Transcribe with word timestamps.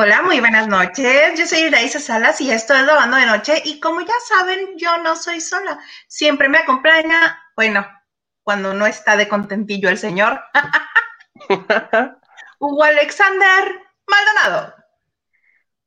Hola, 0.00 0.22
muy 0.22 0.38
buenas 0.38 0.68
noches. 0.68 1.36
Yo 1.36 1.44
soy 1.44 1.62
Iraísa 1.62 1.98
Salas 1.98 2.40
y 2.40 2.52
esto 2.52 2.72
es 2.72 2.84
Lavando 2.84 3.16
de 3.16 3.26
Noche. 3.26 3.60
Y 3.64 3.80
como 3.80 4.00
ya 4.00 4.14
saben, 4.28 4.76
yo 4.76 4.96
no 4.98 5.16
soy 5.16 5.40
sola. 5.40 5.76
Siempre 6.06 6.48
me 6.48 6.58
acompaña, 6.58 7.36
bueno, 7.56 7.84
cuando 8.44 8.72
no 8.74 8.86
está 8.86 9.16
de 9.16 9.26
contentillo 9.26 9.88
el 9.88 9.98
señor, 9.98 10.40
Hugo 12.60 12.84
Alexander 12.84 13.74
Maldonado. 14.06 14.72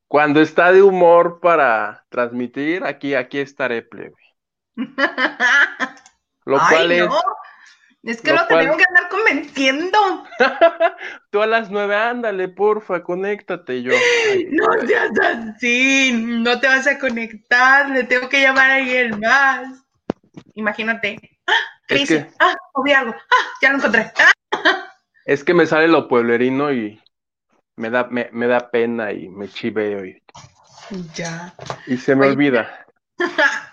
Cuando 0.09 0.41
está 0.41 0.73
de 0.73 0.83
humor 0.83 1.39
para 1.39 2.03
transmitir, 2.09 2.83
aquí, 2.83 3.15
aquí 3.15 3.39
estaré, 3.39 3.81
plebe. 3.81 4.11
Lo 6.43 6.59
Ay, 6.59 6.67
cual 6.69 6.89
no. 6.89 7.05
Es 7.05 7.23
que 8.03 8.31
lo 8.31 8.37
lo, 8.37 8.47
cual- 8.47 8.59
tenemos 8.59 8.77
que 8.77 8.85
andar 8.87 9.09
convenciendo. 9.09 9.97
Tú 11.29 11.41
a 11.41 11.45
las 11.47 11.69
nueve, 11.69 11.95
ándale, 11.95 12.47
porfa, 12.49 13.03
conéctate. 13.03 13.83
Yo. 13.83 13.93
ay, 14.31 14.47
No 14.51 14.65
seas 14.87 15.11
así, 15.55 16.11
no 16.13 16.59
te 16.59 16.67
vas 16.67 16.87
a 16.87 16.97
conectar, 16.97 17.89
le 17.89 18.03
tengo 18.05 18.27
que 18.27 18.41
llamar 18.41 18.71
a 18.71 18.75
alguien 18.75 19.19
más. 19.19 19.83
Imagínate. 20.55 21.37
¡Ah! 21.47 21.51
Es 21.87 21.97
Crisis. 21.97 22.25
que- 22.25 22.31
Ah, 22.39 22.55
obvio 22.73 22.97
algo. 22.97 23.13
Ah, 23.15 23.45
ya 23.61 23.69
lo 23.71 23.77
encontré. 23.77 24.11
Ah, 24.51 24.87
Es 25.25 25.43
que 25.43 25.53
me 25.53 25.65
sale 25.67 25.87
lo 25.87 26.07
pueblerino 26.07 26.71
y 26.71 26.99
me 27.75 27.89
da, 27.89 28.05
me, 28.05 28.29
me 28.31 28.47
da 28.47 28.71
pena 28.71 29.11
y 29.11 29.29
me 29.29 29.47
chiveo 29.47 30.05
y, 30.05 30.21
ya. 31.13 31.53
y 31.87 31.97
se 31.97 32.15
me 32.15 32.25
Oye. 32.25 32.31
olvida. 32.33 32.85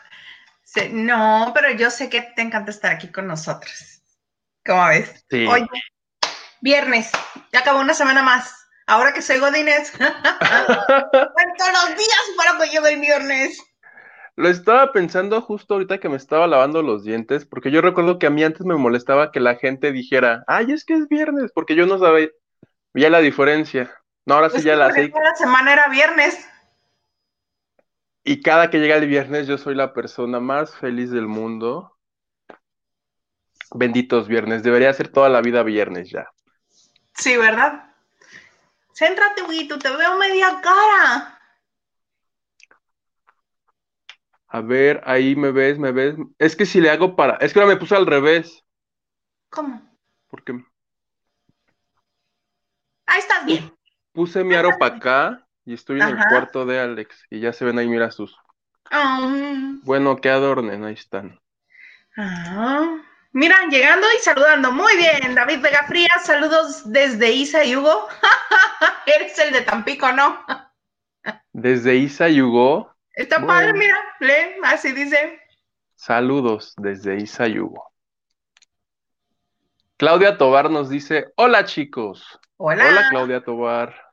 No, 0.92 1.50
pero 1.54 1.72
yo 1.72 1.90
sé 1.90 2.08
que 2.08 2.22
te 2.36 2.42
encanta 2.42 2.70
estar 2.70 2.92
aquí 2.92 3.08
con 3.08 3.26
nosotros. 3.26 3.97
¿Cómo 4.68 4.86
ves? 4.86 5.24
Sí. 5.30 5.46
Oye, 5.46 5.66
viernes, 6.60 7.10
ya 7.52 7.60
acabó 7.60 7.80
una 7.80 7.94
semana 7.94 8.22
más. 8.22 8.54
Ahora 8.86 9.14
que 9.14 9.22
soy 9.22 9.38
Godínez, 9.38 9.92
cuento 9.96 11.64
los 11.72 11.96
días 11.96 12.24
para 12.36 12.58
que 12.58 12.70
llegue 12.70 12.92
el 12.92 13.00
viernes. 13.00 13.64
Lo 14.36 14.50
estaba 14.50 14.92
pensando 14.92 15.40
justo 15.40 15.72
ahorita 15.74 15.98
que 15.98 16.10
me 16.10 16.16
estaba 16.16 16.46
lavando 16.46 16.82
los 16.82 17.02
dientes, 17.02 17.46
porque 17.46 17.70
yo 17.70 17.80
recuerdo 17.80 18.18
que 18.18 18.26
a 18.26 18.30
mí 18.30 18.44
antes 18.44 18.66
me 18.66 18.76
molestaba 18.76 19.32
que 19.32 19.40
la 19.40 19.56
gente 19.56 19.90
dijera, 19.90 20.44
ay, 20.46 20.72
es 20.72 20.84
que 20.84 20.94
es 20.94 21.08
viernes, 21.08 21.50
porque 21.54 21.74
yo 21.74 21.86
no 21.86 21.98
sabía 21.98 22.28
ya 22.92 23.08
la 23.08 23.20
diferencia. 23.20 23.90
No, 24.26 24.34
ahora 24.34 24.50
sí 24.50 24.62
ya 24.62 24.76
la 24.76 24.92
sé. 24.92 25.08
la 25.08 25.34
semana 25.34 25.72
era 25.72 25.88
viernes. 25.88 26.46
Y 28.22 28.42
cada 28.42 28.68
que 28.68 28.78
llega 28.78 28.96
el 28.96 29.08
viernes 29.08 29.46
yo 29.46 29.56
soy 29.56 29.74
la 29.74 29.94
persona 29.94 30.40
más 30.40 30.76
feliz 30.76 31.10
del 31.10 31.26
mundo. 31.26 31.97
Benditos 33.74 34.28
viernes, 34.28 34.62
debería 34.62 34.92
ser 34.92 35.08
toda 35.08 35.28
la 35.28 35.40
vida 35.42 35.62
viernes 35.62 36.10
ya. 36.10 36.26
Sí, 37.14 37.36
¿verdad? 37.36 37.94
Céntrate, 38.94 39.42
Huguito, 39.42 39.78
te 39.78 39.90
veo 39.96 40.18
media 40.18 40.60
cara. 40.60 41.38
A 44.48 44.60
ver, 44.60 45.02
ahí 45.04 45.36
me 45.36 45.50
ves, 45.52 45.78
me 45.78 45.92
ves. 45.92 46.16
Es 46.38 46.56
que 46.56 46.66
si 46.66 46.80
le 46.80 46.90
hago 46.90 47.14
para... 47.16 47.36
Es 47.36 47.52
que 47.52 47.60
ahora 47.60 47.72
me 47.74 47.78
puse 47.80 47.94
al 47.96 48.06
revés, 48.06 48.64
¿Cómo? 49.50 49.80
porque 50.28 50.52
Ahí 53.06 53.18
estás 53.20 53.44
bien. 53.46 53.72
puse 54.12 54.44
mi 54.44 54.54
aro 54.54 54.78
para 54.78 54.96
acá 54.96 55.46
y 55.64 55.74
estoy 55.74 56.00
en 56.00 56.08
el 56.08 56.16
cuarto 56.28 56.66
de 56.66 56.78
Alex. 56.80 57.24
Y 57.30 57.40
ya 57.40 57.52
se 57.52 57.64
ven 57.64 57.78
ahí, 57.78 57.88
mira 57.88 58.10
sus... 58.10 58.36
Ah, 58.90 59.78
Bueno, 59.84 60.16
que 60.16 60.30
adornen, 60.30 60.84
ahí 60.84 60.94
están. 60.94 61.38
ah. 62.16 63.02
Mira, 63.32 63.56
llegando 63.70 64.06
y 64.16 64.22
saludando. 64.22 64.72
Muy 64.72 64.96
bien, 64.96 65.34
David 65.34 65.60
Vega 65.60 65.84
Frías, 65.86 66.24
saludos 66.24 66.90
desde 66.90 67.30
Isa 67.30 67.64
y 67.64 67.76
Hugo. 67.76 68.08
Eres 69.06 69.38
el 69.38 69.52
de 69.52 69.62
Tampico, 69.62 70.10
¿no? 70.12 70.44
Desde 71.52 71.96
Isa 71.96 72.28
y 72.28 72.40
Hugo, 72.40 72.94
Está 73.12 73.36
Bueno. 73.38 73.52
padre, 73.52 73.72
mira, 73.74 73.98
lee, 74.20 74.56
así 74.64 74.92
dice. 74.92 75.40
saludos 75.96 76.72
desde 76.76 77.16
Isa 77.16 77.48
y 77.48 77.58
Hugo. 77.58 77.92
Claudia 79.96 80.38
Tobar 80.38 80.70
nos 80.70 80.88
dice, 80.88 81.26
hola 81.36 81.64
chicos. 81.64 82.38
Hola. 82.56 82.86
Hola 82.88 83.08
Claudia 83.10 83.42
Tobar. 83.42 84.07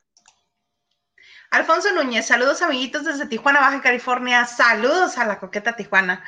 Alfonso 1.55 1.89
Núñez, 1.93 2.27
saludos 2.27 2.61
amiguitos 2.61 3.05
desde 3.05 3.27
Tijuana, 3.27 3.61
Baja 3.61 3.81
California. 3.81 4.45
Saludos 4.45 5.17
a 5.17 5.25
la 5.25 5.39
coqueta 5.39 5.73
Tijuana. 5.77 6.21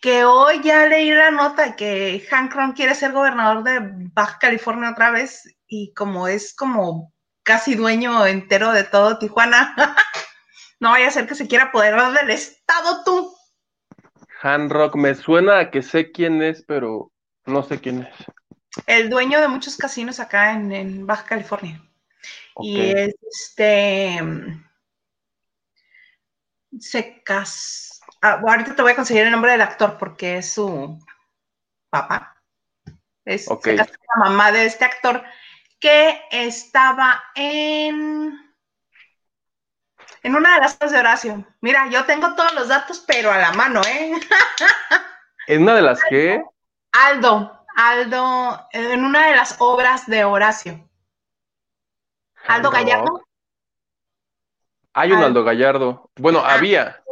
Que 0.00 0.24
hoy 0.24 0.62
ya 0.62 0.86
leí 0.86 1.10
la 1.10 1.30
nota 1.30 1.76
que 1.76 2.26
Hank 2.30 2.54
Ron 2.54 2.72
quiere 2.72 2.94
ser 2.94 3.12
gobernador 3.12 3.64
de 3.64 3.80
Baja 4.14 4.38
California 4.38 4.92
otra 4.92 5.10
vez 5.10 5.46
y 5.66 5.92
como 5.92 6.26
es 6.26 6.54
como 6.54 7.12
casi 7.42 7.74
dueño 7.74 8.26
entero 8.26 8.72
de 8.72 8.84
todo 8.84 9.18
Tijuana, 9.18 9.74
no 10.80 10.92
vaya 10.92 11.08
a 11.08 11.10
ser 11.10 11.26
que 11.26 11.34
se 11.34 11.46
quiera 11.46 11.64
apoderar 11.64 12.14
del 12.14 12.30
estado 12.30 13.04
tú. 13.04 13.36
Han 14.40 14.70
Rock, 14.70 14.96
me 14.96 15.14
suena 15.14 15.58
a 15.58 15.70
que 15.70 15.82
sé 15.82 16.12
quién 16.12 16.42
es, 16.42 16.64
pero 16.66 17.12
no 17.44 17.62
sé 17.62 17.78
quién 17.78 18.04
es. 18.04 18.14
El 18.86 19.10
dueño 19.10 19.38
de 19.38 19.48
muchos 19.48 19.76
casinos 19.76 20.18
acá 20.18 20.52
en, 20.52 20.72
en 20.72 21.06
Baja 21.06 21.26
California. 21.26 21.86
Y 22.60 22.90
es 22.90 23.14
este. 23.22 24.20
Se 26.78 27.22
cas... 27.22 28.00
ah, 28.22 28.40
ahorita 28.46 28.74
te 28.74 28.82
voy 28.82 28.92
a 28.92 28.96
conseguir 28.96 29.24
el 29.24 29.30
nombre 29.30 29.52
del 29.52 29.62
actor 29.62 29.96
porque 29.98 30.38
es 30.38 30.52
su 30.52 30.98
papá. 31.90 32.36
Es, 33.24 33.50
Ok. 33.50 33.64
Se 33.64 33.76
casó 33.76 33.92
con 33.92 34.24
la 34.24 34.30
mamá 34.30 34.52
de 34.52 34.66
este 34.66 34.84
actor 34.84 35.22
que 35.78 36.22
estaba 36.30 37.22
en. 37.34 38.46
En 40.22 40.34
una 40.34 40.56
de 40.56 40.60
las 40.60 40.74
cosas 40.74 40.92
de 40.92 40.98
Horacio. 40.98 41.46
Mira, 41.60 41.88
yo 41.88 42.04
tengo 42.04 42.34
todos 42.34 42.52
los 42.54 42.68
datos, 42.68 43.04
pero 43.06 43.30
a 43.30 43.38
la 43.38 43.52
mano, 43.52 43.80
¿eh? 43.86 44.12
¿En 45.46 45.62
una 45.62 45.76
de 45.76 45.82
las 45.82 46.02
que? 46.08 46.42
Aldo, 46.92 47.64
Aldo, 47.76 48.68
en 48.72 49.04
una 49.04 49.28
de 49.28 49.36
las 49.36 49.56
obras 49.58 50.06
de 50.06 50.24
Horacio. 50.24 50.88
Aldo 52.48 52.68
Han 52.68 52.74
Gallardo. 52.74 53.22
Hay 54.94 55.10
un 55.10 55.16
Aldo. 55.18 55.26
Aldo 55.26 55.44
Gallardo. 55.44 56.10
Bueno, 56.16 56.40
Ah. 56.44 56.54
había. 56.54 57.02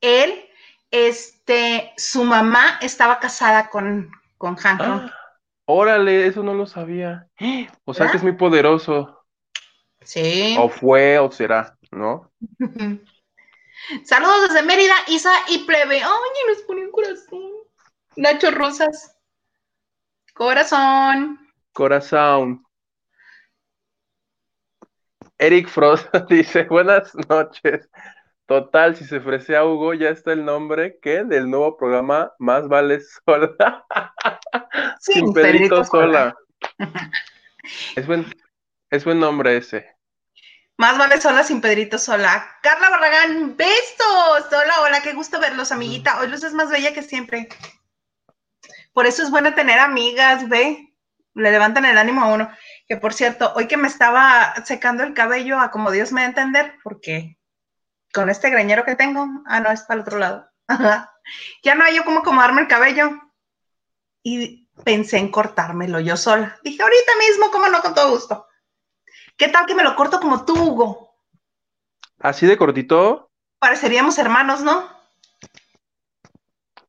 él, 0.00 0.48
este, 0.90 1.92
su 1.96 2.24
mamá 2.24 2.78
estaba 2.82 3.18
casada 3.18 3.68
con, 3.70 4.10
con 4.36 4.56
Hank 4.56 4.80
Ron. 4.80 5.10
Ah, 5.10 5.14
órale, 5.66 6.26
eso 6.26 6.42
no 6.42 6.54
lo 6.54 6.66
sabía. 6.66 7.26
O 7.84 7.94
sea 7.94 8.04
¿Verdad? 8.04 8.10
que 8.12 8.16
es 8.18 8.22
muy 8.22 8.32
poderoso. 8.32 9.24
Sí. 10.02 10.56
O 10.58 10.68
fue 10.68 11.18
o 11.18 11.30
será, 11.30 11.76
¿no? 11.90 12.30
Saludos 14.04 14.48
desde 14.48 14.62
Mérida, 14.66 14.94
Isa 15.08 15.32
y 15.48 15.58
Plebe. 15.64 15.96
Oye, 15.96 16.40
nos 16.48 16.62
pone 16.62 16.84
un 16.84 16.90
corazón. 16.92 17.42
Nacho 18.16 18.50
Rosas. 18.50 19.16
Corazón. 20.34 21.38
Corazón. 21.72 22.64
Eric 25.38 25.68
Frost 25.68 26.06
dice, 26.28 26.64
buenas 26.64 27.14
noches. 27.28 27.88
Total, 28.46 28.96
si 28.96 29.04
se 29.04 29.18
ofrece 29.18 29.56
a 29.56 29.64
Hugo, 29.64 29.94
ya 29.94 30.08
está 30.08 30.32
el 30.32 30.44
nombre 30.44 30.98
que 31.00 31.22
del 31.24 31.50
nuevo 31.50 31.76
programa 31.76 32.32
Más 32.38 32.66
vale 32.66 33.00
sola. 33.00 33.84
Sin 35.00 35.32
Pedrito 35.32 35.84
sola. 35.84 36.36
Es 37.96 38.06
buen, 38.06 38.24
es 38.88 39.04
buen 39.04 39.20
nombre 39.20 39.58
ese. 39.58 39.94
Más 40.78 40.96
vale 40.96 41.20
sola 41.20 41.42
sin 41.42 41.60
Pedrito 41.60 41.98
sola. 41.98 42.56
Carla 42.62 42.88
Barragán, 42.88 43.56
besos. 43.58 44.46
Hola, 44.50 44.80
hola, 44.80 45.02
qué 45.02 45.12
gusto 45.12 45.38
verlos, 45.38 45.70
amiguita. 45.70 46.18
Hoy 46.18 46.28
Luz 46.28 46.44
es 46.44 46.54
más 46.54 46.70
bella 46.70 46.94
que 46.94 47.02
siempre. 47.02 47.48
Por 48.94 49.06
eso 49.06 49.22
es 49.22 49.30
bueno 49.30 49.54
tener 49.54 49.78
amigas, 49.80 50.48
ve. 50.48 50.94
Le 51.34 51.50
levantan 51.50 51.84
el 51.84 51.98
ánimo 51.98 52.22
a 52.22 52.32
uno. 52.32 52.50
Que 52.88 52.96
por 52.96 53.12
cierto, 53.12 53.52
hoy 53.54 53.66
que 53.68 53.76
me 53.76 53.86
estaba 53.88 54.54
secando 54.64 55.02
el 55.02 55.12
cabello, 55.12 55.60
a 55.60 55.70
como 55.70 55.90
Dios 55.90 56.10
me 56.10 56.22
da 56.22 56.26
a 56.26 56.30
entender, 56.30 56.74
porque 56.82 57.38
con 58.14 58.30
este 58.30 58.48
greñero 58.48 58.84
que 58.84 58.96
tengo, 58.96 59.26
ah, 59.46 59.60
no, 59.60 59.70
es 59.70 59.82
para 59.82 59.96
el 59.96 60.00
otro 60.00 60.18
lado. 60.18 60.48
ya 61.62 61.74
no 61.74 61.84
hay 61.84 61.96
yo 61.96 62.04
cómo 62.04 62.20
acomodarme 62.20 62.62
el 62.62 62.68
cabello. 62.68 63.10
Y 64.22 64.68
pensé 64.84 65.18
en 65.18 65.30
cortármelo 65.30 66.00
yo 66.00 66.16
sola. 66.16 66.58
Dije, 66.62 66.82
ahorita 66.82 67.12
mismo, 67.18 67.50
cómo 67.50 67.68
no, 67.68 67.82
con 67.82 67.94
todo 67.94 68.10
gusto. 68.10 68.46
¿Qué 69.36 69.48
tal 69.48 69.66
que 69.66 69.74
me 69.74 69.84
lo 69.84 69.94
corto 69.94 70.18
como 70.18 70.44
tú, 70.44 70.54
Hugo? 70.54 71.14
Así 72.20 72.46
de 72.46 72.56
cortito. 72.56 73.30
Pareceríamos 73.58 74.18
hermanos, 74.18 74.62
¿no? 74.62 74.88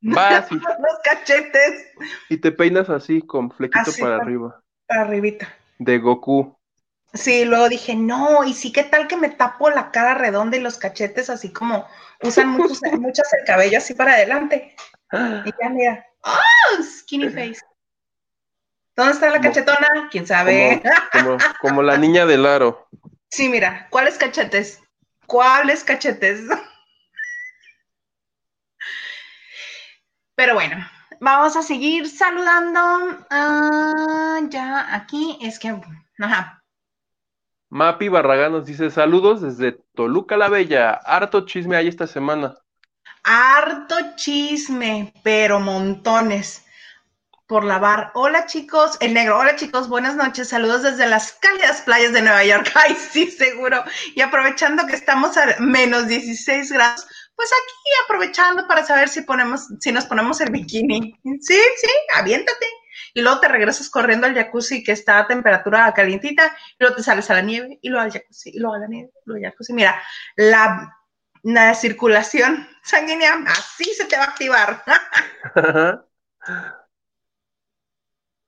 Vas 0.00 0.50
y, 0.50 0.54
Los 0.58 0.98
cachetes 1.04 1.92
y 2.30 2.38
te 2.38 2.52
peinas 2.52 2.88
así, 2.88 3.20
con 3.20 3.50
flequito 3.50 3.90
Así, 3.90 4.00
para 4.00 4.16
pa- 4.16 4.22
arriba. 4.22 4.62
para 4.86 5.02
arribita. 5.02 5.54
De 5.80 5.98
Goku. 5.98 6.56
Sí, 7.14 7.46
luego 7.46 7.70
dije, 7.70 7.96
no, 7.96 8.44
y 8.44 8.52
sí, 8.52 8.70
¿qué 8.70 8.84
tal 8.84 9.08
que 9.08 9.16
me 9.16 9.30
tapo 9.30 9.70
la 9.70 9.90
cara 9.90 10.12
redonda 10.12 10.58
y 10.58 10.60
los 10.60 10.76
cachetes 10.76 11.30
así 11.30 11.50
como 11.50 11.88
usan 12.22 12.50
muchos, 12.50 12.82
muchas 13.00 13.32
el 13.32 13.46
cabello 13.46 13.78
así 13.78 13.94
para 13.94 14.12
adelante? 14.12 14.76
Y 15.46 15.50
ya 15.60 15.70
mira, 15.70 16.06
¡oh! 16.22 16.82
Skinny 16.82 17.30
face. 17.30 17.60
¿Dónde 18.94 19.14
está 19.14 19.30
la 19.30 19.40
cachetona? 19.40 20.08
¿Quién 20.10 20.26
sabe? 20.26 20.82
Como, 21.12 21.38
como, 21.38 21.54
como 21.60 21.82
la 21.82 21.96
niña 21.96 22.26
del 22.26 22.44
aro. 22.44 22.86
Sí, 23.30 23.48
mira, 23.48 23.86
¿cuáles 23.88 24.18
cachetes? 24.18 24.82
¿Cuáles 25.26 25.82
cachetes? 25.82 26.42
Pero 30.36 30.54
bueno, 30.54 30.76
vamos 31.20 31.54
a 31.56 31.62
seguir 31.62 32.08
saludando. 32.08 32.80
Ah, 33.30 34.40
ya 34.48 34.94
aquí 34.94 35.38
es 35.40 35.58
que, 35.58 35.78
ajá. 36.18 36.62
Mapi 37.68 38.08
Barragán 38.08 38.52
nos 38.52 38.66
dice 38.66 38.90
saludos 38.90 39.42
desde 39.42 39.78
Toluca 39.94 40.36
la 40.36 40.48
Bella. 40.48 40.94
Harto 41.04 41.46
chisme 41.46 41.76
hay 41.76 41.86
esta 41.86 42.08
semana. 42.08 42.56
Harto 43.22 43.96
chisme, 44.16 45.12
pero 45.22 45.60
montones 45.60 46.64
por 47.46 47.64
lavar. 47.64 48.12
Hola 48.14 48.46
chicos, 48.46 48.96
el 49.00 49.12
negro, 49.12 49.38
hola 49.38 49.56
chicos, 49.56 49.88
buenas 49.88 50.14
noches, 50.14 50.48
saludos 50.48 50.82
desde 50.82 51.06
las 51.06 51.32
cálidas 51.32 51.82
playas 51.82 52.12
de 52.12 52.22
Nueva 52.22 52.44
York. 52.44 52.70
Ay, 52.74 52.94
sí, 52.94 53.30
seguro. 53.30 53.82
Y 54.14 54.20
aprovechando 54.20 54.86
que 54.86 54.96
estamos 54.96 55.36
a 55.36 55.56
menos 55.58 56.06
16 56.06 56.72
grados, 56.72 57.06
pues 57.40 57.52
aquí 57.54 57.90
aprovechando 58.04 58.68
para 58.68 58.84
saber 58.84 59.08
si 59.08 59.22
ponemos, 59.22 59.68
si 59.80 59.90
nos 59.92 60.04
ponemos 60.04 60.42
el 60.42 60.50
bikini. 60.52 61.18
Sí, 61.40 61.58
sí, 61.76 61.90
aviéntate. 62.14 62.66
Y 63.14 63.22
luego 63.22 63.40
te 63.40 63.48
regresas 63.48 63.88
corriendo 63.88 64.26
al 64.26 64.34
jacuzzi 64.34 64.84
que 64.84 64.92
está 64.92 65.20
a 65.20 65.26
temperatura 65.26 65.90
calientita, 65.94 66.54
y 66.72 66.76
luego 66.80 66.96
te 66.96 67.02
sales 67.02 67.30
a 67.30 67.34
la 67.36 67.40
nieve, 67.40 67.78
y 67.80 67.88
luego 67.88 68.04
al 68.04 68.12
jacuzzi, 68.12 68.50
y 68.50 68.58
luego 68.58 68.74
a 68.74 68.80
la 68.80 68.88
nieve, 68.88 69.08
y 69.08 69.20
luego 69.24 69.42
al 69.42 69.52
jacuzzi. 69.52 69.72
Mira, 69.72 70.02
la, 70.36 70.94
la 71.42 71.74
circulación 71.74 72.68
sanguínea 72.84 73.42
así 73.46 73.84
se 73.84 74.04
te 74.04 74.18
va 74.18 74.24
a 74.24 74.26
activar. 74.26 74.84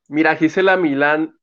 Mira, 0.08 0.36
Gisela 0.36 0.76
Milán 0.76 1.34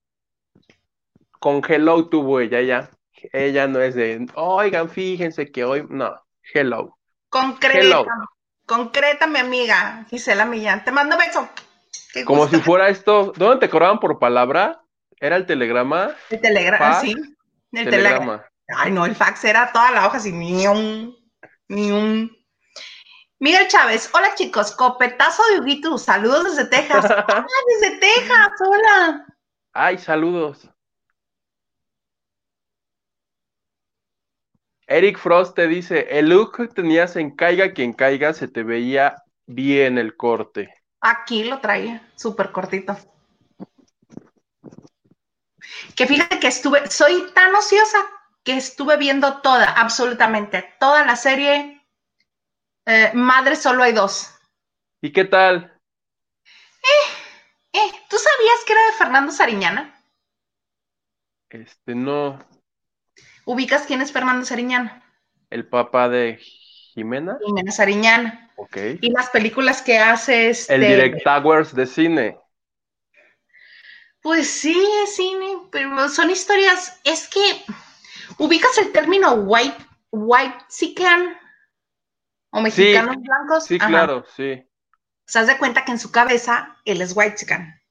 con 1.40 1.63
Hello 1.68 2.10
tuvo 2.10 2.42
ella 2.42 2.62
ya. 2.62 2.92
Ella 3.34 3.66
no 3.66 3.81
es 3.81 3.96
de, 3.96 4.28
oigan, 4.36 4.88
fíjense 4.88 5.51
que 5.51 5.63
hoy, 5.63 5.88
no, 5.90 6.16
Hello. 6.54 6.99
Concreta, 7.30 8.06
concreta, 8.66 9.28
mi 9.28 9.40
amiga 9.40 10.06
Gisela 10.10 10.46
Millán. 10.46 10.84
Te 10.84 10.92
mando 10.92 11.18
beso. 11.18 11.48
Como 12.26 12.48
si 12.48 12.58
fuera 12.60 12.90
esto, 12.90 13.34
¿dónde 13.36 13.60
te 13.60 13.70
cobraban 13.70 14.00
por 14.00 14.20
palabra? 14.20 14.81
¿Era 15.20 15.36
el 15.36 15.46
telegrama? 15.46 16.16
El 16.30 16.42
telegrama, 16.42 17.00
sí. 17.02 17.16
El 17.72 17.90
telegrama. 17.90 18.46
Ay, 18.76 18.92
no, 18.92 19.06
el 19.06 19.16
fax 19.16 19.44
era 19.46 19.72
toda 19.72 19.92
la 19.92 20.08
hoja 20.08 20.18
así, 20.18 20.31
ni 20.31 20.68
un, 20.68 21.16
ni 21.68 21.92
un. 21.92 22.36
Miguel 23.40 23.68
Chávez, 23.68 24.10
hola 24.14 24.36
chicos, 24.36 24.72
copetazo 24.72 25.44
de 25.52 25.60
Huguito, 25.60 25.98
saludos 25.98 26.56
desde 26.56 26.70
Texas. 26.70 27.06
ah, 27.10 27.46
desde 27.80 27.98
Texas, 27.98 28.52
hola. 28.60 29.25
Ay, 29.74 29.98
saludos. 29.98 30.70
Eric 34.89 35.19
Frost 35.19 35.56
te 35.56 35.68
dice, 35.68 36.07
el 36.09 36.30
look 36.30 36.57
que 36.57 36.68
tenías 36.68 37.15
en 37.15 37.36
Caiga 37.36 37.74
quien 37.74 37.94
caiga 37.94 38.33
se 38.33 38.47
te 38.47 38.63
veía 38.63 39.24
bien 39.45 40.00
el 40.00 40.18
corte. 40.18 40.74
Aquí 41.00 41.44
lo 41.44 41.59
traía, 41.59 42.09
súper 42.15 42.51
cortito. 42.51 42.97
Que 45.95 46.07
fíjate 46.07 46.39
que 46.39 46.47
estuve, 46.47 46.89
soy 46.89 47.31
tan 47.36 47.53
ociosa 47.53 48.00
que 48.44 48.57
estuve 48.57 48.97
viendo 48.97 49.41
toda, 49.41 49.65
absolutamente, 49.65 50.74
toda 50.80 51.06
la 51.06 51.15
serie 51.15 51.86
eh, 52.88 53.12
madre 53.13 53.56
solo 53.56 53.83
hay 53.83 53.94
dos. 53.94 54.33
¿Y 55.01 55.12
qué 55.12 55.25
tal? 55.25 55.80
Eh, 56.81 57.74
eh, 57.74 57.91
¿tú 58.09 58.18
sabías 58.18 58.65
que 58.65 58.74
era 58.74 58.86
de 58.88 58.94
Fernando 58.94 59.31
Sariñana? 59.31 60.03
Este, 61.51 61.94
no. 61.94 62.39
¿Ubicas 63.50 63.88
quién 63.88 64.00
es 64.00 64.12
Fernando 64.12 64.46
Sariñana? 64.46 65.04
El 65.50 65.68
papá 65.68 66.07
de 66.07 66.38
Jimena. 66.40 67.40
Jimena 67.44 67.72
Sariñana. 67.72 68.51
Ok. 68.57 68.78
Y 69.01 69.10
las 69.10 69.31
películas 69.31 69.81
que 69.81 69.98
hace 69.98 70.51
este... 70.51 70.75
El 70.75 70.81
Direct 70.81 71.24
Towers 71.24 71.74
de 71.74 71.88
cine. 71.88 72.38
Pues 74.22 74.48
sí, 74.48 74.80
es 75.01 75.16
cine, 75.16 75.63
pero 75.72 76.10
son 76.10 76.30
historias, 76.30 77.01
es 77.04 77.28
que 77.28 77.66
ubicas 78.38 78.78
el 78.78 78.92
término 78.92 79.34
white, 79.34 79.84
white 80.12 80.94
can 80.96 81.36
o 82.51 82.62
mexicanos 82.62 83.16
blancos. 83.18 83.66
Sí, 83.66 83.80
claro, 83.80 84.25
sí. 84.36 84.63
Se 85.25 85.44
de 85.44 85.57
cuenta 85.57 85.84
que 85.86 85.94
en 85.94 86.00
su 86.00 86.12
cabeza 86.12 86.78
él 86.86 87.01
es 87.01 87.13
white 87.16 87.34
chican 87.34 87.81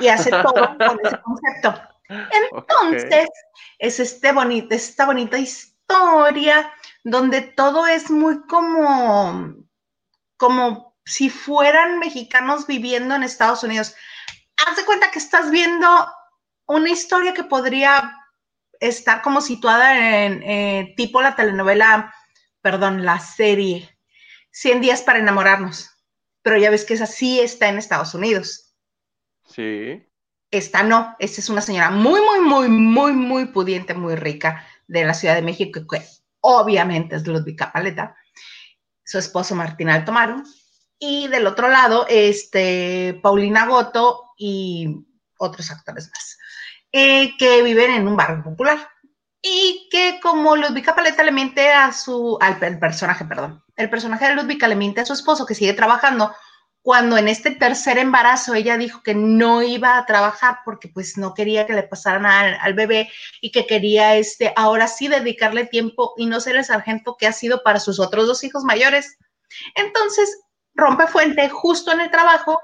y 0.00 0.08
hace 0.08 0.30
todo 0.30 0.78
con 0.78 0.98
ese 1.04 1.20
concepto. 1.20 1.93
Entonces, 2.08 3.28
es 3.78 4.00
este 4.00 4.32
bonito, 4.32 4.74
esta 4.74 5.06
bonita 5.06 5.38
historia 5.38 6.72
donde 7.02 7.42
todo 7.42 7.86
es 7.86 8.10
muy 8.10 8.46
como, 8.46 9.54
como 10.36 10.96
si 11.04 11.30
fueran 11.30 11.98
mexicanos 11.98 12.66
viviendo 12.66 13.14
en 13.14 13.22
Estados 13.22 13.62
Unidos. 13.62 13.94
Haz 14.66 14.76
de 14.76 14.84
cuenta 14.84 15.10
que 15.10 15.18
estás 15.18 15.50
viendo 15.50 15.88
una 16.66 16.90
historia 16.90 17.34
que 17.34 17.44
podría 17.44 18.14
estar 18.80 19.22
como 19.22 19.40
situada 19.40 20.24
en 20.24 20.42
eh, 20.42 20.94
tipo 20.96 21.22
la 21.22 21.36
telenovela, 21.36 22.14
perdón, 22.60 23.04
la 23.04 23.18
serie 23.20 23.98
100 24.50 24.80
días 24.80 25.02
para 25.02 25.18
enamorarnos. 25.18 25.90
Pero 26.42 26.58
ya 26.58 26.70
ves 26.70 26.84
que 26.84 26.94
esa 26.94 27.06
sí 27.06 27.40
está 27.40 27.68
en 27.68 27.78
Estados 27.78 28.14
Unidos. 28.14 28.74
Sí. 29.46 30.06
Esta 30.54 30.84
no. 30.84 31.16
Esta 31.18 31.40
es 31.40 31.48
una 31.48 31.60
señora 31.60 31.90
muy, 31.90 32.20
muy, 32.20 32.38
muy, 32.38 32.68
muy, 32.68 33.12
muy 33.12 33.46
pudiente, 33.46 33.92
muy 33.92 34.14
rica 34.14 34.64
de 34.86 35.04
la 35.04 35.12
Ciudad 35.12 35.34
de 35.34 35.42
México, 35.42 35.80
que 35.90 36.00
obviamente 36.38 37.16
es 37.16 37.26
Ludwika 37.26 37.72
Paleta. 37.72 38.14
Su 39.04 39.18
esposo 39.18 39.56
Martín 39.56 39.88
Altomaro. 39.88 40.44
Y 40.96 41.26
del 41.26 41.48
otro 41.48 41.68
lado, 41.68 42.06
este, 42.08 43.18
Paulina 43.20 43.66
Goto 43.66 44.30
y 44.38 45.04
otros 45.38 45.72
actores 45.72 46.08
más, 46.14 46.38
eh, 46.92 47.36
que 47.36 47.64
viven 47.64 47.90
en 47.90 48.06
un 48.06 48.16
barrio 48.16 48.44
popular 48.44 48.78
y 49.42 49.88
que 49.90 50.20
como 50.22 50.54
Ludwika 50.54 50.94
Paleta 50.94 51.24
le 51.24 51.32
miente 51.32 51.72
a 51.72 51.92
su, 51.92 52.38
al 52.40 52.78
personaje, 52.78 53.24
perdón, 53.24 53.62
el 53.76 53.90
personaje 53.90 54.28
de 54.28 54.36
Ludwika 54.36 54.68
le 54.68 54.76
miente 54.76 55.00
a 55.00 55.04
su 55.04 55.14
esposo 55.14 55.46
que 55.46 55.56
sigue 55.56 55.74
trabajando, 55.74 56.32
cuando 56.84 57.16
en 57.16 57.28
este 57.28 57.50
tercer 57.50 57.96
embarazo 57.96 58.52
ella 58.52 58.76
dijo 58.76 59.02
que 59.02 59.14
no 59.14 59.62
iba 59.62 59.96
a 59.96 60.04
trabajar 60.04 60.58
porque 60.66 60.88
pues 60.88 61.16
no 61.16 61.32
quería 61.32 61.66
que 61.66 61.72
le 61.72 61.82
pasara 61.82 62.18
nada 62.18 62.58
al, 62.60 62.74
bebé 62.74 63.10
y 63.40 63.52
que 63.52 63.66
quería 63.66 64.16
este, 64.16 64.52
ahora 64.54 64.86
sí 64.86 65.08
dedicarle 65.08 65.64
tiempo 65.64 66.12
y 66.18 66.26
no 66.26 66.40
ser 66.40 66.56
el 66.56 66.64
sargento 66.66 67.16
que 67.18 67.26
ha 67.26 67.32
sido 67.32 67.62
para 67.62 67.80
sus 67.80 67.98
otros 67.98 68.26
dos 68.26 68.44
hijos 68.44 68.64
mayores. 68.64 69.16
Entonces 69.76 70.42
rompe 70.74 71.06
fuente 71.06 71.48
justo 71.48 71.90
en 71.90 72.02
el 72.02 72.10
trabajo 72.10 72.60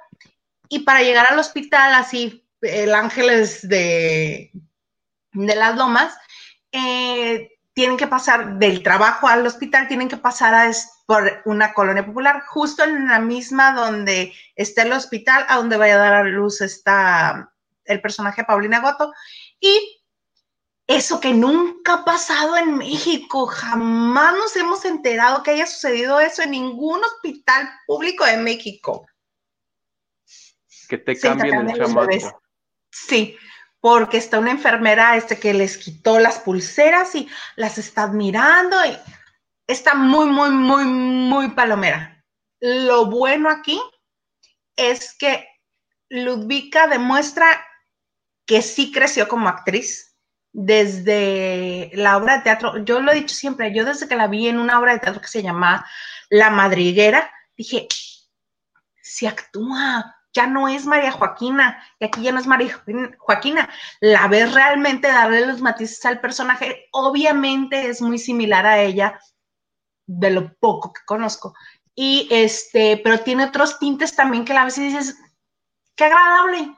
y 0.69 0.81
para 0.81 1.01
llegar 1.01 1.27
al 1.31 1.39
hospital 1.39 1.95
así, 1.95 2.47
el 2.61 2.95
Ángeles 2.95 3.67
de, 3.67 4.51
de 5.33 5.55
las 5.57 5.77
Lomas, 5.77 6.15
eh, 6.73 7.53
tienen 7.81 7.97
que 7.97 8.07
pasar 8.07 8.59
del 8.59 8.83
trabajo 8.83 9.27
al 9.27 9.47
hospital, 9.47 9.89
tienen 9.89 10.11
que 10.11 10.19
pasar 10.19 10.53
a, 10.53 10.71
por 11.07 11.41
una 11.47 11.73
colonia 11.73 12.05
popular, 12.05 12.43
justo 12.47 12.85
en 12.85 13.09
la 13.09 13.21
misma 13.21 13.73
donde 13.73 14.35
está 14.55 14.83
el 14.83 14.93
hospital, 14.93 15.47
a 15.49 15.57
donde 15.57 15.79
vaya 15.79 15.95
a 15.95 15.99
dar 15.99 16.13
a 16.13 16.25
luz 16.25 16.61
está 16.61 17.51
el 17.87 18.03
personaje 18.03 18.45
Paulina 18.45 18.81
Goto. 18.81 19.15
Y 19.59 19.99
eso 20.87 21.21
que 21.21 21.33
nunca 21.33 21.95
ha 21.95 22.05
pasado 22.05 22.55
en 22.59 22.77
México, 22.77 23.47
jamás 23.47 24.35
nos 24.35 24.55
hemos 24.57 24.85
enterado 24.85 25.43
que 25.43 25.53
haya 25.53 25.67
sucedido 25.67 26.21
eso 26.21 26.43
en 26.43 26.51
ningún 26.51 27.03
hospital 27.03 27.67
público 27.87 28.27
de 28.27 28.37
México. 28.37 29.07
Que 30.87 30.99
te 30.99 31.19
cambien 31.19 31.71
el 31.71 31.79
chamaco. 31.79 32.43
Sí, 32.91 33.39
porque 33.81 34.19
está 34.19 34.39
una 34.39 34.51
enfermera 34.51 35.17
este, 35.17 35.39
que 35.39 35.55
les 35.55 35.79
quitó 35.79 36.19
las 36.19 36.39
pulseras 36.39 37.15
y 37.15 37.29
las 37.57 37.79
está 37.79 38.03
admirando 38.03 38.77
y 38.85 38.97
está 39.67 39.95
muy, 39.95 40.27
muy, 40.27 40.51
muy, 40.51 40.85
muy 40.85 41.51
palomera. 41.51 42.23
Lo 42.61 43.07
bueno 43.07 43.49
aquí 43.49 43.81
es 44.77 45.17
que 45.17 45.49
Ludvika 46.11 46.89
demuestra 46.89 47.47
que 48.47 48.63
sí 48.63 48.93
creció 48.93 49.29
como 49.29 49.49
actriz 49.49 50.17
desde 50.53 51.91
la 51.95 52.17
obra 52.17 52.39
de 52.39 52.43
teatro. 52.43 52.79
Yo 52.85 53.01
lo 53.01 53.13
he 53.13 53.17
dicho 53.17 53.35
siempre, 53.35 53.73
yo 53.73 53.85
desde 53.85 54.09
que 54.09 54.17
la 54.17 54.27
vi 54.27 54.49
en 54.49 54.59
una 54.59 54.79
obra 54.79 54.93
de 54.93 54.99
teatro 54.99 55.23
que 55.23 55.29
se 55.29 55.43
llama 55.43 55.87
La 56.29 56.51
Madriguera, 56.51 57.33
dije, 57.57 57.87
si 59.01 59.27
actúa, 59.27 60.20
ya 60.33 60.47
no 60.47 60.69
es 60.69 60.87
María 60.87 61.13
Joaquina, 61.13 61.83
y 61.99 62.05
aquí 62.05 62.23
ya 62.23 62.33
no 62.33 62.41
es 62.41 62.47
María 62.47 62.81
Joaquina. 63.19 63.69
La 64.01 64.29
ves 64.29 64.55
realmente 64.55 65.09
darle 65.09 65.47
los 65.47 65.61
matices 65.61 66.05
al 66.05 66.21
personaje. 66.21 66.89
Obviamente 66.93 67.89
es 67.89 68.01
muy 68.01 68.19
similar 68.19 68.67
a 68.67 68.81
ella, 68.81 69.19
de 70.07 70.31
lo 70.31 70.55
poco 70.55 70.93
que 70.93 71.03
conozco. 71.05 71.55
Y 71.95 72.29
este, 72.31 73.01
pero 73.03 73.21
tiene 73.21 73.45
otros 73.45 73.79
tintes 73.79 74.15
también 74.15 74.45
que 74.45 74.55
la 74.55 74.65
ves 74.65 74.79
y 74.79 74.85
dices, 74.85 75.19
qué 75.95 76.05
agradable. 76.05 76.77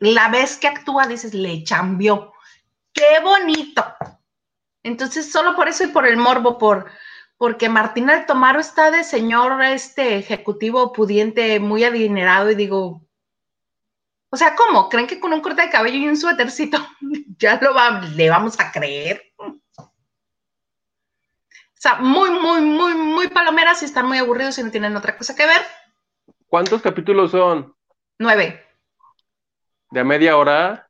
La 0.00 0.28
vez 0.28 0.56
que 0.56 0.68
actúa, 0.68 1.06
dices, 1.06 1.34
le 1.34 1.64
cambió. 1.64 2.32
Qué 2.92 3.20
bonito. 3.22 3.84
Entonces, 4.82 5.30
solo 5.30 5.56
por 5.56 5.68
eso 5.68 5.84
y 5.84 5.88
por 5.88 6.06
el 6.06 6.16
morbo, 6.16 6.58
por 6.58 6.90
porque 7.42 7.68
Martín 7.68 8.08
Altomaro 8.08 8.60
está 8.60 8.92
de 8.92 9.02
señor 9.02 9.60
este 9.64 10.16
ejecutivo 10.16 10.92
pudiente, 10.92 11.58
muy 11.58 11.82
adinerado, 11.82 12.52
y 12.52 12.54
digo, 12.54 13.04
o 14.30 14.36
sea, 14.36 14.54
¿cómo? 14.54 14.88
¿Creen 14.88 15.08
que 15.08 15.18
con 15.18 15.32
un 15.32 15.40
corte 15.40 15.62
de 15.62 15.68
cabello 15.68 15.96
y 15.96 16.06
un 16.06 16.16
suétercito 16.16 16.78
ya 17.38 17.58
lo 17.60 17.74
va, 17.74 18.00
le 18.14 18.30
vamos 18.30 18.60
a 18.60 18.70
creer? 18.70 19.24
O 19.38 19.60
sea, 21.74 21.96
muy, 21.96 22.30
muy, 22.30 22.60
muy, 22.60 22.94
muy 22.94 23.26
palomeras 23.26 23.82
y 23.82 23.86
están 23.86 24.06
muy 24.06 24.18
aburridos 24.18 24.56
y 24.58 24.62
no 24.62 24.70
tienen 24.70 24.96
otra 24.96 25.18
cosa 25.18 25.34
que 25.34 25.44
ver. 25.44 25.62
¿Cuántos 26.46 26.80
capítulos 26.80 27.32
son? 27.32 27.74
Nueve. 28.20 28.64
¿De 29.90 29.98
a 29.98 30.04
media 30.04 30.36
hora? 30.36 30.88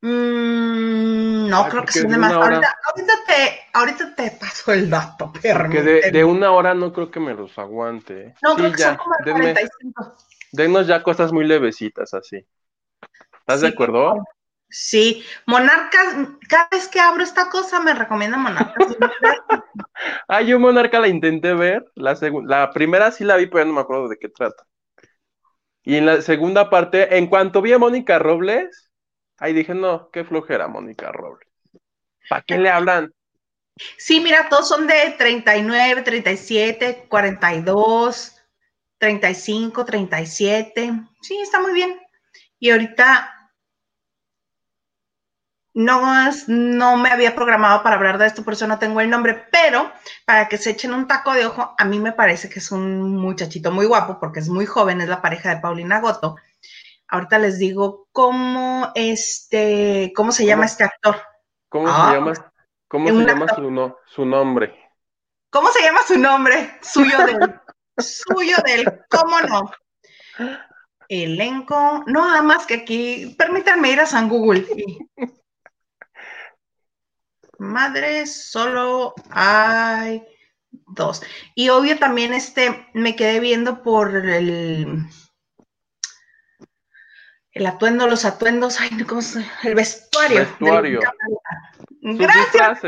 Mm, 0.00 1.48
no, 1.48 1.68
creo 1.68 1.84
que 1.84 1.92
son 1.92 2.08
de 2.08 2.18
más. 2.18 2.32
Ahorita, 2.32 2.78
te, 2.94 3.60
ahorita 3.72 4.14
te 4.14 4.30
paso 4.32 4.72
el 4.72 4.88
dato, 4.90 5.32
Porque 5.32 5.82
de, 5.82 6.10
de, 6.10 6.24
una 6.24 6.52
hora 6.52 6.74
no 6.74 6.92
creo 6.92 7.10
que 7.10 7.20
me 7.20 7.34
los 7.34 7.58
aguante. 7.58 8.34
No, 8.42 8.56
creo 8.56 8.72
que 8.72 8.78
son 8.78 8.96
como 8.96 9.14
denme, 9.24 9.52
45. 9.54 10.16
Denos 10.52 10.86
ya 10.86 11.02
cosas 11.02 11.32
muy 11.32 11.46
levecitas 11.46 12.14
así. 12.14 12.44
¿Estás 13.38 13.60
de 13.62 13.68
acuerdo? 13.68 14.24
Sí, 14.68 15.24
Monarcas, 15.46 16.16
cada 16.48 16.68
vez 16.70 16.86
que 16.88 17.00
abro 17.00 17.22
esta 17.22 17.48
cosa 17.48 17.80
me 17.80 17.94
recomienda 17.94 18.36
Monarcas. 18.36 18.96
ah, 20.28 20.42
yo 20.42 20.60
Monarca 20.60 21.00
la 21.00 21.08
intenté 21.08 21.54
ver, 21.54 21.84
la, 21.94 22.16
la 22.44 22.70
primera 22.70 23.10
sí 23.10 23.24
la 23.24 23.36
vi, 23.36 23.46
pero 23.46 23.60
ya 23.60 23.64
no 23.66 23.74
me 23.74 23.80
acuerdo 23.80 24.08
de 24.08 24.18
qué 24.18 24.28
trata. 24.28 24.64
Y 25.82 25.96
en 25.96 26.06
la 26.06 26.22
segunda 26.22 26.70
parte, 26.70 27.16
en 27.16 27.26
cuanto 27.26 27.62
vi 27.62 27.72
a 27.72 27.78
Mónica 27.78 28.18
Robles, 28.18 28.90
Ahí 29.40 29.54
dije, 29.54 29.74
no, 29.74 30.10
qué 30.10 30.22
flojera, 30.22 30.68
Mónica 30.68 31.10
Robles. 31.10 31.48
¿Para 32.30 32.42
qué 32.42 32.58
le 32.58 32.70
hablan? 32.70 33.12
Sí, 33.98 34.20
mira, 34.20 34.48
todos 34.48 34.68
son 34.68 34.86
de 34.86 35.16
39, 35.18 36.02
37, 36.02 37.06
42, 37.08 38.36
35, 38.98 39.84
37. 39.84 40.92
Sí, 41.20 41.38
está 41.38 41.60
muy 41.60 41.72
bien. 41.72 42.00
Y 42.60 42.70
ahorita 42.70 43.50
no, 45.74 46.30
no 46.46 46.96
me 46.98 47.08
había 47.08 47.34
programado 47.34 47.82
para 47.82 47.96
hablar 47.96 48.16
de 48.18 48.28
esto, 48.28 48.44
por 48.44 48.52
eso 48.52 48.68
no 48.68 48.78
tengo 48.78 49.00
el 49.00 49.10
nombre, 49.10 49.46
pero 49.50 49.90
para 50.24 50.48
que 50.48 50.56
se 50.56 50.70
echen 50.70 50.94
un 50.94 51.08
taco 51.08 51.32
de 51.34 51.46
ojo, 51.46 51.74
a 51.76 51.84
mí 51.84 51.98
me 51.98 52.12
parece 52.12 52.48
que 52.48 52.60
es 52.60 52.70
un 52.70 53.16
muchachito 53.16 53.72
muy 53.72 53.86
guapo 53.86 54.20
porque 54.20 54.38
es 54.38 54.48
muy 54.48 54.66
joven, 54.66 55.00
es 55.00 55.08
la 55.08 55.20
pareja 55.20 55.52
de 55.52 55.60
Paulina 55.60 56.00
Goto 56.00 56.36
ahorita 57.10 57.38
les 57.38 57.58
digo 57.58 58.06
cómo 58.12 58.92
este, 58.94 60.12
cómo 60.14 60.32
se 60.32 60.46
llama 60.46 60.66
este 60.66 60.84
actor. 60.84 61.16
¿Cómo 61.70 61.86
se 61.86 61.94
ah, 61.96 62.12
llama? 62.14 62.32
¿Cómo 62.88 63.06
se 63.06 63.24
llama 63.24 63.46
su, 63.54 63.94
su 64.06 64.26
nombre? 64.26 64.74
¿Cómo 65.50 65.70
se 65.70 65.82
llama 65.82 66.00
su 66.06 66.18
nombre? 66.18 66.78
Suyo 66.82 67.16
del, 67.24 67.60
suyo 67.96 68.56
del, 68.64 69.02
¿cómo 69.08 69.40
no? 69.40 69.70
Elenco, 71.08 72.02
no 72.06 72.28
nada 72.28 72.42
más 72.42 72.66
que 72.66 72.74
aquí, 72.74 73.36
permítanme 73.38 73.92
ir 73.92 74.00
a 74.00 74.06
San 74.06 74.28
Google. 74.28 74.66
Madre, 77.58 78.26
solo 78.26 79.14
hay 79.30 80.26
dos. 80.70 81.22
Y 81.54 81.68
obvio 81.68 81.98
también 81.98 82.34
este, 82.34 82.88
me 82.94 83.14
quedé 83.14 83.38
viendo 83.38 83.82
por 83.82 84.16
el, 84.16 85.04
el 87.52 87.66
atuendo, 87.66 88.08
los 88.08 88.24
atuendos, 88.24 88.80
ay, 88.80 88.90
¿cómo 89.04 89.22
se 89.22 89.44
El 89.62 89.76
vestuario. 89.76 90.40
Vestuario. 90.40 91.00
Gracias, 92.02 92.84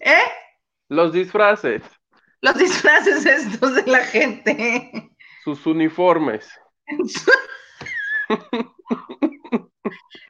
¿Eh? 0.00 0.22
Los 0.88 1.12
disfraces. 1.12 1.82
Los 2.40 2.56
disfraces 2.58 3.24
estos 3.24 3.74
de 3.74 3.90
la 3.90 4.00
gente. 4.00 5.10
Sus 5.44 5.66
uniformes. 5.66 6.48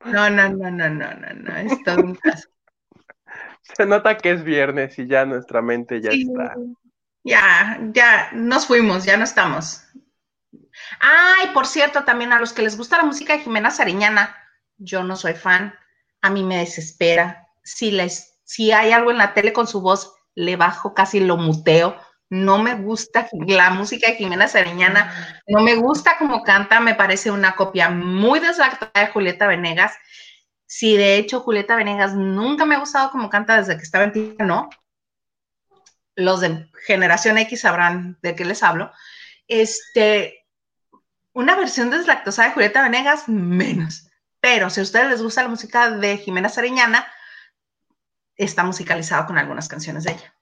No, 0.04 0.28
no, 0.28 0.48
no, 0.50 0.70
no, 0.70 0.90
no, 0.90 1.14
no, 1.14 1.34
no, 1.34 1.56
es 1.56 1.82
todo 1.82 1.96
un 1.96 2.14
caso. 2.14 2.48
Se 3.62 3.86
nota 3.86 4.16
que 4.18 4.32
es 4.32 4.44
viernes 4.44 4.98
y 4.98 5.06
ya 5.06 5.24
nuestra 5.24 5.62
mente 5.62 6.00
ya 6.00 6.10
está. 6.10 6.54
Ya, 7.24 7.78
ya, 7.92 8.30
nos 8.32 8.66
fuimos, 8.66 9.04
ya 9.04 9.16
no 9.16 9.24
estamos. 9.24 9.82
Ay, 11.00 11.48
por 11.54 11.66
cierto, 11.66 12.04
también 12.04 12.32
a 12.32 12.38
los 12.38 12.52
que 12.52 12.62
les 12.62 12.76
gusta 12.76 12.98
la 12.98 13.04
música 13.04 13.32
de 13.32 13.42
Jimena 13.42 13.70
Sariñana, 13.70 14.36
yo 14.76 15.02
no 15.02 15.16
soy 15.16 15.34
fan, 15.34 15.74
a 16.20 16.30
mí 16.30 16.42
me 16.42 16.58
desespera. 16.58 17.43
Si, 17.64 17.90
les, 17.90 18.38
si 18.44 18.72
hay 18.72 18.92
algo 18.92 19.10
en 19.10 19.18
la 19.18 19.34
tele 19.34 19.52
con 19.52 19.66
su 19.66 19.80
voz, 19.80 20.14
le 20.34 20.56
bajo, 20.56 20.94
casi 20.94 21.20
lo 21.20 21.36
muteo. 21.36 21.96
No 22.30 22.58
me 22.58 22.74
gusta 22.74 23.28
la 23.46 23.70
música 23.70 24.10
de 24.10 24.16
Jimena 24.16 24.48
Sariñana, 24.48 25.42
no 25.46 25.60
me 25.60 25.76
gusta 25.76 26.16
como 26.18 26.42
canta, 26.42 26.80
me 26.80 26.94
parece 26.94 27.30
una 27.30 27.54
copia 27.54 27.90
muy 27.90 28.40
desactuada 28.40 29.06
de 29.06 29.12
Julieta 29.12 29.46
Venegas. 29.46 29.92
Si 30.66 30.96
de 30.96 31.16
hecho 31.16 31.40
Julieta 31.40 31.76
Venegas 31.76 32.14
nunca 32.14 32.64
me 32.64 32.74
ha 32.74 32.80
gustado 32.80 33.10
como 33.10 33.30
canta 33.30 33.56
desde 33.58 33.76
que 33.76 33.82
estaba 33.82 34.04
en 34.04 34.12
ti, 34.12 34.36
no. 34.38 34.68
Los 36.16 36.40
de 36.40 36.68
generación 36.86 37.38
X 37.38 37.60
sabrán 37.60 38.18
de 38.22 38.34
qué 38.34 38.44
les 38.44 38.62
hablo. 38.62 38.90
Este, 39.46 40.46
una 41.32 41.54
versión 41.56 41.90
deslactosada 41.90 42.48
de 42.48 42.54
Julieta 42.54 42.82
Venegas, 42.82 43.28
menos. 43.28 44.08
Pero 44.40 44.70
si 44.70 44.80
a 44.80 44.82
ustedes 44.84 45.10
les 45.10 45.22
gusta 45.22 45.42
la 45.42 45.48
música 45.48 45.90
de 45.90 46.16
Jimena 46.18 46.48
Sariñana, 46.48 47.06
está 48.36 48.64
musicalizado 48.64 49.26
con 49.26 49.38
algunas 49.38 49.68
canciones 49.68 50.04
de 50.04 50.12
ella. 50.12 50.34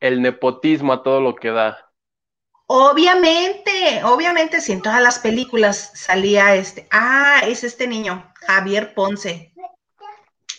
el, 0.00 0.22
nepotismo 0.22 0.92
a 0.92 1.02
todo 1.02 1.20
lo 1.20 1.34
que 1.34 1.50
da. 1.50 1.90
Obviamente, 2.66 4.02
obviamente, 4.04 4.60
si 4.60 4.72
en 4.72 4.82
todas 4.82 5.02
las 5.02 5.18
películas 5.18 5.92
salía 5.94 6.54
este, 6.54 6.88
ah, 6.90 7.40
es 7.44 7.64
este 7.64 7.86
niño, 7.86 8.32
Javier 8.46 8.94
Ponce. 8.94 9.52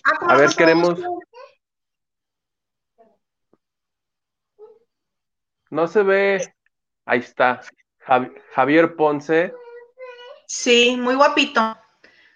Ah, 0.05 0.34
a 0.34 0.38
ver, 0.38 0.53
queremos, 0.55 1.00
No 5.74 5.88
se 5.88 6.03
ve. 6.03 6.53
Ahí 7.03 7.17
está. 7.17 7.62
Javier 8.53 8.96
Ponce. 8.96 9.55
Sí, 10.46 10.96
muy 10.98 11.15
guapito. 11.15 11.75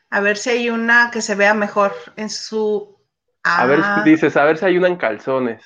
A 0.09 0.21
ver 0.21 0.37
si 0.37 0.49
hay 0.49 0.69
una 0.69 1.11
que 1.11 1.21
se 1.21 1.35
vea 1.35 1.53
mejor 1.53 1.93
en 2.15 2.29
su. 2.29 2.97
A 3.43 3.65
ver, 3.65 3.79
ah. 3.83 4.01
dices, 4.03 4.35
a 4.37 4.45
ver 4.45 4.57
si 4.57 4.65
hay 4.65 4.77
una 4.77 4.87
en 4.87 4.97
calzones. 4.97 5.63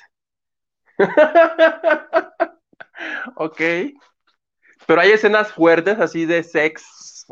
ok. 3.36 3.60
Pero 4.86 5.00
hay 5.00 5.12
escenas 5.12 5.52
fuertes 5.52 5.98
así 5.98 6.26
de 6.26 6.42
sex. 6.42 7.24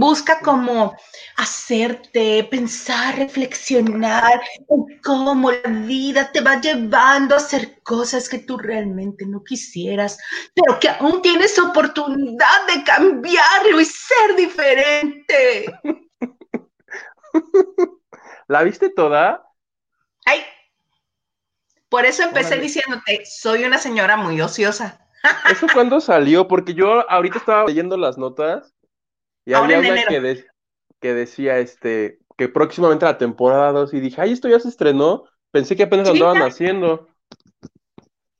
Busca 0.00 0.38
como 0.38 0.96
hacerte 1.38 2.44
pensar, 2.44 3.16
reflexionar 3.16 4.40
en 4.68 5.00
cómo 5.02 5.50
la 5.50 5.70
vida 5.70 6.30
te 6.30 6.40
va 6.40 6.60
llevando 6.60 7.34
a 7.34 7.38
hacer 7.38 7.82
cosas 7.82 8.28
que 8.28 8.38
tú 8.38 8.56
realmente 8.58 9.26
no 9.26 9.42
quisieras, 9.42 10.16
pero 10.54 10.78
que 10.78 10.88
aún 10.88 11.20
tienes 11.20 11.58
oportunidad 11.58 12.66
de 12.72 12.84
cambiarlo 12.84 13.80
y 13.80 13.84
ser 13.84 14.36
diferente. 14.36 15.64
¿La 18.46 18.62
viste 18.62 18.90
toda? 18.90 19.50
Ay, 20.26 20.44
por 21.88 22.06
eso 22.06 22.22
empecé 22.22 22.56
diciéndote, 22.60 23.26
soy 23.26 23.64
una 23.64 23.78
señora 23.78 24.16
muy 24.16 24.40
ociosa. 24.40 25.04
¿Eso 25.50 25.66
cuándo 25.72 26.00
salió? 26.00 26.46
Porque 26.46 26.72
yo 26.72 27.10
ahorita 27.10 27.38
estaba 27.38 27.66
leyendo 27.66 27.96
las 27.96 28.16
notas 28.16 28.77
y 29.48 29.54
había 29.54 29.78
una 29.78 30.04
que, 30.04 30.44
que, 31.00 31.14
decía 31.14 31.56
este 31.58 32.18
que 32.36 32.50
próximamente 32.50 33.06
la 33.06 33.16
temporada 33.16 33.72
2 33.72 33.94
y 33.94 34.00
dije, 34.00 34.20
ay, 34.20 34.32
esto 34.32 34.46
ya 34.46 34.60
se 34.60 34.68
estrenó. 34.68 35.24
Pensé 35.50 35.74
que 35.74 35.84
apenas 35.84 36.06
lo 36.06 36.12
andaban 36.12 36.42
haciendo. 36.42 37.08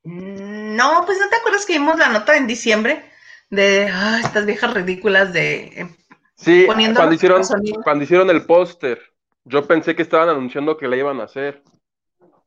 Mm, 0.05 0.77
no, 0.77 1.05
pues 1.07 1.19
no 1.19 1.31
te 1.31 1.37
acuerdas 1.37 1.65
que 1.65 1.73
vimos 1.73 1.97
la 1.99 2.11
nota 2.11 2.37
en 2.37 2.47
diciembre 2.47 3.03
de 3.49 3.89
ah, 3.91 4.21
estas 4.23 4.45
viejas 4.45 4.75
ridículas 4.75 5.33
de 5.33 5.61
eh, 5.81 5.97
Sí, 6.35 6.67
cuando 6.67 7.15
hicieron, 7.15 7.43
cuando 7.83 8.05
hicieron 8.05 8.29
el 8.29 8.45
póster, 8.45 9.01
yo 9.45 9.67
pensé 9.67 9.97
que 9.97 10.03
estaban 10.03 10.29
anunciando 10.29 10.77
que 10.77 10.89
la 10.89 10.97
iban 10.97 11.21
a 11.21 11.25
hacer. 11.25 11.63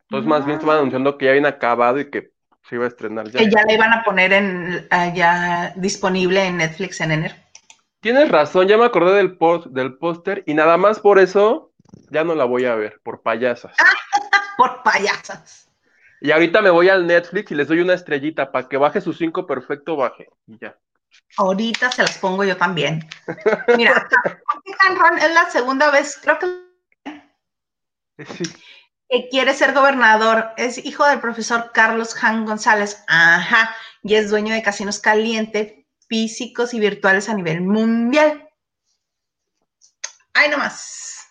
Entonces, 0.03 0.29
más 0.29 0.45
bien 0.45 0.59
estaban 0.59 0.77
anunciando 0.77 1.17
que 1.17 1.25
ya 1.25 1.31
habían 1.31 1.47
acabado 1.47 1.99
y 1.99 2.11
que 2.11 2.29
se 2.69 2.75
iba 2.75 2.85
a 2.85 2.89
estrenar 2.89 3.27
ya. 3.31 3.39
Que 3.39 3.49
ya 3.49 3.63
la 3.65 3.73
iban 3.73 3.91
a 3.91 4.03
poner 4.03 4.33
en, 4.33 4.87
ya 5.15 5.73
disponible 5.77 6.45
en 6.45 6.57
Netflix 6.57 7.01
en 7.01 7.11
enero. 7.11 7.35
Tienes 8.01 8.29
razón, 8.29 8.67
ya 8.67 8.77
me 8.77 8.86
acordé 8.86 9.15
del 9.15 9.38
post, 9.38 9.67
del 9.67 9.98
póster 9.98 10.43
y 10.48 10.55
nada 10.55 10.75
más 10.77 11.00
por 11.00 11.20
eso 11.20 11.72
ya 12.10 12.24
no 12.24 12.34
la 12.34 12.46
voy 12.46 12.65
a 12.65 12.74
ver, 12.74 13.00
por 13.03 13.22
payasas. 13.22 13.75
por 14.58 14.81
payasas. 14.81 15.70
Y 16.20 16.31
ahorita 16.31 16.62
me 16.62 16.72
voy 16.72 16.89
al 16.89 17.05
Netflix 17.05 17.51
y 17.51 17.55
les 17.55 17.67
doy 17.67 17.79
una 17.79 17.93
estrellita 17.93 18.51
para 18.51 18.67
que 18.67 18.77
baje 18.77 19.01
su 19.01 19.13
cinco 19.13 19.46
perfecto, 19.46 19.96
baje 19.96 20.27
y 20.48 20.58
ya. 20.60 20.75
Ahorita 21.38 21.91
se 21.91 22.01
las 22.01 22.17
pongo 22.17 22.43
yo 22.43 22.58
también. 22.58 23.08
Mira, 23.77 24.08
es 25.20 25.34
la 25.34 25.50
segunda 25.50 25.91
vez, 25.91 26.20
creo 26.22 26.39
que 26.39 28.25
sí. 28.25 28.43
que 29.10 29.29
quiere 29.29 29.53
ser 29.53 29.74
gobernador. 29.74 30.51
Es 30.58 30.84
hijo 30.84 31.05
del 31.05 31.20
profesor 31.20 31.72
Carlos 31.72 32.15
Han 32.24 32.46
González. 32.46 33.03
Ajá. 33.08 33.75
Y 34.03 34.15
es 34.15 34.29
dueño 34.29 34.53
de 34.53 34.63
casinos 34.63 35.00
caliente, 35.00 35.80
físicos 36.11 36.73
y 36.73 36.79
virtuales 36.81 37.29
a 37.29 37.33
nivel 37.33 37.61
mundial. 37.61 38.49
Ahí 40.33 40.49
nomás. 40.49 41.25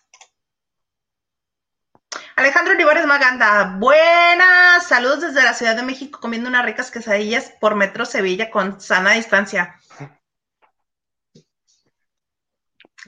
Alejandro 2.34 2.72
Olivares 2.72 3.04
Maganda, 3.04 3.76
buenas, 3.78 4.86
saludos 4.88 5.20
desde 5.20 5.42
la 5.42 5.52
Ciudad 5.52 5.76
de 5.76 5.82
México 5.82 6.18
comiendo 6.18 6.48
unas 6.48 6.64
ricas 6.64 6.90
quesadillas 6.90 7.52
por 7.60 7.74
Metro 7.74 8.06
Sevilla 8.06 8.50
con 8.50 8.80
sana 8.80 9.12
distancia. 9.12 9.78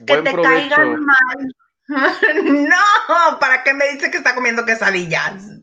que 0.05 0.17
te 0.17 0.41
caigan 0.43 1.03
mal. 1.03 1.55
no, 2.43 3.39
¿para 3.39 3.63
qué 3.63 3.73
me 3.73 3.89
dice 3.89 4.11
que 4.11 4.17
está 4.17 4.35
comiendo 4.35 4.63
quesadillas? 4.63 5.62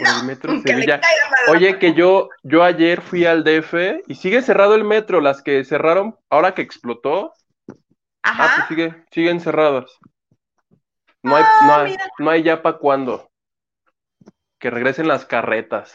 No, 0.00 0.24
metro 0.24 0.60
Sevilla. 0.62 1.00
Oye, 1.48 1.78
que 1.78 1.92
yo, 1.92 2.30
yo 2.42 2.64
ayer 2.64 3.00
fui 3.00 3.26
al 3.26 3.44
DF 3.44 4.02
y 4.06 4.14
sigue 4.14 4.42
cerrado 4.42 4.74
el 4.74 4.84
metro, 4.84 5.20
las 5.20 5.42
que 5.42 5.64
cerraron 5.64 6.16
ahora 6.30 6.54
que 6.54 6.62
explotó. 6.62 7.32
Ajá. 8.22 8.44
Ah, 8.44 8.54
pues 8.56 8.68
sigue, 8.68 9.04
siguen 9.10 9.40
cerradas. 9.40 9.98
No 11.22 11.36
hay, 11.36 11.44
ah, 11.46 11.86
no, 12.18 12.30
hay, 12.30 12.42
ya 12.42 12.62
para 12.62 12.78
cuándo. 12.78 13.30
Que 14.58 14.70
regresen 14.70 15.08
las 15.08 15.26
carretas. 15.26 15.94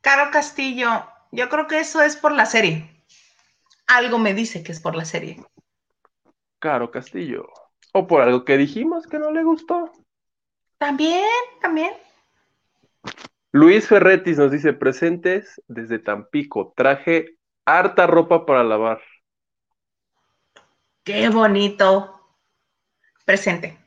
Caro 0.00 0.30
Castillo, 0.30 1.08
yo 1.30 1.48
creo 1.48 1.66
que 1.66 1.78
eso 1.78 2.02
es 2.02 2.16
por 2.16 2.32
la 2.32 2.46
serie. 2.46 3.04
Algo 3.86 4.18
me 4.18 4.34
dice 4.34 4.62
que 4.62 4.72
es 4.72 4.80
por 4.80 4.96
la 4.96 5.04
serie. 5.04 5.42
Caro 6.58 6.90
Castillo. 6.90 7.48
O 7.92 8.06
por 8.06 8.22
algo 8.22 8.44
que 8.44 8.56
dijimos 8.56 9.06
que 9.06 9.18
no 9.18 9.30
le 9.30 9.44
gustó. 9.44 9.92
También, 10.78 11.24
también. 11.60 11.92
Luis 13.54 13.86
Ferretis 13.86 14.36
nos 14.36 14.50
dice 14.50 14.72
presentes 14.72 15.62
desde 15.68 16.00
Tampico. 16.00 16.72
Traje 16.76 17.36
harta 17.64 18.08
ropa 18.08 18.46
para 18.46 18.64
lavar. 18.64 19.00
Qué 21.04 21.28
bonito 21.28 22.20
presente. 23.24 23.78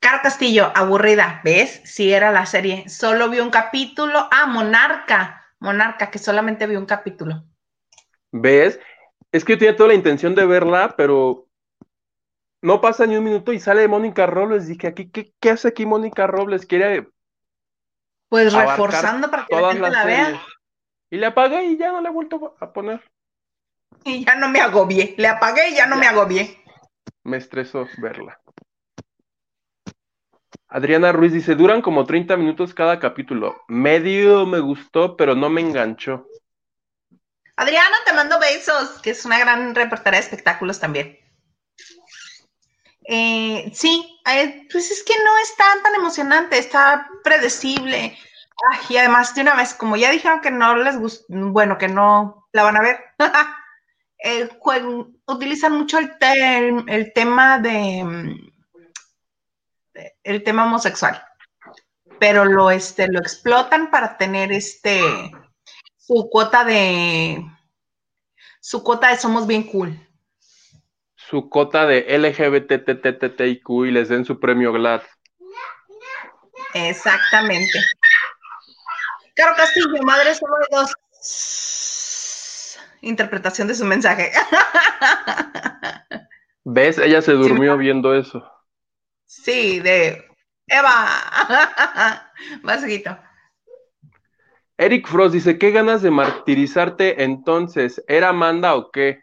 Caro 0.00 0.18
Castillo, 0.24 0.72
aburrida, 0.74 1.40
¿ves? 1.44 1.82
Si 1.84 2.12
era 2.12 2.32
la 2.32 2.46
serie. 2.46 2.88
Solo 2.88 3.30
vi 3.30 3.38
un 3.38 3.50
capítulo. 3.50 4.26
Ah, 4.32 4.46
Monarca. 4.46 5.46
Monarca, 5.60 6.10
que 6.10 6.18
solamente 6.18 6.66
vi 6.66 6.74
un 6.74 6.86
capítulo. 6.86 7.44
¿Ves? 8.32 8.80
Es 9.30 9.44
que 9.44 9.52
yo 9.52 9.58
tenía 9.60 9.76
toda 9.76 9.90
la 9.90 9.94
intención 9.94 10.34
de 10.34 10.46
verla, 10.46 10.94
pero 10.96 11.46
no 12.60 12.80
pasa 12.80 13.06
ni 13.06 13.16
un 13.16 13.22
minuto 13.22 13.52
y 13.52 13.60
sale 13.60 13.86
Mónica 13.86 14.26
Robles. 14.26 14.66
Dije, 14.66 14.88
aquí, 14.88 15.12
¿qué, 15.12 15.50
hace 15.50 15.68
aquí 15.68 15.86
Mónica 15.86 16.26
Robles? 16.26 16.66
Quiere. 16.66 17.06
Pues 18.30 18.54
reforzando 18.54 19.30
para 19.30 19.44
que 19.44 19.54
la 19.54 19.72
gente 19.72 19.90
la 19.90 20.04
vea. 20.04 20.42
Y 21.10 21.18
le 21.18 21.26
apagué 21.26 21.64
y 21.66 21.76
ya 21.76 21.92
no 21.92 22.00
le 22.00 22.08
he 22.08 22.12
vuelto 22.12 22.56
a 22.58 22.72
poner. 22.72 23.02
Y 24.04 24.24
ya 24.24 24.36
no 24.36 24.48
me 24.48 24.60
agobié. 24.60 25.14
Le 25.18 25.28
apagué 25.28 25.68
y 25.70 25.74
ya 25.74 25.86
no 25.86 25.96
me 25.96 26.06
agobié 26.06 26.60
me 27.22 27.36
estresó 27.36 27.88
verla. 27.98 28.40
Adriana 30.68 31.12
Ruiz 31.12 31.32
dice, 31.32 31.54
duran 31.54 31.82
como 31.82 32.04
30 32.04 32.36
minutos 32.36 32.74
cada 32.74 33.00
capítulo. 33.00 33.62
Medio 33.68 34.46
me 34.46 34.60
gustó, 34.60 35.16
pero 35.16 35.34
no 35.34 35.50
me 35.50 35.60
enganchó. 35.60 36.26
Adriana, 37.56 37.96
te 38.06 38.12
mando 38.12 38.38
besos, 38.38 39.00
que 39.02 39.10
es 39.10 39.24
una 39.24 39.38
gran 39.38 39.74
reportera 39.74 40.16
de 40.16 40.22
espectáculos 40.22 40.78
también. 40.78 41.18
Eh, 43.12 43.72
sí, 43.74 44.20
eh, 44.24 44.68
pues 44.70 44.88
es 44.92 45.02
que 45.02 45.14
no 45.24 45.36
es 45.38 45.56
tan, 45.56 45.94
emocionante, 45.96 46.58
está 46.58 47.08
predecible. 47.24 48.16
y 48.88 48.96
además, 48.98 49.34
de 49.34 49.40
una 49.40 49.56
vez, 49.56 49.74
como 49.74 49.96
ya 49.96 50.12
dijeron 50.12 50.40
que 50.40 50.52
no 50.52 50.76
les 50.76 50.96
gusta, 50.96 51.24
bueno, 51.28 51.76
que 51.76 51.88
no 51.88 52.46
la 52.52 52.62
van 52.62 52.76
a 52.76 52.82
ver, 52.82 53.00
eh, 54.22 54.48
utilizan 55.26 55.72
mucho 55.72 55.98
el, 55.98 57.12
tema 57.12 57.58
de, 57.58 58.36
el 60.22 60.44
tema 60.44 60.66
homosexual, 60.66 61.20
pero 62.20 62.44
lo, 62.44 62.70
este, 62.70 63.08
lo 63.08 63.18
explotan 63.18 63.90
para 63.90 64.18
tener 64.18 64.52
este 64.52 65.02
su 65.96 66.28
cuota 66.30 66.62
de 66.64 67.44
su 68.60 68.84
cuota 68.84 69.08
de 69.08 69.16
somos 69.16 69.48
bien 69.48 69.64
cool. 69.64 70.09
Su 71.30 71.48
cuota 71.48 71.86
de 71.86 72.18
LGBTTTIQ 72.18 73.68
y 73.86 73.90
les 73.92 74.08
den 74.08 74.24
su 74.24 74.40
premio 74.40 74.72
GLAD. 74.72 75.02
Exactamente. 76.74 77.78
Caro 79.36 79.54
Castillo, 79.56 80.02
madre 80.02 80.34
solo 80.34 80.54
de 80.56 80.76
dos 80.76 80.94
interpretación 83.02 83.68
de 83.68 83.74
su 83.74 83.84
mensaje. 83.84 84.30
¿Ves? 86.64 86.98
Ella 86.98 87.22
se 87.22 87.32
durmió 87.32 87.76
viendo 87.76 88.14
eso. 88.14 88.44
Sí, 89.24 89.80
de 89.80 90.24
Eva. 90.66 91.06
Vasguito. 92.62 93.18
Eric 94.76 95.06
Frost 95.08 95.34
dice, 95.34 95.58
¿qué 95.58 95.70
ganas 95.72 96.02
de 96.02 96.10
martirizarte 96.10 97.22
entonces? 97.22 98.02
¿Era 98.08 98.30
Amanda 98.30 98.74
o 98.74 98.90
qué? 98.90 99.20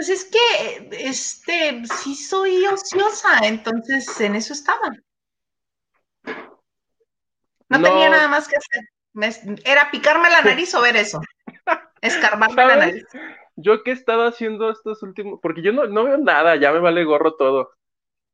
Pues 0.00 0.08
es 0.08 0.24
que, 0.24 0.88
este, 0.92 1.82
sí 1.84 2.14
soy 2.14 2.64
ociosa, 2.64 3.40
entonces 3.42 4.18
en 4.18 4.34
eso 4.34 4.54
estaba. 4.54 4.88
No, 7.68 7.82
tenía 7.82 8.08
nada 8.08 8.26
más 8.26 8.48
que 8.48 8.56
hacer. 8.56 9.58
era 9.62 9.90
picarme 9.90 10.30
la 10.30 10.40
nariz 10.56 10.74
o 10.74 10.80
ver 10.80 10.96
eso. 10.96 11.20
Escarbarme 12.00 12.66
la 12.66 12.76
nariz. 12.76 13.04
Yo 13.56 13.82
qué 13.82 13.90
he 13.90 13.92
estado 13.92 14.26
haciendo 14.26 14.70
estos 14.70 15.02
últimos, 15.02 15.38
porque 15.42 15.60
yo 15.60 15.70
no, 15.70 15.84
no 15.84 16.04
veo 16.04 16.16
nada, 16.16 16.56
ya 16.56 16.72
me 16.72 16.78
vale 16.78 17.04
gorro 17.04 17.34
todo. 17.34 17.70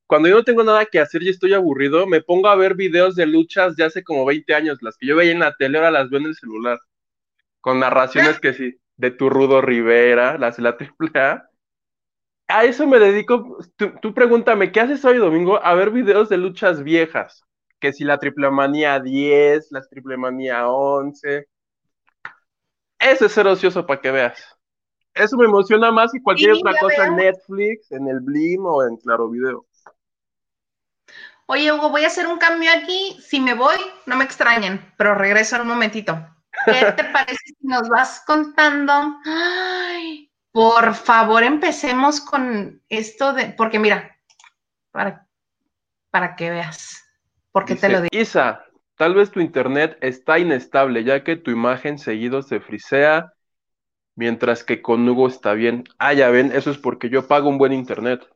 Cuando 0.07 0.29
yo 0.29 0.37
no 0.37 0.45
tengo 0.45 0.63
nada 0.63 0.87
que 0.87 1.01
hacer 1.01 1.25
y 1.25 1.31
estoy 1.31 1.53
aburrido, 1.53 2.07
me 2.07 2.23
pongo 2.23 2.47
a 2.47 2.55
ver 2.55 2.77
videos 2.77 3.17
de 3.17 3.27
luchas 3.27 3.75
de 3.75 3.83
hace 3.83 4.05
como 4.05 4.25
20 4.25 4.55
años, 4.55 4.79
las 4.83 4.97
que 4.97 5.09
yo 5.09 5.17
veía 5.17 5.33
en 5.33 5.41
la 5.41 5.57
tele, 5.57 5.79
ahora 5.79 5.91
las 5.91 6.11
veo 6.11 6.21
en 6.21 6.27
el 6.27 6.37
celular, 6.37 6.79
con 7.61 7.81
narraciones 7.81 8.39
que 8.41 8.53
sí, 8.55 8.79
de 8.97 9.11
tu 9.11 9.31
Rudo 9.31 9.63
Rivera, 9.63 10.39
las 10.39 10.59
de 10.59 10.63
la 10.63 10.77
AAA. 11.13 11.51
A 12.49 12.65
eso 12.65 12.87
me 12.87 12.99
dedico, 12.99 13.59
tú, 13.77 13.93
tú, 14.01 14.15
pregúntame, 14.15 14.71
¿qué 14.71 14.81
haces 14.81 15.05
hoy 15.05 15.19
domingo? 15.19 15.61
A 15.65 15.75
ver 15.75 15.91
videos 15.91 16.29
de 16.29 16.37
luchas 16.37 16.83
viejas, 16.83 17.45
que 17.81 17.93
si 17.93 18.05
la 18.05 18.19
Triple 18.19 18.51
Manía 18.51 19.01
10, 19.01 19.73
la 19.73 19.83
Triple 19.83 20.17
Manía 20.17 20.69
11, 20.69 21.49
eso 22.99 23.27
es 23.27 23.33
ser 23.33 23.47
ocioso 23.47 23.85
para 23.85 24.01
que 24.01 24.11
veas. 24.11 24.57
Eso 25.15 25.37
me 25.37 25.47
emociona 25.47 25.91
más 25.91 26.13
que 26.13 26.23
cualquier 26.23 26.53
otra 26.53 26.75
cosa 26.79 27.07
en 27.07 27.17
Netflix, 27.17 27.91
en 27.91 28.07
el 28.09 28.21
Blim 28.21 28.65
o 28.67 28.83
en 28.85 28.97
Claro 28.97 29.31
Video. 29.31 29.67
Oye, 31.47 31.73
Hugo, 31.73 31.91
voy 31.91 32.05
a 32.05 32.09
hacer 32.09 32.27
un 32.27 32.39
cambio 32.39 32.71
aquí. 32.71 33.17
Si 33.23 33.41
me 33.41 33.55
voy, 33.55 33.77
no 34.05 34.17
me 34.17 34.25
extrañen, 34.25 34.93
pero 34.99 35.15
regreso 35.15 35.57
en 35.57 35.63
un 35.63 35.69
momentito. 35.69 36.19
¿Qué 36.65 36.93
te 36.97 37.05
parece 37.13 37.55
si 37.59 37.67
nos 37.67 37.89
vas 37.89 38.23
contando? 38.27 38.93
Ay, 39.25 40.26
por 40.57 40.95
favor, 40.95 41.43
empecemos 41.43 42.19
con 42.23 42.81
esto 42.89 43.35
de, 43.35 43.51
porque 43.51 43.79
mira, 43.79 44.17
para, 44.91 45.29
para 46.11 46.35
que 46.35 46.49
veas, 46.49 47.05
porque 47.53 47.75
te 47.75 47.91
lo 47.91 48.01
digo. 48.01 48.09
Isa, 48.11 48.67
Tal 48.97 49.15
vez 49.15 49.31
tu 49.31 49.41
internet 49.41 49.99
está 50.01 50.39
inestable, 50.39 51.05
ya 51.05 51.23
que 51.23 51.37
tu 51.37 51.51
imagen 51.51 51.99
seguido 51.99 52.41
se 52.41 52.61
frisea, 52.61 53.35
mientras 54.15 54.65
que 54.65 54.81
con 54.81 55.07
Hugo 55.07 55.29
está 55.29 55.53
bien. 55.53 55.85
Ah, 55.99 56.15
ya 56.15 56.31
ven, 56.31 56.51
eso 56.53 56.71
es 56.71 56.79
porque 56.79 57.11
yo 57.11 57.29
pago 57.29 57.51
un 57.51 57.59
buen 57.59 57.75
internet. 57.75 58.27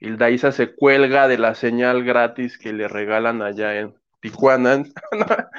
Hilda 0.00 0.30
Isa 0.30 0.52
se 0.52 0.72
cuelga 0.72 1.26
de 1.26 1.38
la 1.38 1.56
señal 1.56 2.04
gratis 2.04 2.58
que 2.58 2.72
le 2.72 2.86
regalan 2.86 3.42
allá 3.42 3.74
en 3.80 3.94
Tijuana. 4.20 4.84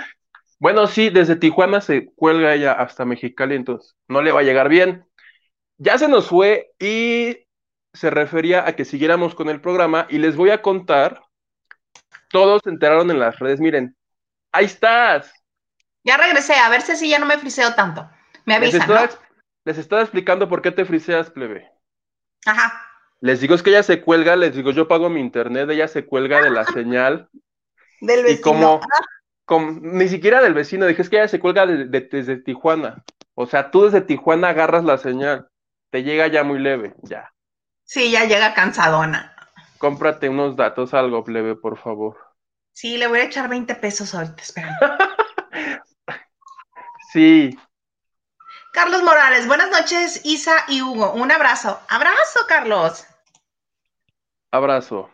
bueno, 0.59 0.87
sí, 0.87 1.09
desde 1.09 1.35
Tijuana 1.35 1.81
se 1.81 2.05
cuelga 2.15 2.53
ella 2.53 2.71
hasta 2.71 3.03
Mexicali, 3.03 3.55
entonces 3.55 3.97
no 4.07 4.21
le 4.21 4.31
va 4.31 4.39
a 4.39 4.43
llegar 4.43 4.69
bien. 4.69 5.05
Ya 5.83 5.97
se 5.97 6.07
nos 6.07 6.27
fue 6.27 6.71
y 6.79 7.45
se 7.93 8.09
refería 8.09 8.65
a 8.65 8.75
que 8.75 8.85
siguiéramos 8.85 9.35
con 9.35 9.49
el 9.49 9.59
programa 9.59 10.07
y 10.09 10.17
les 10.17 10.35
voy 10.35 10.49
a 10.49 10.61
contar. 10.61 11.23
Todos 12.29 12.61
se 12.63 12.69
enteraron 12.69 13.11
en 13.11 13.19
las 13.19 13.37
redes, 13.39 13.59
miren, 13.59 13.95
Ahí 14.53 14.65
estás. 14.65 15.33
Ya 16.03 16.15
regresé, 16.15 16.53
a 16.53 16.69
ver 16.69 16.81
si 16.81 16.91
así 16.91 17.09
ya 17.09 17.17
no 17.17 17.25
me 17.25 17.37
friseo 17.39 17.73
tanto. 17.73 18.07
Me 18.45 18.55
avisan, 18.55 18.87
les 19.65 19.77
estaba, 19.77 20.01
explicando 20.01 20.47
por 20.47 20.61
qué 20.61 20.71
te 20.71 20.85
friseas, 20.85 21.31
plebe. 21.31 21.71
Ajá. 22.45 22.85
Les 23.21 23.39
digo, 23.39 23.55
es 23.55 23.63
que 23.63 23.69
ella 23.69 23.83
se 23.83 24.01
cuelga, 24.01 24.35
les 24.35 24.53
digo, 24.55 24.71
yo 24.71 24.87
pago 24.87 25.09
mi 25.09 25.21
internet, 25.21 25.69
ella 25.69 25.87
se 25.87 26.05
cuelga 26.05 26.41
de 26.41 26.51
la 26.51 26.65
señal. 26.73 27.29
Del 28.01 28.23
vecino. 28.23 28.39
Y 28.39 29.45
como, 29.45 29.79
ni 29.81 30.07
siquiera 30.07 30.41
del 30.41 30.53
vecino, 30.53 30.85
dije, 30.85 31.01
es 31.01 31.09
que 31.09 31.17
ella 31.17 31.27
se 31.27 31.39
cuelga 31.39 31.65
desde 31.65 32.37
Tijuana. 32.37 33.03
O 33.33 33.45
sea, 33.45 33.71
tú 33.71 33.85
desde 33.85 34.01
Tijuana 34.01 34.49
agarras 34.49 34.83
la 34.83 34.97
señal, 34.97 35.47
te 35.93 36.01
llega 36.01 36.25
ya 36.25 36.43
muy 36.43 36.57
leve, 36.57 36.95
ya. 37.03 37.31
Sí, 37.83 38.09
ya 38.09 38.25
llega 38.25 38.55
cansadona. 38.55 39.35
Cómprate 39.77 40.27
unos 40.27 40.55
datos, 40.55 40.91
algo 40.95 41.23
leve, 41.27 41.55
por 41.55 41.77
favor. 41.77 42.17
Sí, 42.71 42.97
le 42.97 43.05
voy 43.05 43.19
a 43.19 43.25
echar 43.25 43.47
20 43.47 43.75
pesos 43.75 44.15
ahorita, 44.15 44.41
espera. 44.41 44.75
sí. 47.13 47.55
Carlos 48.71 49.03
Morales, 49.03 49.45
buenas 49.45 49.69
noches, 49.69 50.21
Isa 50.23 50.65
y 50.67 50.81
Hugo. 50.81 51.13
Un 51.13 51.31
abrazo. 51.31 51.79
Abrazo, 51.87 52.39
Carlos. 52.47 53.05
Abrazo. 54.49 55.11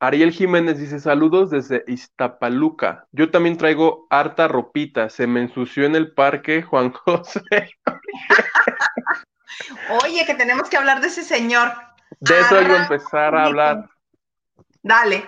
Ariel 0.00 0.32
Jiménez 0.32 0.80
dice 0.80 0.98
saludos 0.98 1.50
desde 1.50 1.84
Iztapaluca. 1.86 3.06
Yo 3.12 3.30
también 3.30 3.58
traigo 3.58 4.08
harta 4.10 4.48
ropita. 4.48 5.08
Se 5.08 5.28
me 5.28 5.42
ensució 5.42 5.86
en 5.86 5.94
el 5.94 6.14
parque, 6.14 6.62
Juan 6.62 6.90
José. 6.90 7.70
Oye, 10.04 10.24
que 10.26 10.34
tenemos 10.34 10.68
que 10.68 10.76
hablar 10.76 11.00
de 11.00 11.08
ese 11.08 11.22
señor. 11.22 11.72
De 12.20 12.40
eso 12.40 12.60
iba 12.60 12.74
a 12.74 12.82
empezar 12.82 13.34
a 13.34 13.44
hablar. 13.44 13.90
Dale. 14.82 15.24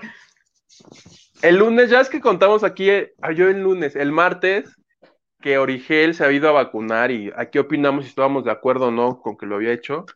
El 1.43 1.57
lunes, 1.57 1.91
ya 1.91 2.01
es 2.01 2.09
que 2.09 2.21
contamos 2.21 2.65
aquí, 2.65 2.91
eh, 2.91 3.15
ah, 3.21 3.33
yo 3.33 3.49
el 3.49 3.63
lunes, 3.63 3.97
el 3.97 4.13
martes, 4.13 4.75
que 5.41 5.59
Origel 5.59 6.15
se 6.15 6.25
ha 6.25 6.33
ido 6.33 6.49
a 6.49 6.53
vacunar 6.53 7.11
y 7.11 7.33
aquí 7.37 7.59
opinamos 7.59 8.05
si 8.05 8.11
estábamos 8.11 8.45
de 8.45 8.51
acuerdo 8.51 8.87
o 8.87 8.91
no 8.91 9.21
con 9.21 9.37
que 9.37 9.47
lo 9.47 9.57
había 9.57 9.73
hecho. 9.73 10.07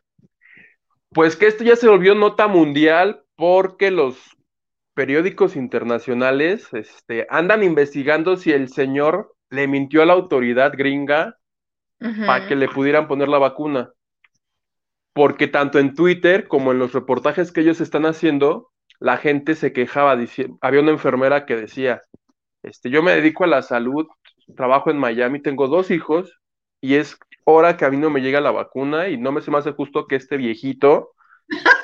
Pues 1.09 1.35
que 1.35 1.47
esto 1.47 1.63
ya 1.63 1.75
se 1.75 1.87
volvió 1.87 2.15
nota 2.15 2.47
mundial 2.47 3.23
porque 3.35 3.91
los 3.91 4.17
periódicos 4.93 5.55
internacionales 5.55 6.67
este, 6.73 7.25
andan 7.29 7.63
investigando 7.63 8.35
si 8.35 8.51
el 8.51 8.69
señor 8.69 9.35
le 9.49 9.67
mintió 9.67 10.01
a 10.01 10.05
la 10.05 10.13
autoridad 10.13 10.73
gringa 10.75 11.37
para 11.99 12.47
que 12.47 12.55
le 12.55 12.67
pudieran 12.67 13.07
poner 13.07 13.29
la 13.29 13.37
vacuna. 13.37 13.93
Porque 15.13 15.47
tanto 15.47 15.79
en 15.79 15.93
Twitter 15.93 16.47
como 16.47 16.71
en 16.71 16.79
los 16.79 16.93
reportajes 16.93 17.51
que 17.51 17.61
ellos 17.61 17.81
están 17.81 18.05
haciendo, 18.05 18.71
la 18.99 19.17
gente 19.17 19.55
se 19.55 19.73
quejaba, 19.73 20.15
diciendo, 20.15 20.57
había 20.61 20.81
una 20.81 20.91
enfermera 20.91 21.45
que 21.45 21.55
decía, 21.55 22.01
este, 22.63 22.89
yo 22.89 23.03
me 23.03 23.11
dedico 23.11 23.43
a 23.43 23.47
la 23.47 23.61
salud, 23.61 24.07
trabajo 24.55 24.89
en 24.89 24.97
Miami, 24.97 25.41
tengo 25.41 25.67
dos 25.67 25.91
hijos 25.91 26.39
y 26.81 26.95
es 26.95 27.17
hora 27.45 27.77
que 27.77 27.85
a 27.85 27.89
mí 27.89 27.97
no 27.97 28.09
me 28.09 28.21
llega 28.21 28.41
la 28.41 28.51
vacuna 28.51 29.09
y 29.09 29.17
no 29.17 29.31
me 29.31 29.41
se 29.41 29.51
me 29.51 29.57
hace 29.57 29.73
justo 29.73 30.07
que 30.07 30.15
este 30.15 30.37
viejito 30.37 31.11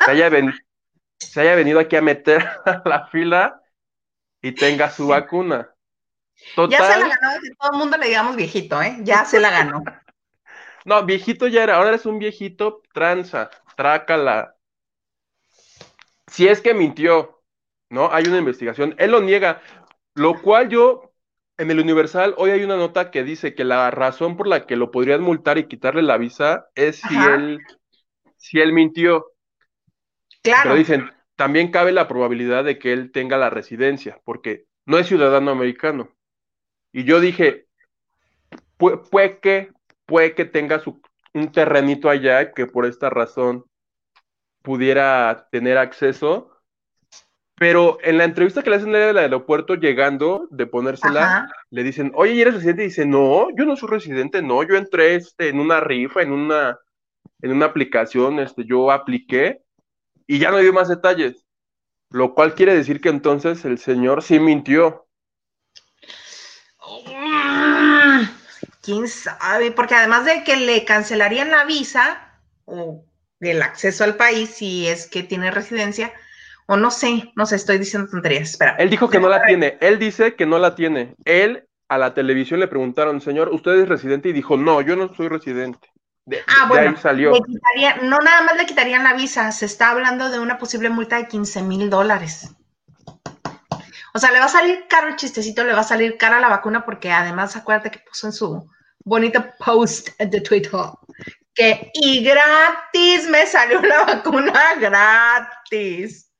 se 0.06 0.12
haya, 0.12 0.30
se 1.18 1.42
haya 1.42 1.56
venido 1.56 1.80
aquí 1.80 1.96
a 1.96 2.02
meter 2.02 2.46
a 2.65 2.82
la 2.86 3.08
fila 3.08 3.62
y 4.42 4.54
tenga 4.54 4.89
su 4.89 5.08
vacuna. 5.08 5.70
Ya 6.70 6.78
se 6.78 7.00
la 7.00 7.08
ganó 7.08 7.42
que 7.42 7.50
todo 7.60 7.72
el 7.74 7.78
mundo 7.78 7.98
le 7.98 8.08
digamos 8.08 8.36
viejito, 8.36 8.82
¿eh? 8.82 8.98
Ya 9.02 9.26
se 9.26 9.39
la 9.39 9.52
ganó. 9.52 9.84
No, 10.86 11.06
viejito 11.06 11.48
ya 11.48 11.63
era, 11.63 11.78
ahora 11.78 11.96
es 11.96 12.06
un 12.06 12.20
viejito 12.20 12.82
tranza, 12.94 13.50
trácala. 13.76 14.56
Si 16.28 16.48
es 16.48 16.62
que 16.62 16.74
mintió, 16.74 17.42
¿no? 17.89 18.12
Hay 18.12 18.26
una 18.26 18.38
investigación, 18.38 18.96
él 18.98 19.12
lo 19.12 19.22
niega, 19.22 19.62
lo 20.13 20.42
cual 20.42 20.70
yo, 20.70 21.13
en 21.58 21.72
el 21.72 21.80
Universal, 21.80 22.36
hoy 22.38 22.52
hay 22.52 22.63
una 22.63 22.78
nota 22.78 23.12
que 23.12 23.24
dice 23.24 23.56
que 23.56 23.63
la 23.63 23.92
razón 23.92 24.38
por 24.38 24.48
la 24.48 24.65
que 24.65 24.76
lo 24.76 24.92
podrían 24.92 25.22
multar 25.22 25.58
y 25.58 25.68
quitarle 25.68 26.02
la 26.02 26.18
visa 26.18 26.68
es 26.76 26.98
si 26.98 27.15
él, 27.18 27.60
si 28.38 28.60
él 28.60 28.74
mintió. 28.74 29.26
Claro. 30.42 30.62
Pero 30.63 30.76
dicen, 30.76 31.12
también 31.36 31.72
cabe 31.72 31.92
la 31.92 32.08
probabilidad 32.08 32.63
de 32.63 32.78
que 32.80 32.94
él 32.94 33.12
tenga 33.12 33.38
la 33.38 33.50
residencia, 33.50 34.20
porque 34.24 34.65
no 34.86 34.98
es 34.98 35.08
ciudadano 35.08 35.52
americano. 35.52 36.10
Y 36.92 37.04
yo 37.04 37.20
dije, 37.20 37.68
puede, 38.78 39.39
que, 39.39 39.72
puede 40.10 40.34
que 40.34 40.45
tenga 40.45 40.80
su, 40.80 41.02
un 41.34 41.52
terrenito 41.52 42.10
allá 42.10 42.52
que 42.52 42.65
por 42.65 42.86
esta 42.86 43.10
razón 43.10 43.63
pudiera 44.62 45.48
tener 45.52 45.78
acceso. 45.78 46.52
Pero 47.56 47.98
en 48.02 48.17
la 48.17 48.24
entrevista 48.24 48.63
que 48.63 48.69
le 48.69 48.78
hacen 48.78 48.95
en 48.95 49.10
el 49.10 49.17
aeropuerto, 49.17 49.76
llegando 49.76 50.48
de 50.50 50.65
ponérsela, 50.65 51.52
le 51.69 51.84
dicen, 51.84 52.12
oye, 52.15 52.34
¿y 52.34 52.41
eres 52.41 52.56
residente? 52.56 52.84
Y 52.84 52.88
dice, 52.88 53.06
no, 53.06 53.48
yo 53.58 53.65
no 53.65 53.76
soy 53.76 53.89
residente, 53.89 54.41
no, 54.41 54.63
yo 54.63 54.76
entré 54.76 55.15
este, 55.15 55.50
en 55.50 55.60
una 55.60 55.82
rifa, 55.82 56.22
en 56.22 56.32
una, 56.32 56.80
en 57.41 57.52
una 57.52 57.65
aplicación, 57.65 58.39
este, 58.39 58.63
yo 58.65 58.91
apliqué 58.91 59.62
y 60.26 60.39
ya 60.39 60.52
no 60.52 60.60
dio 60.60 60.72
más 60.72 60.88
detalles, 60.88 61.45
lo 62.12 62.34
cual 62.34 62.54
quiere 62.54 62.74
decir 62.74 63.02
que 63.02 63.10
entonces 63.10 63.65
el 63.65 63.78
señor 63.78 64.24
sí 64.24 64.39
mintió. 64.39 65.09
¿Quién 68.89 69.08
sabe? 69.08 69.71
Porque 69.71 69.95
además 69.95 70.25
de 70.25 70.43
que 70.43 70.56
le 70.56 70.86
cancelarían 70.86 71.52
la 71.52 71.65
visa 71.65 72.39
o 72.65 73.06
el 73.39 73.62
acceso 73.62 74.04
al 74.04 74.15
país 74.15 74.49
si 74.49 74.88
es 74.88 75.08
que 75.08 75.23
tiene 75.23 75.52
residencia, 75.52 76.12
o 76.67 76.78
no 76.78 76.91
sé, 76.91 77.32
no 77.36 77.45
sé, 77.45 77.56
estoy 77.56 77.78
diciendo 77.78 78.10
tonterías. 78.10 78.52
Espera. 78.52 78.75
Él 78.80 78.89
dijo 78.89 79.10
que 79.10 79.19
no 79.19 79.30
la 79.30 79.43
tiene, 79.43 79.78
él 79.82 79.99
dice 79.99 80.36
que 80.36 80.45
no 80.45 80.58
la 80.58 80.75
tiene. 80.75 81.15
Él 81.25 81.67
a 81.88 81.97
la 81.97 82.13
televisión 82.13 82.60
le 82.60 82.67
preguntaron, 82.67 83.21
señor, 83.21 83.49
¿usted 83.49 83.73
es 83.73 83.89
residente? 83.89 84.30
Y 84.30 84.34
dijo, 84.34 84.58
no, 84.58 84.82
yo 84.82 84.95
no 84.95 85.13
soy 85.13 85.28
residente 85.28 85.89
ah, 86.47 86.65
bueno, 86.67 86.97
salió. 86.97 87.32
no 88.04 88.17
nada 88.17 88.41
más 88.41 88.58
le 88.58 88.65
quitarían 88.65 89.04
la 89.04 89.13
visa, 89.13 89.52
se 89.52 89.65
está 89.65 89.91
hablando 89.91 90.30
de 90.30 90.39
una 90.39 90.58
posible 90.58 90.89
multa 90.89 91.17
de 91.17 91.28
15 91.28 91.62
mil 91.63 91.89
dólares. 91.89 92.56
O 94.13 94.19
sea, 94.19 94.32
le 94.32 94.39
va 94.39 94.45
a 94.45 94.49
salir 94.49 94.86
caro 94.89 95.08
el 95.08 95.15
chistecito, 95.15 95.63
le 95.63 95.73
va 95.73 95.82
a 95.82 95.84
salir 95.84 96.17
cara 96.17 96.39
la 96.39 96.49
vacuna 96.49 96.84
porque 96.84 97.12
además 97.12 97.56
acuérdate 97.56 97.91
que 97.91 97.99
puso 97.99 98.28
en 98.28 98.34
su 98.34 98.69
bonito 99.10 99.43
post 99.58 100.10
de 100.19 100.41
Twitter 100.41 100.72
que 101.60 101.91
y 101.93 102.24
gratis 102.24 103.28
me 103.28 103.45
salió 103.45 103.82
la 103.82 104.04
vacuna 104.06 104.76
gratis. 104.80 106.32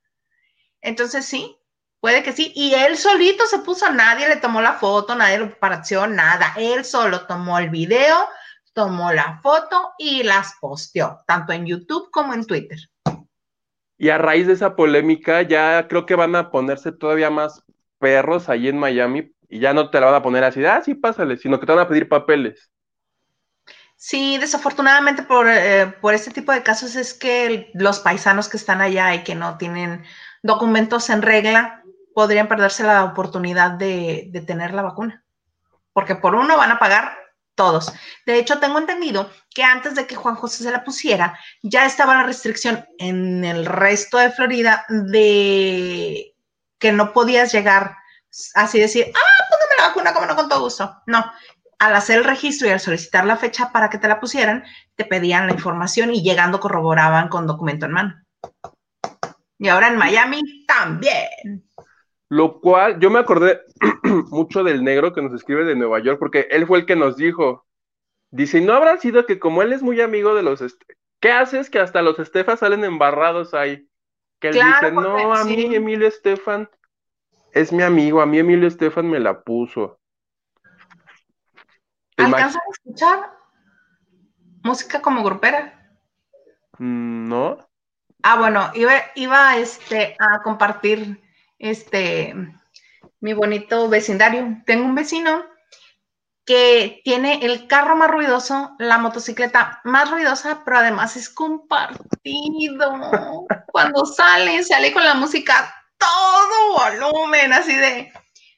Entonces 0.80 1.26
sí, 1.26 1.56
puede 2.00 2.22
que 2.22 2.32
sí. 2.32 2.52
Y 2.56 2.72
él 2.72 2.96
solito 2.96 3.44
se 3.46 3.58
puso, 3.58 3.92
nadie 3.92 4.28
le 4.28 4.36
tomó 4.36 4.62
la 4.62 4.72
foto, 4.74 5.14
nadie 5.14 5.38
lo 5.38 5.54
pareció, 5.58 6.06
nada. 6.06 6.54
Él 6.56 6.86
solo 6.86 7.26
tomó 7.26 7.58
el 7.58 7.68
video, 7.68 8.16
tomó 8.72 9.12
la 9.12 9.38
foto 9.42 9.92
y 9.98 10.22
las 10.22 10.54
posteó, 10.58 11.20
tanto 11.26 11.52
en 11.52 11.66
YouTube 11.66 12.10
como 12.10 12.32
en 12.32 12.46
Twitter. 12.46 12.78
Y 13.98 14.08
a 14.08 14.16
raíz 14.16 14.46
de 14.46 14.54
esa 14.54 14.74
polémica, 14.74 15.42
ya 15.42 15.86
creo 15.86 16.06
que 16.06 16.14
van 16.14 16.34
a 16.34 16.50
ponerse 16.50 16.92
todavía 16.92 17.28
más 17.28 17.62
perros 17.98 18.48
ahí 18.48 18.68
en 18.68 18.78
Miami 18.78 19.34
y 19.50 19.58
ya 19.58 19.74
no 19.74 19.90
te 19.90 20.00
la 20.00 20.06
van 20.06 20.14
a 20.14 20.22
poner 20.22 20.44
así, 20.44 20.64
ah, 20.64 20.80
sí, 20.82 20.94
pásale, 20.94 21.36
sino 21.36 21.58
que 21.58 21.66
te 21.66 21.72
van 21.72 21.84
a 21.84 21.88
pedir 21.88 22.08
papeles. 22.08 22.70
Sí, 23.96 24.38
desafortunadamente 24.38 25.24
por, 25.24 25.46
eh, 25.48 25.88
por 26.00 26.14
este 26.14 26.30
tipo 26.30 26.52
de 26.52 26.62
casos 26.62 26.94
es 26.96 27.12
que 27.12 27.70
los 27.74 27.98
paisanos 27.98 28.48
que 28.48 28.56
están 28.56 28.80
allá 28.80 29.14
y 29.14 29.24
que 29.24 29.34
no 29.34 29.58
tienen 29.58 30.04
documentos 30.42 31.10
en 31.10 31.20
regla 31.20 31.82
podrían 32.14 32.48
perderse 32.48 32.84
la 32.84 33.04
oportunidad 33.04 33.72
de, 33.72 34.28
de 34.30 34.40
tener 34.40 34.72
la 34.72 34.82
vacuna. 34.82 35.24
Porque 35.92 36.14
por 36.14 36.34
uno 36.34 36.56
van 36.56 36.70
a 36.70 36.78
pagar 36.78 37.18
todos. 37.56 37.92
De 38.24 38.38
hecho, 38.38 38.58
tengo 38.58 38.78
entendido 38.78 39.30
que 39.54 39.64
antes 39.64 39.94
de 39.94 40.06
que 40.06 40.14
Juan 40.14 40.36
José 40.36 40.64
se 40.64 40.70
la 40.70 40.84
pusiera, 40.84 41.38
ya 41.62 41.84
estaba 41.84 42.14
la 42.14 42.22
restricción 42.22 42.86
en 42.98 43.44
el 43.44 43.66
resto 43.66 44.16
de 44.16 44.30
Florida 44.30 44.86
de 44.88 46.34
que 46.78 46.92
no 46.92 47.12
podías 47.12 47.52
llegar 47.52 47.96
así 48.54 48.80
decir, 48.80 49.12
ah, 49.14 49.39
la 49.80 49.88
vacuna, 49.88 50.12
como 50.12 50.26
no, 50.26 50.36
con 50.36 50.48
todo 50.48 50.60
gusto. 50.60 50.96
No, 51.06 51.24
al 51.80 51.94
hacer 51.94 52.18
el 52.18 52.24
registro 52.24 52.68
y 52.68 52.70
al 52.70 52.80
solicitar 52.80 53.24
la 53.24 53.36
fecha 53.36 53.72
para 53.72 53.88
que 53.88 53.98
te 53.98 54.06
la 54.06 54.20
pusieran, 54.20 54.64
te 54.96 55.04
pedían 55.04 55.46
la 55.46 55.54
información 55.54 56.12
y 56.12 56.22
llegando 56.22 56.60
corroboraban 56.60 57.28
con 57.28 57.46
documento 57.46 57.86
en 57.86 57.92
mano. 57.92 58.14
Y 59.58 59.68
ahora 59.68 59.88
en 59.88 59.96
Miami 59.96 60.66
también. 60.66 61.64
Lo 62.28 62.60
cual, 62.60 63.00
yo 63.00 63.10
me 63.10 63.18
acordé 63.18 63.62
mucho 64.30 64.62
del 64.62 64.84
negro 64.84 65.12
que 65.12 65.22
nos 65.22 65.32
escribe 65.32 65.64
de 65.64 65.74
Nueva 65.74 66.00
York, 66.00 66.18
porque 66.18 66.46
él 66.50 66.66
fue 66.66 66.80
el 66.80 66.86
que 66.86 66.96
nos 66.96 67.16
dijo, 67.16 67.66
dice, 68.30 68.60
¿no 68.60 68.74
habrá 68.74 68.98
sido 68.98 69.24
que 69.24 69.38
como 69.38 69.62
él 69.62 69.72
es 69.72 69.82
muy 69.82 70.00
amigo 70.00 70.34
de 70.34 70.42
los, 70.42 70.62
¿qué 71.18 71.32
haces 71.32 71.70
que 71.70 71.78
hasta 71.78 72.02
los 72.02 72.18
Estefan 72.18 72.58
salen 72.58 72.84
embarrados 72.84 73.54
ahí? 73.54 73.88
Que 74.38 74.48
él 74.48 74.54
dice, 74.54 74.92
no, 74.92 75.34
a 75.34 75.44
mí 75.44 75.74
Emilio 75.74 76.06
Estefan 76.06 76.68
es 77.52 77.72
mi 77.72 77.82
amigo, 77.82 78.20
a 78.20 78.26
mí 78.26 78.38
Emilio 78.38 78.68
Estefan 78.68 79.08
me 79.08 79.20
la 79.20 79.42
puso. 79.42 79.98
¿Alcanzan 82.16 82.60
a 82.60 82.72
escuchar 82.72 83.30
música 84.62 85.00
como 85.00 85.22
grupera? 85.22 85.98
Mm, 86.78 87.28
no. 87.28 87.58
Ah, 88.22 88.38
bueno, 88.38 88.70
iba, 88.74 88.92
iba 89.14 89.56
este, 89.56 90.16
a 90.18 90.42
compartir 90.42 91.22
este, 91.58 92.34
mi 93.20 93.32
bonito 93.32 93.88
vecindario. 93.88 94.58
Tengo 94.66 94.84
un 94.84 94.94
vecino 94.94 95.44
que 96.44 97.00
tiene 97.04 97.44
el 97.44 97.66
carro 97.66 97.96
más 97.96 98.10
ruidoso, 98.10 98.74
la 98.78 98.98
motocicleta 98.98 99.80
más 99.84 100.10
ruidosa, 100.10 100.62
pero 100.64 100.78
además 100.78 101.16
es 101.16 101.30
compartido. 101.30 102.92
Cuando 103.72 104.04
sale, 104.04 104.62
sale 104.64 104.92
con 104.92 105.04
la 105.04 105.14
música 105.14 105.79
todo 106.00 107.10
volumen, 107.12 107.52
así 107.52 107.76
de, 107.76 108.12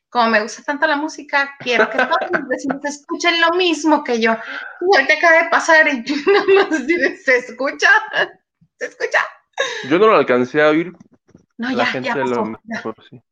como 0.09 0.31
me 0.31 0.43
gusta 0.43 0.63
tanto 0.63 0.87
la 0.87 0.97
música, 0.97 1.55
quiero 1.59 1.91
que 1.91 1.99
todos 1.99 2.31
los 2.31 2.49
vecinos 2.49 2.85
escuchen 2.85 3.41
lo 3.41 3.57
mismo 3.57 4.05
que 4.05 4.21
yo. 4.21 4.37
Te 5.07 5.13
acaba 5.15 5.43
de 5.43 5.51
pasar 5.51 5.89
y 5.89 6.05
nada 6.27 6.69
más 6.71 6.83
¿se 7.25 7.37
escucha? 7.39 7.89
¿Se 8.79 8.87
escucha? 8.87 9.19
Yo 9.89 9.99
no 9.99 10.07
lo 10.07 10.17
alcancé 10.17 10.63
a 10.63 10.69
oír. 10.69 10.93
No, 11.59 11.71
ya, 11.71 11.99
ya 12.01 12.15
pasó, 12.15 12.45
ya, 12.65 12.83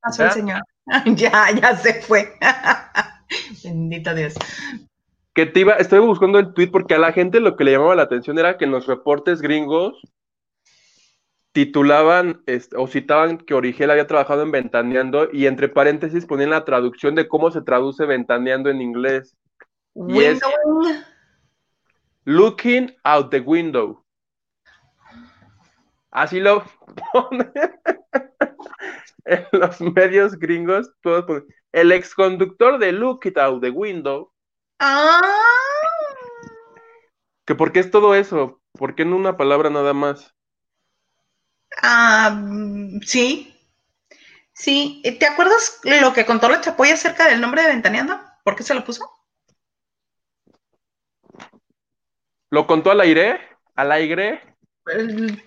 pasó 0.01 0.25
el 0.25 0.31
señor. 0.33 0.63
ya, 1.07 1.51
ya 1.51 1.77
se 1.77 2.01
fue. 2.03 2.33
Bendito 3.65 4.15
Dios. 4.15 4.35
Que 5.35 5.47
te 5.47 5.61
iba, 5.61 5.75
estoy 5.75 6.01
buscando 6.01 6.39
el 6.39 6.53
tweet 6.53 6.71
porque 6.71 6.95
a 6.95 6.99
la 6.99 7.13
gente 7.13 7.41
lo 7.41 7.57
que 7.57 7.65
le 7.65 7.73
llamaba 7.73 7.95
la 7.95 8.03
atención 8.03 8.39
era 8.39 8.57
que 8.57 8.65
en 8.65 8.73
los 8.73 8.87
reportes 8.87 9.41
gringos 9.43 10.01
titulaban 11.53 12.43
este, 12.47 12.77
o 12.77 12.87
citaban 12.87 13.39
que 13.39 13.55
Origel 13.55 13.91
había 13.91 14.07
trabajado 14.07 14.43
en 14.43 14.53
Ventaneando 14.53 15.29
y 15.33 15.47
entre 15.47 15.69
paréntesis 15.69 16.27
ponían 16.27 16.51
la 16.51 16.65
traducción 16.65 17.15
de 17.15 17.29
cómo 17.29 17.51
se 17.51 17.63
traduce 17.63 18.07
Ventaneando 18.07 18.71
en 18.71 18.81
inglés. 18.81 19.37
Y 19.95 20.21
es 20.21 20.41
Looking 22.25 22.95
out 23.03 23.31
the 23.31 23.41
window. 23.41 24.05
Así 26.11 26.41
lo 26.41 26.65
ponen 27.13 27.53
en 29.25 29.47
los 29.53 29.81
medios 29.81 30.39
gringos. 30.39 30.93
Todos 31.03 31.25
ponen, 31.25 31.47
el 31.73 31.93
exconductor 31.93 32.79
de 32.79 32.93
Look 32.93 33.21
it 33.25 33.39
out 33.39 33.61
the 33.61 33.71
window. 33.71 34.33
Ah. 34.79 35.21
¿Que 37.45 37.55
por 37.55 37.73
qué 37.73 37.81
es 37.81 37.91
todo 37.91 38.15
eso? 38.15 38.61
¿Por 38.73 38.95
qué 38.95 39.03
en 39.03 39.13
una 39.13 39.37
palabra 39.37 39.71
nada 39.71 39.93
más? 39.93 40.35
Ah, 41.83 42.41
sí. 43.03 43.57
Sí. 44.53 45.03
¿Te 45.19 45.27
acuerdas 45.27 45.81
lo 45.85 46.13
que 46.13 46.27
contó 46.27 46.49
la 46.49 46.61
Chapoy 46.61 46.91
acerca 46.91 47.29
del 47.29 47.41
nombre 47.41 47.63
de 47.63 47.69
Ventaneando? 47.69 48.21
¿Por 48.45 48.57
qué 48.57 48.63
se 48.63 48.75
lo 48.75 48.85
puso? 48.85 49.11
¿Lo 52.51 52.67
contó 52.67 52.91
al 52.91 53.01
aire? 53.01 53.41
¿Al 53.77 53.93
aire? 53.93 54.57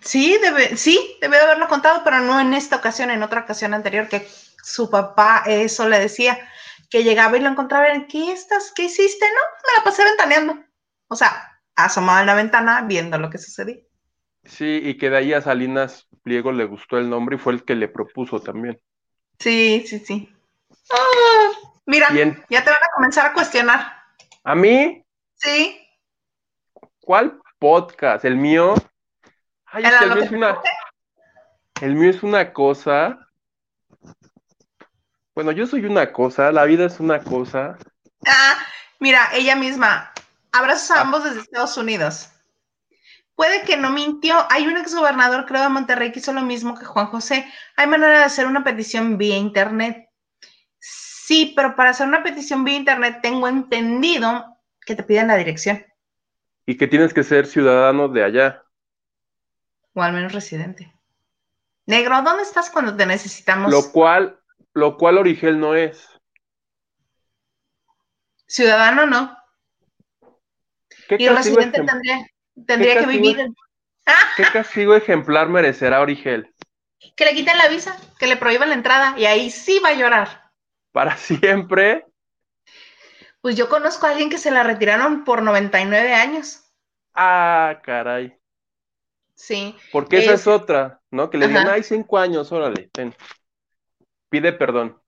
Sí, 0.02 0.38
debe, 0.42 0.78
sí, 0.78 1.18
debe 1.20 1.38
haberlo 1.38 1.68
contado, 1.68 2.02
pero 2.04 2.20
no 2.20 2.40
en 2.40 2.54
esta 2.54 2.78
ocasión, 2.78 3.12
en 3.12 3.24
otra 3.24 3.42
ocasión 3.42 3.74
anterior, 3.74 4.08
que 4.08 4.26
su 4.64 4.90
papá 4.90 5.44
eso 5.46 5.90
le 5.90 6.00
decía, 6.00 6.40
que 6.90 7.04
llegaba 7.04 7.36
y 7.36 7.42
lo 7.42 7.50
encontraba 7.50 7.88
en, 7.88 8.08
¿qué 8.08 8.32
estás? 8.32 8.72
¿Qué 8.74 8.84
hiciste? 8.84 9.26
No, 9.26 9.42
me 9.68 9.78
la 9.78 9.84
pasé 9.84 10.04
ventaneando. 10.06 10.64
O 11.08 11.16
sea, 11.16 11.60
asomado 11.76 12.22
en 12.22 12.28
la 12.28 12.36
ventana 12.36 12.84
viendo 12.84 13.18
lo 13.18 13.30
que 13.30 13.38
sucedía. 13.38 13.78
Sí, 14.46 14.80
y 14.84 14.98
que 14.98 15.10
de 15.10 15.18
ahí 15.18 15.34
a 15.34 15.42
Salinas 15.42 16.08
Pliego 16.24 16.52
le 16.52 16.66
gustó 16.66 16.98
el 16.98 17.10
nombre 17.10 17.36
y 17.36 17.40
fue 17.40 17.54
el 17.54 17.64
que 17.64 17.76
le 17.76 17.90
propuso 17.90 18.40
también. 18.40 18.80
Sí, 19.40 19.84
sí, 19.86 20.00
sí. 20.00 20.34
Ah, 20.90 21.52
mira, 21.86 22.08
ya 22.50 22.64
te 22.64 22.70
van 22.70 22.84
a 22.84 22.96
comenzar 22.96 23.26
a 23.28 23.34
cuestionar. 23.34 23.94
¿A 24.44 24.56
mí? 24.56 25.06
Sí. 25.36 25.80
¿Cuál 27.02 27.42
podcast? 27.60 28.24
¿El 28.24 28.38
mío? 28.38 28.74
Ay, 29.66 29.84
el, 29.84 30.10
mío 30.14 30.24
es 30.24 30.32
una... 30.32 30.62
el 31.82 31.96
mío 31.96 32.10
es 32.10 32.24
una 32.24 32.54
cosa. 32.54 33.20
Bueno, 35.36 35.52
yo 35.52 35.68
soy 35.68 35.86
una 35.86 36.14
cosa, 36.14 36.52
la 36.52 36.64
vida 36.64 36.86
es 36.86 37.00
una 37.00 37.20
cosa. 37.22 37.78
Ah, 38.26 38.58
mira, 39.00 39.30
ella 39.34 39.56
misma. 39.56 40.14
Abrazos 40.52 40.92
a 40.92 41.00
ah. 41.00 41.02
ambos 41.02 41.24
desde 41.26 41.42
Estados 41.42 41.76
Unidos. 41.78 42.30
Puede 43.36 43.64
que 43.64 43.78
no 43.78 43.90
mintió. 43.90 44.46
Hay 44.50 44.68
un 44.68 44.78
exgobernador, 44.78 45.46
creo, 45.46 45.64
de 45.64 45.70
Monterrey 45.70 46.12
que 46.12 46.20
hizo 46.20 46.34
lo 46.34 46.42
mismo 46.42 46.78
que 46.78 46.86
Juan 46.86 47.08
José. 47.08 47.46
Hay 47.76 47.88
manera 47.88 48.20
de 48.20 48.26
hacer 48.26 48.46
una 48.46 48.64
petición 48.64 49.18
vía 49.18 49.38
internet. 49.38 50.08
Sí, 50.80 51.54
pero 51.56 51.76
para 51.76 51.92
hacer 51.92 52.08
una 52.08 52.22
petición 52.22 52.64
vía 52.64 52.76
internet 52.76 53.20
tengo 53.22 53.48
entendido 53.48 54.46
que 54.86 54.96
te 54.96 55.04
piden 55.04 55.28
la 55.28 55.38
dirección. 55.38 55.84
Y 56.66 56.78
que 56.78 56.88
tienes 56.88 57.14
que 57.14 57.24
ser 57.24 57.48
ciudadano 57.48 58.08
de 58.08 58.24
allá. 58.24 58.64
O 59.94 60.02
al 60.02 60.14
menos 60.14 60.34
residente. 60.34 60.94
Negro, 61.86 62.22
¿dónde 62.22 62.44
estás 62.44 62.70
cuando 62.70 62.96
te 62.96 63.06
necesitamos? 63.06 63.72
Lo 63.72 63.92
cual, 63.92 64.40
lo 64.74 64.98
cual 64.98 65.18
Origel 65.18 65.60
no 65.60 65.76
es. 65.76 66.08
Ciudadano 68.48 69.06
no. 69.06 69.38
y 71.10 71.28
residente 71.28 71.82
tendría. 71.84 72.26
Tendría 72.66 73.00
que 73.00 73.08
vivir. 73.08 73.50
¿Qué 74.38 74.44
castigo 74.52 74.96
ejemplar 74.96 75.50
merecerá 75.50 76.02
Origel? 76.02 76.54
Que 77.16 77.26
le 77.26 77.34
quiten 77.34 77.58
la 77.58 77.68
visa, 77.68 77.98
que 78.18 78.28
le 78.28 78.38
prohíban 78.38 78.70
la 78.70 78.76
entrada 78.76 79.16
y 79.18 79.26
ahí 79.26 79.50
sí 79.50 79.80
va 79.80 79.90
a 79.90 79.94
llorar. 79.94 80.52
¿Para 80.92 81.18
siempre? 81.18 82.06
Pues 83.42 83.56
yo 83.58 83.68
conozco 83.68 84.06
a 84.06 84.12
alguien 84.12 84.30
que 84.30 84.38
se 84.38 84.52
la 84.52 84.64
retiraron 84.64 85.26
por 85.26 85.42
99 85.42 86.14
años. 86.14 86.64
Ah, 87.14 87.82
caray. 87.84 88.38
Sí. 89.36 89.76
Porque 89.92 90.20
esa 90.20 90.34
es, 90.34 90.48
otra, 90.48 91.02
¿no? 91.12 91.30
Que 91.30 91.38
le 91.38 91.48
digan, 91.48 91.68
hay 91.68 91.84
cinco 91.84 92.18
años, 92.18 92.52
órale, 92.52 92.90
ten. 92.94 93.14
Pide 94.30 94.54
perdón. 94.54 95.02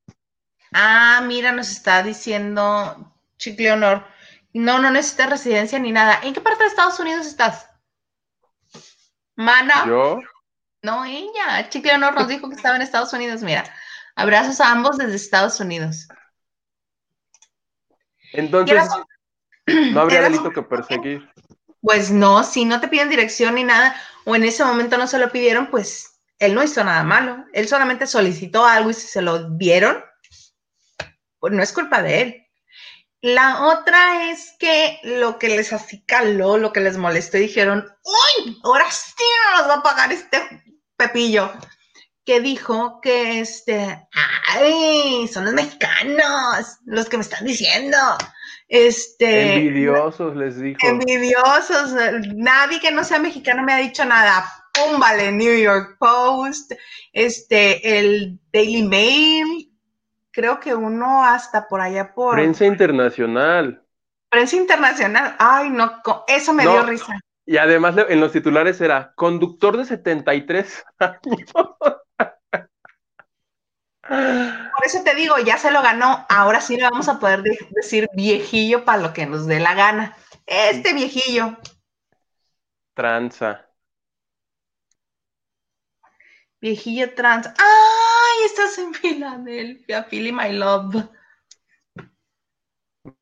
Ah, 0.73 1.23
mira, 1.25 1.51
nos 1.53 1.71
está 1.71 2.03
diciendo 2.03 3.15
Chicle 3.37 3.71
Honor. 3.71 4.05
No, 4.55 4.79
no 4.79 4.89
necesitas 4.89 5.29
residencia 5.29 5.77
ni 5.79 5.91
nada. 5.91 6.21
¿En 6.23 6.33
qué 6.33 6.39
parte 6.39 6.63
de 6.63 6.69
Estados 6.69 6.97
Unidos 6.97 7.27
estás? 7.27 7.69
Mana. 9.35 9.83
¿Yo? 9.85 10.21
No, 10.81 11.03
ella. 11.03 11.67
Chicle 11.69 11.93
Honor 11.93 12.15
nos 12.15 12.29
dijo 12.29 12.47
que 12.47 12.55
estaba 12.55 12.77
en 12.77 12.81
Estados 12.81 13.11
Unidos. 13.11 13.41
Mira, 13.41 13.65
abrazos 14.15 14.61
a 14.61 14.71
ambos 14.71 14.97
desde 14.97 15.15
Estados 15.15 15.59
Unidos. 15.59 16.07
Entonces, 18.31 18.81
no 19.91 19.99
habría 19.99 20.21
delito 20.21 20.49
que 20.51 20.61
perseguir. 20.61 21.29
Pues 21.81 22.09
no, 22.09 22.41
si 22.45 22.63
no 22.63 22.79
te 22.79 22.87
piden 22.87 23.09
dirección 23.09 23.55
ni 23.55 23.65
nada, 23.65 23.93
o 24.23 24.37
en 24.37 24.45
ese 24.45 24.63
momento 24.63 24.97
no 24.97 25.07
se 25.07 25.19
lo 25.19 25.33
pidieron, 25.33 25.67
pues 25.67 26.21
él 26.39 26.55
no 26.55 26.63
hizo 26.63 26.81
nada 26.81 27.03
malo. 27.03 27.43
Él 27.51 27.67
solamente 27.67 28.07
solicitó 28.07 28.65
algo 28.65 28.89
y 28.89 28.93
si 28.93 29.07
se 29.07 29.21
lo 29.21 29.49
dieron, 29.49 30.01
pues 31.39 31.51
no 31.51 31.61
es 31.61 31.73
culpa 31.73 32.01
de 32.01 32.21
él. 32.21 32.44
La 33.25 33.65
otra 33.65 34.29
es 34.29 34.53
que 34.59 34.99
lo 35.01 35.39
que 35.39 35.49
les 35.49 35.73
acicaló, 35.73 36.59
lo 36.59 36.71
que 36.71 36.79
les 36.79 36.95
molestó, 36.95 37.39
dijeron, 37.39 37.83
¡Uy! 38.03 38.59
Ahora 38.63 38.85
sí 38.91 39.23
nos 39.57 39.67
va 39.67 39.73
a 39.77 39.81
pagar 39.81 40.13
este 40.13 40.37
Pepillo. 40.95 41.51
Que 42.23 42.39
dijo 42.39 43.01
que 43.01 43.39
este, 43.39 44.07
¡ay! 44.53 45.27
Son 45.27 45.45
los 45.45 45.55
mexicanos 45.55 46.77
los 46.85 47.09
que 47.09 47.17
me 47.17 47.23
están 47.23 47.43
diciendo. 47.45 47.97
Este. 48.67 49.55
Envidiosos, 49.55 50.35
les 50.35 50.61
dijo. 50.61 50.77
Envidiosos. 50.83 51.93
Nadie 52.35 52.79
que 52.79 52.91
no 52.91 53.03
sea 53.03 53.17
mexicano 53.17 53.63
me 53.63 53.73
ha 53.73 53.77
dicho 53.77 54.05
nada. 54.05 54.45
Púmbale, 54.71 55.31
New 55.31 55.57
York 55.57 55.97
Post, 55.97 56.73
este, 57.11 57.97
el 57.97 58.39
Daily 58.53 58.83
Mail, 58.83 59.74
creo 60.35 60.59
que 60.59 60.75
uno 60.75 61.23
hasta 61.23 61.67
por 61.67 61.79
allá 61.79 62.13
por... 62.13 62.35
Prensa 62.35 62.65
internacional. 62.65 63.81
Prensa 64.29 64.57
internacional, 64.57 65.35
ay, 65.39 65.69
no, 65.69 66.01
eso 66.27 66.53
me 66.53 66.63
dio 66.63 66.83
risa. 66.83 67.17
Y 67.45 67.57
además 67.57 67.95
en 68.09 68.19
los 68.19 68.33
titulares 68.33 68.81
era 68.81 69.13
conductor 69.15 69.77
de 69.77 69.85
73 69.85 70.83
años. 70.99 71.53
Por 74.01 74.85
eso 74.85 75.03
te 75.03 75.15
digo, 75.15 75.37
ya 75.39 75.57
se 75.57 75.71
lo 75.71 75.81
ganó. 75.81 76.25
Ahora 76.27 76.59
sí 76.59 76.75
le 76.75 76.83
vamos 76.83 77.07
a 77.07 77.19
poder 77.19 77.41
decir 77.69 78.09
viejillo 78.13 78.83
para 78.83 79.01
lo 79.01 79.13
que 79.13 79.25
nos 79.25 79.47
dé 79.47 79.59
la 79.59 79.73
gana. 79.73 80.17
Este 80.45 80.93
viejillo. 80.93 81.57
Tranza. 82.93 83.65
Viejillo 86.59 87.13
trans. 87.13 87.47
¡Ay! 88.35 88.45
Estás 88.45 88.77
en 88.77 88.93
Filadelfia, 88.93 90.03
Philly, 90.03 90.31
my 90.31 90.51
love. 90.51 91.07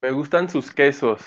Me 0.01 0.11
gustan 0.11 0.49
sus 0.49 0.71
quesos. 0.71 1.21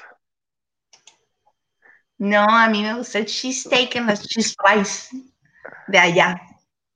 No, 2.19 2.45
a 2.49 2.69
mí 2.69 2.83
me 2.83 2.95
gusta 2.95 3.19
el 3.19 3.27
cheesesteak 3.27 3.97
en 3.97 4.07
las 4.07 4.27
cheese 4.27 4.55
fries 4.57 5.11
de 5.89 5.99
allá. 5.99 6.41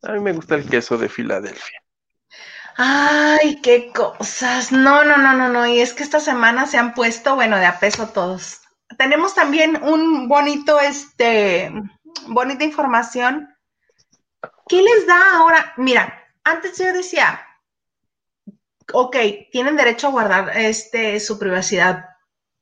A 0.03 0.13
mí 0.13 0.21
me 0.21 0.33
gusta 0.33 0.55
el 0.55 0.69
queso 0.69 0.97
de 0.97 1.09
Filadelfia. 1.09 1.83
Ay, 2.77 3.61
qué 3.61 3.93
cosas. 3.93 4.73
No, 4.73 5.05
no, 5.05 5.19
no, 5.19 5.35
no, 5.35 5.49
no. 5.49 5.67
Y 5.67 5.81
es 5.81 5.93
que 5.93 6.03
esta 6.03 6.21
semana 6.21 6.67
se 6.67 6.79
han 6.79 6.95
puesto, 6.95 7.35
bueno, 7.35 7.59
de 7.59 7.67
a 7.67 7.79
peso 7.79 8.09
todos. 8.09 8.63
Tenemos 8.97 9.35
también 9.35 9.83
un 9.83 10.29
bonito, 10.29 10.81
este, 10.81 11.71
bonita 12.29 12.65
información 12.65 13.49
¿Qué 14.71 14.81
les 14.81 15.05
da 15.05 15.21
ahora? 15.35 15.75
Mira, 15.79 16.20
antes 16.45 16.79
yo 16.79 16.93
decía, 16.93 17.47
ok, 18.93 19.17
tienen 19.51 19.77
derecho 19.77 20.09
a 20.09 20.11
guardar 20.11 20.57
este, 20.57 21.21
su 21.21 21.39
privacidad, 21.39 22.11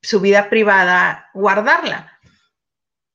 su 0.01 0.19
vida 0.19 0.49
privada, 0.49 1.29
guardarla. 1.33 2.19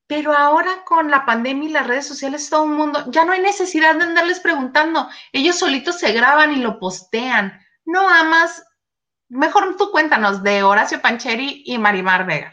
Pero 0.06 0.32
ahora 0.36 0.84
con 0.84 1.10
la 1.10 1.24
pandemia 1.24 1.68
y 1.68 1.72
las 1.72 1.86
redes 1.86 2.06
sociales, 2.06 2.50
todo 2.50 2.64
el 2.64 2.70
mundo, 2.70 3.04
ya 3.10 3.24
no 3.24 3.32
hay 3.32 3.40
necesidad 3.40 3.94
de 3.94 4.04
andarles 4.04 4.40
preguntando. 4.40 5.08
Ellos 5.32 5.58
solitos 5.58 5.98
se 5.98 6.12
graban 6.12 6.52
y 6.52 6.56
lo 6.56 6.78
postean. 6.78 7.58
No 7.86 8.08
amas, 8.08 8.64
mejor 9.28 9.76
tú 9.76 9.90
cuéntanos 9.90 10.42
de 10.42 10.62
Horacio 10.62 11.00
Pancheri 11.00 11.62
y 11.64 11.78
Marimar 11.78 12.26
Vega. 12.26 12.52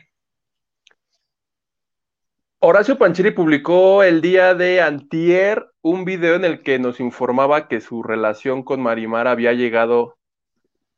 Horacio 2.63 2.99
Pancheri 2.99 3.31
publicó 3.31 4.03
el 4.03 4.21
día 4.21 4.53
de 4.53 4.81
antier 4.81 5.65
un 5.81 6.05
video 6.05 6.35
en 6.35 6.45
el 6.45 6.61
que 6.61 6.77
nos 6.77 6.99
informaba 6.99 7.67
que 7.67 7.81
su 7.81 8.03
relación 8.03 8.61
con 8.61 8.83
Marimar 8.83 9.27
había 9.27 9.53
llegado 9.53 10.19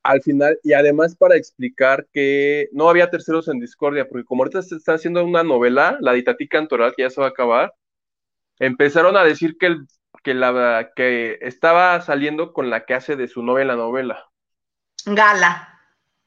al 0.04 0.21
final 0.21 0.60
y 0.62 0.73
además 0.73 1.15
para 1.15 1.38
explicar 1.38 2.06
que 2.12 2.67
no 2.73 2.89
había 2.89 3.10
terceros 3.10 3.47
en 3.47 3.62
discordia, 3.62 4.10
porque 4.10 4.26
como 4.26 4.43
ahorita 4.43 4.62
se 4.62 4.76
está 4.76 4.95
haciendo 4.95 5.23
una 5.23 5.43
novela, 5.43 5.97
la 6.02 6.12
Ditatí 6.12 6.49
Cantoral, 6.49 6.95
que 6.97 7.04
ya 7.04 7.10
se 7.10 7.21
va 7.21 7.28
a 7.28 7.30
acabar, 7.30 7.73
empezaron 8.60 9.15
a 9.15 9.23
decir 9.23 9.56
que, 9.58 9.67
el, 9.67 9.88
que, 10.21 10.34
la, 10.34 10.91
que 10.97 11.38
estaba 11.39 12.02
saliendo 12.02 12.52
con 12.52 12.69
la 12.69 12.84
que 12.84 12.93
hace 12.93 13.15
de 13.15 13.30
su 13.30 13.41
novia 13.41 13.62
en 13.62 13.67
la 13.69 13.78
novela. 13.78 14.30
Gala. 15.06 15.80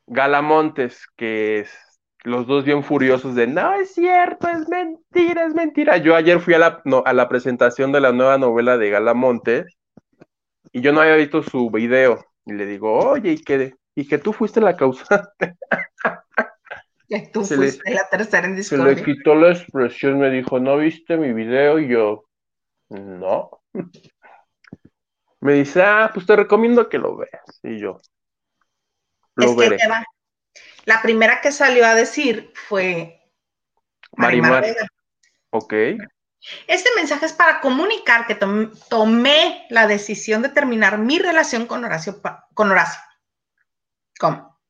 Gala 0.07 0.41
Montes, 0.41 1.07
que 1.15 1.59
es 1.59 1.86
los 2.27 2.49
dos 2.49 2.65
bien 2.65 2.83
furiosos 2.83 3.37
de 3.37 3.47
no 3.47 3.75
es 3.75 3.95
cierto, 3.95 4.49
es 4.49 4.69
mentira, 4.69 5.47
es 5.47 5.55
mentira. 5.55 5.97
Yo 5.99 6.17
ayer 6.17 6.41
fui 6.41 6.55
a 6.55 6.59
la, 6.59 6.83
a 7.05 7.13
la 7.13 7.29
presentación 7.29 7.93
de 7.93 8.01
la 8.01 8.11
nueva 8.11 8.37
novela 8.37 8.77
de 8.77 8.91
Gala 8.91 9.15
Montes 9.15 9.67
y 10.73 10.81
yo 10.81 10.93
no 10.93 11.03
había 11.03 11.15
visto 11.15 11.45
su 11.45 11.71
video. 11.71 12.27
Y 12.45 12.55
le 12.55 12.67
digo, 12.67 12.99
oye, 12.99 13.31
y 13.31 13.39
que, 13.39 13.75
y 13.95 14.09
que 14.09 14.19
tú 14.19 14.33
fuiste 14.33 14.61
la 14.61 14.77
causante. 14.77 15.55
Que 17.09 17.31
tú 17.33 17.45
fuiste 17.45 17.95
la 17.95 18.09
tercera 18.11 18.49
en 18.49 18.57
discordia. 18.57 18.97
Se 18.97 18.97
le 18.97 19.05
quitó 19.05 19.37
la 19.37 19.53
expresión, 19.53 20.19
me 20.19 20.29
dijo, 20.29 20.59
¿no 20.59 20.79
viste 20.79 21.17
mi 21.17 21.33
video? 21.33 21.79
Y 21.79 21.87
yo, 21.87 22.25
no. 22.89 23.63
Me 25.41 25.53
dice, 25.53 25.81
ah, 25.81 26.11
pues 26.13 26.27
te 26.27 26.35
recomiendo 26.35 26.89
que 26.89 26.99
lo 26.99 27.19
veas. 27.19 27.61
Y 27.63 27.79
yo, 27.79 28.01
lo 29.37 29.55
veré. 29.55 29.79
La 30.87 31.03
primera 31.03 31.41
que 31.41 31.51
salió 31.51 31.85
a 31.85 31.95
decir 31.95 32.53
fue 32.55 33.21
Marimar. 34.13 34.65
Ok. 35.51 35.75
Este 36.69 36.91
mensaje 36.95 37.27
es 37.27 37.33
para 37.33 37.61
comunicar 37.61 38.29
que 38.29 38.37
tomé 38.37 39.67
la 39.69 39.89
decisión 39.89 40.43
de 40.43 40.49
terminar 40.49 40.99
mi 40.99 41.19
relación 41.19 41.67
con 41.67 41.85
Horacio. 41.85 42.23
Con 42.55 42.71
Horacio. 42.71 43.01
¿Cómo? 44.19 44.61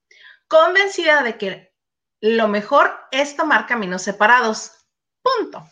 Convencida 0.49 1.23
de 1.23 1.37
que 1.37 1.75
lo 2.21 2.49
mejor 2.49 2.99
es 3.11 3.37
tomar 3.37 3.67
caminos 3.67 4.01
separados. 4.01 4.87
Punto. 5.23 5.69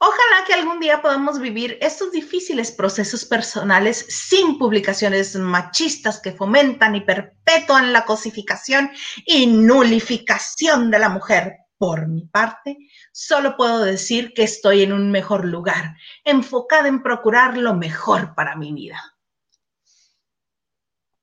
Ojalá 0.00 0.44
que 0.46 0.54
algún 0.54 0.78
día 0.78 1.02
podamos 1.02 1.40
vivir 1.40 1.76
estos 1.80 2.12
difíciles 2.12 2.70
procesos 2.70 3.24
personales 3.24 4.06
sin 4.08 4.56
publicaciones 4.56 5.34
machistas 5.34 6.20
que 6.20 6.32
fomentan 6.32 6.94
y 6.94 7.00
perpetúan 7.00 7.92
la 7.92 8.04
cosificación 8.04 8.90
y 9.26 9.48
nulificación 9.48 10.92
de 10.92 10.98
la 11.00 11.08
mujer. 11.08 11.56
Por 11.78 12.08
mi 12.08 12.26
parte, 12.26 12.76
solo 13.12 13.56
puedo 13.56 13.84
decir 13.84 14.34
que 14.34 14.42
estoy 14.44 14.82
en 14.82 14.92
un 14.92 15.10
mejor 15.10 15.44
lugar, 15.44 15.96
enfocada 16.24 16.88
en 16.88 17.02
procurar 17.02 17.56
lo 17.56 17.74
mejor 17.74 18.34
para 18.34 18.56
mi 18.56 18.72
vida. 18.72 19.00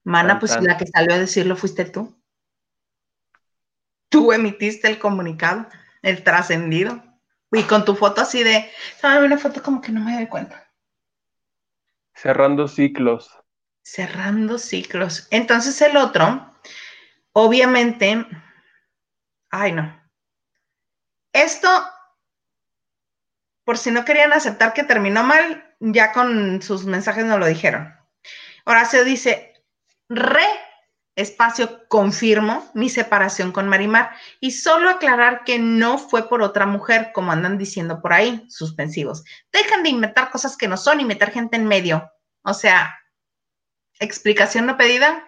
Mana, 0.05 0.39
pues 0.39 0.61
la 0.61 0.77
que 0.77 0.85
salió 0.85 1.15
a 1.15 1.19
decirlo 1.19 1.55
fuiste 1.55 1.83
tú. 1.85 2.21
Tú 4.07 4.31
emitiste 4.31 4.87
el 4.87 4.99
comunicado, 4.99 5.67
el 6.01 6.23
trascendido. 6.23 7.03
Y 7.51 7.63
con 7.63 7.85
tu 7.85 7.95
foto 7.95 8.21
así 8.21 8.43
de, 8.43 8.71
¿sabes? 8.99 9.23
Una 9.23 9.37
foto 9.37 9.61
como 9.61 9.81
que 9.81 9.91
no 9.91 10.01
me 10.01 10.15
doy 10.15 10.27
cuenta. 10.27 10.69
Cerrando 12.13 12.67
ciclos. 12.67 13.29
Cerrando 13.81 14.57
ciclos. 14.57 15.27
Entonces 15.31 15.79
el 15.81 15.95
otro, 15.97 16.53
obviamente, 17.33 18.25
ay 19.51 19.71
no. 19.71 20.01
Esto, 21.33 21.69
por 23.63 23.77
si 23.77 23.91
no 23.91 24.05
querían 24.05 24.33
aceptar 24.33 24.73
que 24.73 24.83
terminó 24.83 25.23
mal, 25.23 25.75
ya 25.79 26.13
con 26.13 26.61
sus 26.61 26.85
mensajes 26.85 27.25
no 27.25 27.37
lo 27.37 27.45
dijeron. 27.45 27.93
Horacio 28.65 29.03
dice, 29.03 29.53
re 30.09 30.45
espacio, 31.15 31.87
confirmo 31.87 32.69
mi 32.73 32.89
separación 32.89 33.51
con 33.51 33.67
Marimar 33.67 34.11
y 34.39 34.51
solo 34.51 34.89
aclarar 34.89 35.43
que 35.43 35.59
no 35.59 35.97
fue 35.97 36.27
por 36.27 36.41
otra 36.41 36.65
mujer, 36.65 37.11
como 37.13 37.31
andan 37.31 37.57
diciendo 37.57 38.01
por 38.01 38.13
ahí, 38.13 38.45
suspensivos. 38.49 39.23
Dejan 39.51 39.83
de 39.83 39.89
inventar 39.89 40.29
cosas 40.29 40.57
que 40.57 40.67
no 40.67 40.77
son 40.77 40.99
y 40.99 41.05
meter 41.05 41.31
gente 41.31 41.55
en 41.55 41.67
medio. 41.67 42.11
O 42.43 42.53
sea, 42.53 42.95
explicación 43.99 44.65
no 44.65 44.77
pedida. 44.77 45.23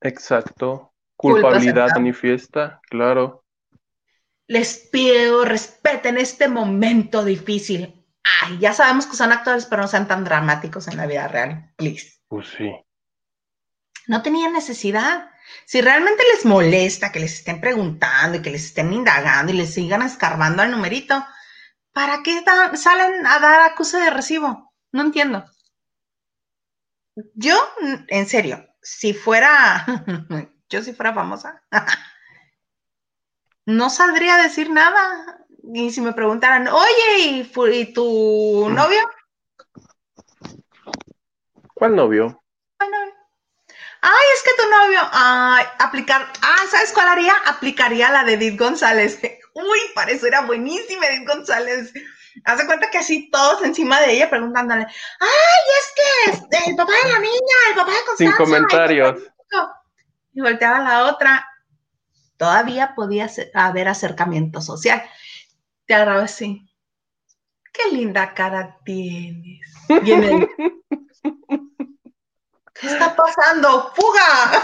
Exacto. 0.00 0.92
Culpabilidad 1.16 1.88
manifiesta, 1.94 2.80
claro. 2.88 3.44
Les 4.46 4.88
pido 4.90 5.44
respeten 5.44 6.16
este 6.18 6.48
momento 6.48 7.24
difícil. 7.24 7.94
Ay, 8.42 8.58
ya 8.58 8.72
sabemos 8.72 9.06
que 9.06 9.16
son 9.16 9.32
actores, 9.32 9.66
pero 9.66 9.82
no 9.82 9.88
sean 9.88 10.08
tan 10.08 10.24
dramáticos 10.24 10.88
en 10.88 10.96
la 10.96 11.06
vida 11.06 11.28
real, 11.28 11.72
please. 11.76 12.20
Pues 12.28 12.48
sí. 12.48 12.70
No 14.10 14.22
tenían 14.22 14.52
necesidad. 14.52 15.30
Si 15.66 15.80
realmente 15.80 16.24
les 16.34 16.44
molesta 16.44 17.12
que 17.12 17.20
les 17.20 17.32
estén 17.34 17.60
preguntando 17.60 18.38
y 18.38 18.42
que 18.42 18.50
les 18.50 18.64
estén 18.64 18.92
indagando 18.92 19.52
y 19.52 19.56
les 19.56 19.72
sigan 19.72 20.02
escarbando 20.02 20.62
al 20.62 20.72
numerito, 20.72 21.24
¿para 21.92 22.20
qué 22.24 22.42
salen 22.74 23.24
a 23.24 23.38
dar 23.38 23.70
acuse 23.70 23.98
de 23.98 24.10
recibo? 24.10 24.74
No 24.90 25.02
entiendo. 25.02 25.44
Yo, 27.34 27.56
en 28.08 28.26
serio, 28.26 28.66
si 28.82 29.14
fuera, 29.14 29.86
yo 30.68 30.82
si 30.82 30.92
fuera 30.92 31.14
famosa, 31.14 31.62
no 33.64 33.90
saldría 33.90 34.34
a 34.34 34.42
decir 34.42 34.70
nada. 34.70 35.46
Y 35.72 35.92
si 35.92 36.00
me 36.00 36.14
preguntaran, 36.14 36.66
oye, 36.66 37.44
¿y, 37.44 37.92
tu 37.92 38.68
novio? 38.70 39.08
¿Cuál 41.74 41.94
novio? 41.94 42.42
¿Cuál 42.76 42.90
novio? 42.90 43.19
Ay, 44.02 44.26
es 44.34 44.42
que 44.42 44.62
tu 44.62 44.70
novio, 44.70 45.00
ay, 45.12 45.64
aplicar, 45.78 46.26
ah, 46.42 46.64
¿sabes 46.70 46.92
cuál 46.92 47.08
haría? 47.08 47.34
Aplicaría 47.46 48.10
la 48.10 48.24
de 48.24 48.34
Edith 48.34 48.58
González. 48.58 49.20
Uy, 49.54 49.78
pareciera 49.94 50.42
buenísima 50.42 51.06
Edith 51.06 51.28
González. 51.28 51.92
Hace 52.44 52.66
cuenta 52.66 52.90
que 52.90 52.98
así 52.98 53.30
todos 53.30 53.62
encima 53.62 54.00
de 54.00 54.12
ella 54.12 54.30
preguntándole, 54.30 54.86
ay, 54.86 55.62
es 55.78 56.40
que 56.54 56.70
el 56.70 56.76
papá 56.76 56.92
de 57.02 57.12
la 57.12 57.18
niña, 57.18 57.56
el 57.68 57.76
papá 57.76 57.90
de 57.90 58.04
Constanza. 58.06 58.16
Sin 58.16 58.32
comentarios. 58.32 59.22
Y 60.32 60.40
volteaba 60.40 60.78
la 60.80 61.06
otra. 61.06 61.46
Todavía 62.36 62.94
podía 62.94 63.28
haber 63.52 63.88
acercamiento 63.88 64.62
social. 64.62 65.02
Te 65.86 65.94
agarraba 65.94 66.22
así. 66.22 66.66
Qué 67.72 67.90
linda 67.90 68.32
cara 68.32 68.78
tienes. 68.84 69.60
Y 69.88 70.12
¿Qué 72.80 72.86
está 72.86 73.14
pasando? 73.14 73.92
¡Fuga! 73.94 74.62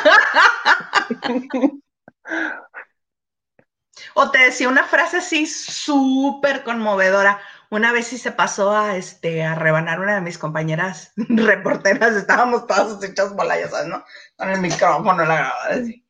o 4.15 4.31
te 4.31 4.39
decía 4.39 4.69
una 4.69 4.85
frase 4.85 5.19
así 5.19 5.47
súper 5.47 6.65
conmovedora. 6.65 7.41
Una 7.69 7.93
vez 7.93 8.07
sí 8.07 8.19
se 8.19 8.33
pasó 8.33 8.75
a, 8.75 8.97
este, 8.97 9.45
a 9.45 9.55
rebanar 9.55 10.01
una 10.01 10.15
de 10.15 10.21
mis 10.21 10.39
compañeras 10.39 11.13
reporteras, 11.17 12.15
estábamos 12.15 12.67
todas 12.67 13.03
hechas 13.03 13.33
¿sabes? 13.37 13.87
¿no? 13.87 14.05
Con 14.37 14.51
el 14.51 14.61
micrófono, 14.61 15.25
la 15.25 15.37
grabada 15.37 15.75
así. 15.75 16.07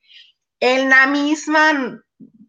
En 0.61 0.89
la 0.89 1.07
misma 1.07 2.03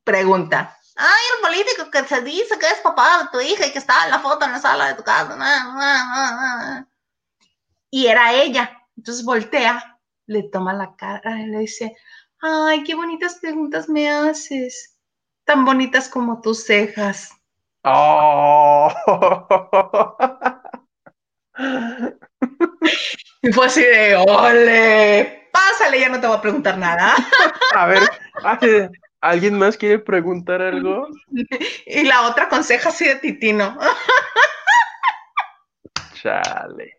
pregunta. 0.04 0.78
Ay, 0.96 1.24
el 1.36 1.42
político 1.42 1.92
que 1.92 2.04
se 2.06 2.22
dice 2.22 2.58
que 2.58 2.68
es 2.68 2.80
papá 2.80 3.24
de 3.24 3.30
tu 3.32 3.40
hija 3.40 3.68
y 3.68 3.72
que 3.72 3.80
está 3.80 4.06
en 4.06 4.12
la 4.12 4.20
foto 4.20 4.46
en 4.46 4.52
la 4.52 4.60
sala 4.60 4.88
de 4.88 4.96
tu 4.96 5.04
casa. 5.04 6.86
Y 7.90 8.08
era 8.08 8.34
ella. 8.34 8.77
Entonces 8.98 9.24
voltea, 9.24 10.00
le 10.26 10.44
toma 10.44 10.74
la 10.74 10.96
cara 10.96 11.40
y 11.42 11.48
le 11.48 11.60
dice, 11.60 11.96
ay, 12.42 12.84
qué 12.84 12.96
bonitas 12.96 13.38
preguntas 13.40 13.88
me 13.88 14.10
haces, 14.10 14.98
tan 15.46 15.64
bonitas 15.66 16.10
como 16.10 16.42
tus 16.42 16.66
cejas. 16.66 17.32
Oh. 17.84 18.92
y 23.42 23.52
fue 23.52 23.66
así 23.68 23.82
de, 23.82 24.16
ole, 24.16 25.50
pásale, 25.54 26.00
ya 26.00 26.10
no 26.10 26.20
te 26.20 26.28
voy 26.28 26.38
a 26.38 26.42
preguntar 26.42 26.78
nada. 26.78 27.16
a 27.76 27.86
ver, 27.86 28.02
¿alguien 29.22 29.58
más 29.58 29.78
quiere 29.78 30.00
preguntar 30.00 30.62
algo? 30.62 31.08
y 31.86 32.04
la 32.04 32.28
otra 32.28 32.50
con 32.50 32.64
cejas 32.64 32.96
así 32.96 33.08
de 33.08 33.16
titino. 33.16 33.78
Chale. 36.16 36.98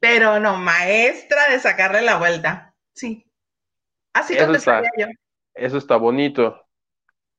Pero 0.00 0.40
no, 0.40 0.56
maestra 0.56 1.48
de 1.50 1.60
sacarle 1.60 2.02
la 2.02 2.18
vuelta. 2.18 2.74
Sí. 2.94 3.30
Así 4.14 4.34
eso 4.36 4.52
está, 4.52 4.82
yo. 4.98 5.06
Eso 5.54 5.78
está 5.78 5.96
bonito. 5.96 6.66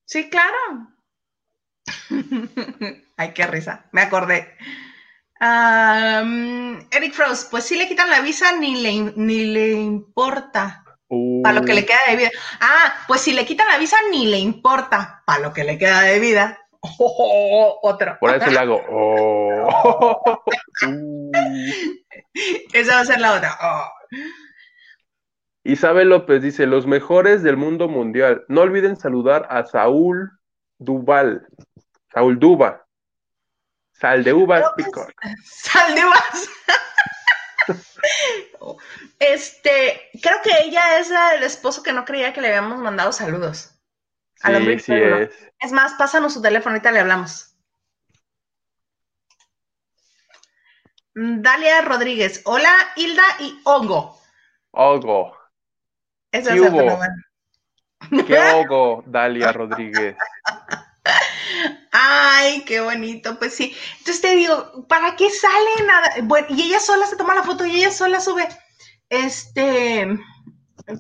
Sí, 0.06 0.30
claro. 0.30 0.94
Ay, 3.18 3.34
qué 3.34 3.48
risa. 3.48 3.86
Me 3.92 4.02
acordé. 4.02 4.56
Eric 6.92 7.14
Frost, 7.14 7.52
pues 7.52 7.66
sí 7.66 7.76
le 7.76 7.88
quitan 7.88 8.10
la 8.10 8.22
visa 8.22 8.56
ni 8.58 8.82
le, 8.82 9.14
ni 9.16 9.46
le 9.46 9.72
importa. 9.74 10.84
Uh. 11.10 11.42
Para 11.44 11.60
lo 11.60 11.66
que 11.66 11.74
le 11.74 11.86
queda 11.86 12.00
de 12.08 12.16
vida. 12.16 12.32
Ah, 12.60 12.96
pues 13.08 13.22
si 13.22 13.34
le 13.34 13.46
quitan 13.46 13.68
la 13.68 13.78
visa, 13.78 13.98
ni 14.12 14.26
le 14.26 14.40
importa. 14.40 15.24
Para 15.26 15.40
lo 15.40 15.54
que 15.54 15.64
le 15.64 15.78
queda 15.78 16.02
de 16.02 16.20
vida. 16.20 16.60
Oh, 17.00 17.80
otro. 17.82 18.18
Por 18.20 18.36
eso 18.36 18.52
le 18.52 18.60
hago. 18.60 18.82
Oh. 18.90 20.44
Esa 22.74 22.96
va 22.96 23.02
a 23.02 23.06
ser 23.06 23.22
la 23.22 23.34
otra. 23.34 23.58
Oh. 23.62 23.90
Isabel 25.64 26.10
López 26.10 26.42
dice: 26.42 26.66
Los 26.66 26.86
mejores 26.86 27.42
del 27.42 27.56
mundo 27.56 27.88
mundial. 27.88 28.44
No 28.50 28.62
olviden 28.62 28.98
saludar 28.98 29.48
a 29.50 29.66
Saúl 29.66 30.32
Duval. 30.78 31.48
Saúl 32.14 32.38
Duba. 32.38 32.86
Sal 33.94 34.24
de 34.24 34.34
uvas, 34.34 34.66
picor. 34.76 35.14
Sal 35.46 35.96
de 35.96 36.04
uvas. 36.04 36.50
este, 39.20 40.10
creo 40.22 40.42
que 40.44 40.52
ella 40.66 41.00
es 41.00 41.10
la 41.10 41.32
del 41.32 41.44
esposo 41.44 41.82
que 41.84 41.94
no 41.94 42.04
creía 42.04 42.34
que 42.34 42.42
le 42.42 42.50
habíamos 42.50 42.80
mandado 42.80 43.14
saludos. 43.14 43.73
Sí, 44.44 44.80
sí 44.80 44.94
es. 44.94 45.30
Es 45.60 45.72
más, 45.72 45.94
pásanos 45.94 46.34
su 46.34 46.42
teléfono, 46.42 46.74
ahorita 46.74 46.92
le 46.92 47.00
hablamos. 47.00 47.56
Dalia 51.16 51.82
Rodríguez. 51.82 52.42
Hola, 52.46 52.74
Hilda 52.96 53.24
y 53.40 53.60
Hongo. 53.64 54.20
Hongo. 54.72 55.38
Eso 56.32 56.50
es 56.50 56.62
el 56.62 58.26
¿Qué 58.26 58.38
Hongo, 58.38 59.04
Dalia 59.06 59.54
Rodríguez? 59.54 60.16
Ay, 61.92 62.64
qué 62.66 62.82
bonito, 62.82 63.38
pues 63.38 63.56
sí. 63.56 63.76
Entonces 64.00 64.22
te 64.22 64.36
digo, 64.36 64.88
¿para 64.88 65.16
qué 65.16 65.30
sale 65.30 65.88
nada? 65.88 66.14
Bueno, 66.24 66.48
y 66.50 66.64
ella 66.64 66.80
sola 66.80 67.06
se 67.06 67.16
toma 67.16 67.36
la 67.36 67.44
foto 67.44 67.66
y 67.66 67.78
ella 67.78 67.92
sola 67.92 68.20
sube 68.20 68.48
este 69.10 70.08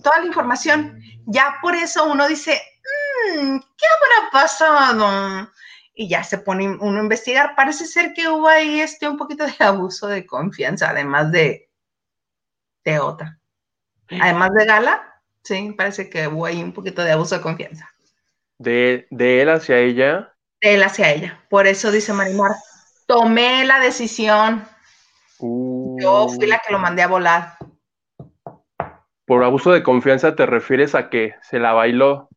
toda 0.04 0.20
la 0.20 0.26
información. 0.28 1.02
Ya 1.26 1.58
por 1.62 1.76
eso 1.76 2.06
uno 2.06 2.28
dice, 2.28 2.62
¿qué 3.34 3.86
habrá 3.86 4.32
pasado? 4.32 5.52
Y 5.94 6.08
ya 6.08 6.24
se 6.24 6.38
pone 6.38 6.68
uno 6.68 7.00
a 7.00 7.04
investigar. 7.04 7.56
Parece 7.56 7.86
ser 7.86 8.14
que 8.14 8.28
hubo 8.28 8.48
ahí 8.48 8.80
este 8.80 9.08
un 9.08 9.18
poquito 9.18 9.46
de 9.46 9.54
abuso 9.60 10.08
de 10.08 10.26
confianza, 10.26 10.90
además 10.90 11.32
de, 11.32 11.70
de 12.84 13.00
otra. 13.00 13.40
Además 14.22 14.52
de 14.54 14.66
Gala, 14.66 15.22
sí, 15.44 15.74
parece 15.78 16.10
que 16.10 16.28
hubo 16.28 16.46
ahí 16.46 16.62
un 16.62 16.74
poquito 16.74 17.04
de 17.04 17.12
abuso 17.12 17.36
de 17.36 17.42
confianza. 17.42 17.90
¿De, 18.58 19.08
de 19.10 19.42
él 19.42 19.50
hacia 19.50 19.80
ella? 19.80 20.34
De 20.62 20.76
él 20.76 20.84
hacia 20.84 21.12
ella. 21.12 21.44
Por 21.50 21.68
eso 21.68 21.92
dice 21.92 22.14
Marimar, 22.14 22.52
tomé 23.08 23.66
la 23.66 23.80
decisión. 23.80 24.66
Yo 25.40 26.30
fui 26.30 26.48
la 26.48 26.60
que 26.60 26.72
lo 26.72 26.80
mandé 26.80 27.02
a 27.02 27.08
volar. 27.08 27.58
Por 29.26 29.44
abuso 29.44 29.72
de 29.72 29.84
confianza 29.84 30.36
te 30.36 30.46
refieres 30.46 30.96
a 30.96 31.10
que 31.10 31.36
se 31.42 31.60
la 31.60 31.74
bailó. 31.74 32.30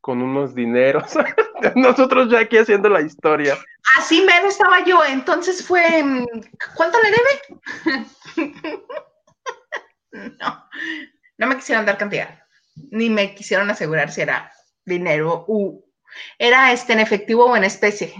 Con 0.00 0.22
unos 0.22 0.54
dineros. 0.54 1.12
Nosotros 1.76 2.30
ya 2.30 2.40
aquí 2.40 2.58
haciendo 2.58 2.88
la 2.88 3.00
historia. 3.00 3.56
Así 3.98 4.22
me 4.22 4.36
estaba 4.46 4.84
yo. 4.84 5.04
Entonces 5.04 5.66
fue. 5.66 6.02
Mm, 6.02 6.26
¿Cuánto 6.76 6.98
le 7.00 7.10
debe? 7.10 8.82
no. 10.40 10.68
No 11.38 11.46
me 11.46 11.56
quisieron 11.56 11.86
dar 11.86 11.98
cantidad. 11.98 12.40
Ni 12.90 13.10
me 13.10 13.34
quisieron 13.34 13.70
asegurar 13.70 14.10
si 14.10 14.20
era 14.20 14.52
dinero 14.84 15.44
u. 15.48 15.84
Era 16.38 16.72
este 16.72 16.92
en 16.92 17.00
efectivo 17.00 17.46
o 17.46 17.56
en 17.56 17.64
especie. 17.64 18.14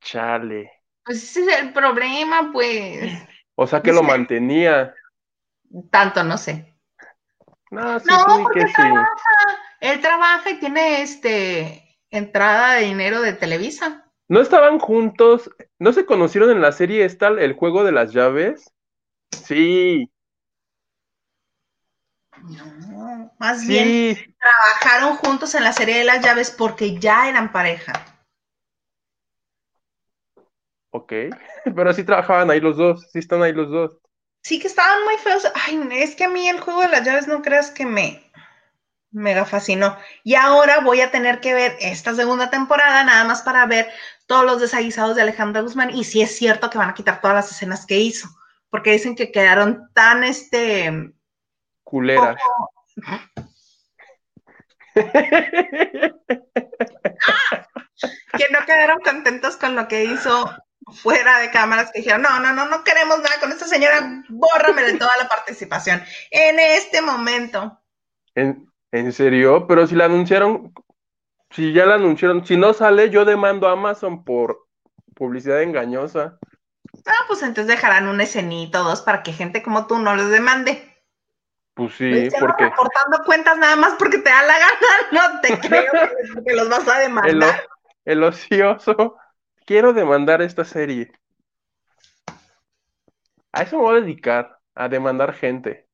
Chale. 0.00 0.70
Pues 1.04 1.22
ese 1.22 1.40
es 1.40 1.60
el 1.60 1.72
problema, 1.72 2.50
pues. 2.52 3.10
O 3.54 3.66
sea 3.66 3.80
que 3.82 3.92
lo 3.92 4.02
mantenía. 4.02 4.94
Tanto, 5.90 6.24
no 6.24 6.38
sé. 6.38 6.76
No, 7.70 7.98
sí, 8.00 8.06
no 8.08 8.42
porque 8.42 8.60
él 8.60 8.72
trabaja. 8.74 9.10
Él 9.80 10.00
trabaja 10.00 10.50
y 10.50 10.60
tiene 10.60 11.02
este 11.02 11.98
entrada 12.10 12.74
de 12.74 12.86
dinero 12.86 13.20
de 13.20 13.32
Televisa. 13.32 14.04
¿No 14.28 14.40
estaban 14.40 14.78
juntos? 14.78 15.50
¿No 15.78 15.92
se 15.92 16.06
conocieron 16.06 16.50
en 16.50 16.60
la 16.60 16.72
serie 16.72 17.04
esta, 17.04 17.28
el 17.28 17.52
juego 17.52 17.84
de 17.84 17.92
las 17.92 18.12
llaves? 18.12 18.72
Sí. 19.30 20.10
No, 22.42 23.32
más 23.38 23.66
bien 23.66 24.16
trabajaron 24.38 25.16
juntos 25.16 25.54
en 25.54 25.64
la 25.64 25.72
serie 25.72 25.98
de 25.98 26.04
las 26.04 26.24
llaves 26.24 26.50
porque 26.50 26.98
ya 26.98 27.28
eran 27.28 27.52
pareja. 27.52 27.92
Ok, 30.90 31.12
pero 31.76 31.92
sí 31.92 32.04
trabajaban 32.04 32.50
ahí 32.50 32.60
los 32.60 32.76
dos, 32.76 33.08
sí 33.10 33.18
están 33.18 33.42
ahí 33.42 33.52
los 33.52 33.70
dos. 33.70 33.98
Sí 34.46 34.60
que 34.60 34.68
estaban 34.68 35.02
muy 35.02 35.16
feos. 35.16 35.42
Ay, 35.66 35.88
es 35.90 36.14
que 36.14 36.22
a 36.22 36.28
mí 36.28 36.48
el 36.48 36.60
juego 36.60 36.82
de 36.82 36.86
las 36.86 37.02
llaves 37.02 37.26
no 37.26 37.42
creas 37.42 37.72
que 37.72 37.84
me 37.84 38.30
mega 39.10 39.44
fascinó. 39.44 39.98
Y 40.22 40.36
ahora 40.36 40.78
voy 40.78 41.00
a 41.00 41.10
tener 41.10 41.40
que 41.40 41.52
ver 41.52 41.76
esta 41.80 42.14
segunda 42.14 42.48
temporada 42.48 43.02
nada 43.02 43.24
más 43.24 43.42
para 43.42 43.66
ver 43.66 43.88
todos 44.26 44.44
los 44.44 44.60
desaguisados 44.60 45.16
de 45.16 45.22
Alejandra 45.22 45.62
Guzmán 45.62 45.90
y 45.90 46.04
si 46.04 46.22
es 46.22 46.36
cierto 46.36 46.70
que 46.70 46.78
van 46.78 46.90
a 46.90 46.94
quitar 46.94 47.20
todas 47.20 47.34
las 47.34 47.50
escenas 47.50 47.86
que 47.86 47.98
hizo, 47.98 48.28
porque 48.70 48.92
dicen 48.92 49.16
que 49.16 49.32
quedaron 49.32 49.90
tan 49.94 50.22
este 50.22 51.12
culeras. 51.82 52.36
que 54.94 56.14
no 58.52 58.64
quedaron 58.64 59.00
contentos 59.00 59.56
con 59.56 59.74
lo 59.74 59.88
que 59.88 60.04
hizo 60.04 60.54
fuera 60.96 61.38
de 61.38 61.50
cámaras 61.50 61.90
que 61.92 62.00
dijeron, 62.00 62.22
no, 62.22 62.40
no, 62.40 62.52
no, 62.52 62.66
no 62.66 62.84
queremos 62.84 63.18
nada 63.18 63.38
con 63.40 63.52
esta 63.52 63.66
señora, 63.66 64.24
bórrame 64.28 64.82
de 64.82 64.98
toda 64.98 65.16
la 65.16 65.28
participación 65.28 66.02
en 66.30 66.58
este 66.58 67.02
momento. 67.02 67.80
¿En, 68.34 68.70
¿En, 68.92 69.12
serio? 69.12 69.66
Pero 69.66 69.86
si 69.86 69.94
la 69.94 70.06
anunciaron, 70.06 70.72
si 71.50 71.72
ya 71.72 71.86
la 71.86 71.94
anunciaron, 71.94 72.44
si 72.44 72.56
no 72.56 72.72
sale, 72.72 73.10
yo 73.10 73.24
demando 73.24 73.68
a 73.68 73.72
Amazon 73.72 74.24
por 74.24 74.66
publicidad 75.14 75.62
engañosa. 75.62 76.38
Ah, 77.06 77.24
pues 77.28 77.42
entonces 77.42 77.66
dejarán 77.66 78.08
un 78.08 78.20
escenito, 78.20 78.82
dos, 78.84 79.02
para 79.02 79.22
que 79.22 79.32
gente 79.32 79.62
como 79.62 79.86
tú 79.86 79.98
no 79.98 80.14
les 80.16 80.28
demande. 80.28 80.96
Pues 81.76 81.94
sí, 81.94 82.28
porque. 82.40 82.64
Reportando 82.64 83.22
cuentas 83.24 83.58
nada 83.58 83.76
más 83.76 83.94
porque 83.98 84.18
te 84.18 84.30
da 84.30 84.42
la 84.42 84.58
gana, 84.58 84.88
no 85.12 85.40
te 85.40 85.58
creo 85.68 85.92
que 86.46 86.54
los 86.54 86.68
vas 86.68 86.88
a 86.88 87.00
demandar. 87.00 87.68
El, 88.04 88.24
ocioso. 88.24 89.18
Quiero 89.66 89.92
demandar 89.92 90.42
esta 90.42 90.64
serie. 90.64 91.10
A 93.52 93.62
eso 93.62 93.76
me 93.76 93.82
voy 93.82 93.96
a 93.96 94.00
dedicar, 94.00 94.60
a 94.76 94.88
demandar 94.88 95.34
gente. 95.34 95.88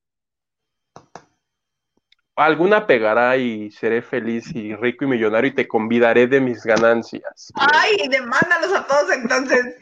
Alguna 2.36 2.86
pegará 2.86 3.38
y 3.38 3.70
seré 3.70 4.02
feliz 4.02 4.54
y 4.54 4.74
rico 4.76 5.06
y 5.06 5.08
millonario 5.08 5.50
y 5.50 5.54
te 5.54 5.66
convidaré 5.66 6.26
de 6.26 6.40
mis 6.40 6.62
ganancias. 6.64 7.52
Ay, 7.54 8.08
demándalos 8.08 8.74
a 8.74 8.86
todos 8.86 9.10
entonces. 9.12 9.76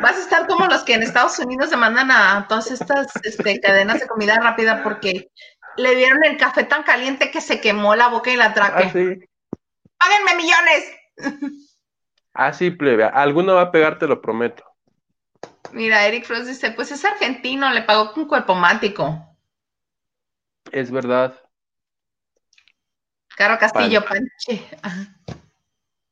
Vas 0.00 0.16
a 0.16 0.20
estar 0.20 0.46
como 0.46 0.66
los 0.66 0.84
que 0.84 0.94
en 0.94 1.02
Estados 1.02 1.36
Unidos 1.40 1.70
demandan 1.70 2.12
a 2.12 2.46
todas 2.48 2.70
estas 2.70 3.08
este, 3.24 3.60
cadenas 3.60 3.98
de 3.98 4.06
comida 4.06 4.36
rápida 4.36 4.84
porque 4.84 5.30
le 5.76 5.96
dieron 5.96 6.24
el 6.24 6.36
café 6.36 6.62
tan 6.62 6.84
caliente 6.84 7.32
que 7.32 7.40
se 7.40 7.60
quemó 7.60 7.96
la 7.96 8.06
boca 8.06 8.30
y 8.30 8.36
la 8.36 8.54
traque. 8.54 8.84
Ah, 8.84 8.90
sí. 8.92 9.18
¡Páguenme 9.98 10.36
millones! 10.36 11.66
Ah, 12.34 12.52
sí, 12.52 12.70
plebe. 12.70 13.04
Alguno 13.04 13.54
va 13.54 13.62
a 13.62 13.72
pegar, 13.72 13.98
te 13.98 14.06
lo 14.06 14.20
prometo. 14.20 14.64
Mira, 15.72 16.06
Eric 16.06 16.24
Frost 16.24 16.46
dice, 16.46 16.72
pues 16.72 16.90
es 16.90 17.04
argentino, 17.04 17.70
le 17.70 17.82
pagó 17.82 18.12
con 18.12 18.26
cuerpo 18.26 18.54
mático. 18.54 19.36
Es 20.72 20.90
verdad. 20.90 21.34
Caro 23.36 23.58
Castillo, 23.58 24.04
Panche. 24.04 24.68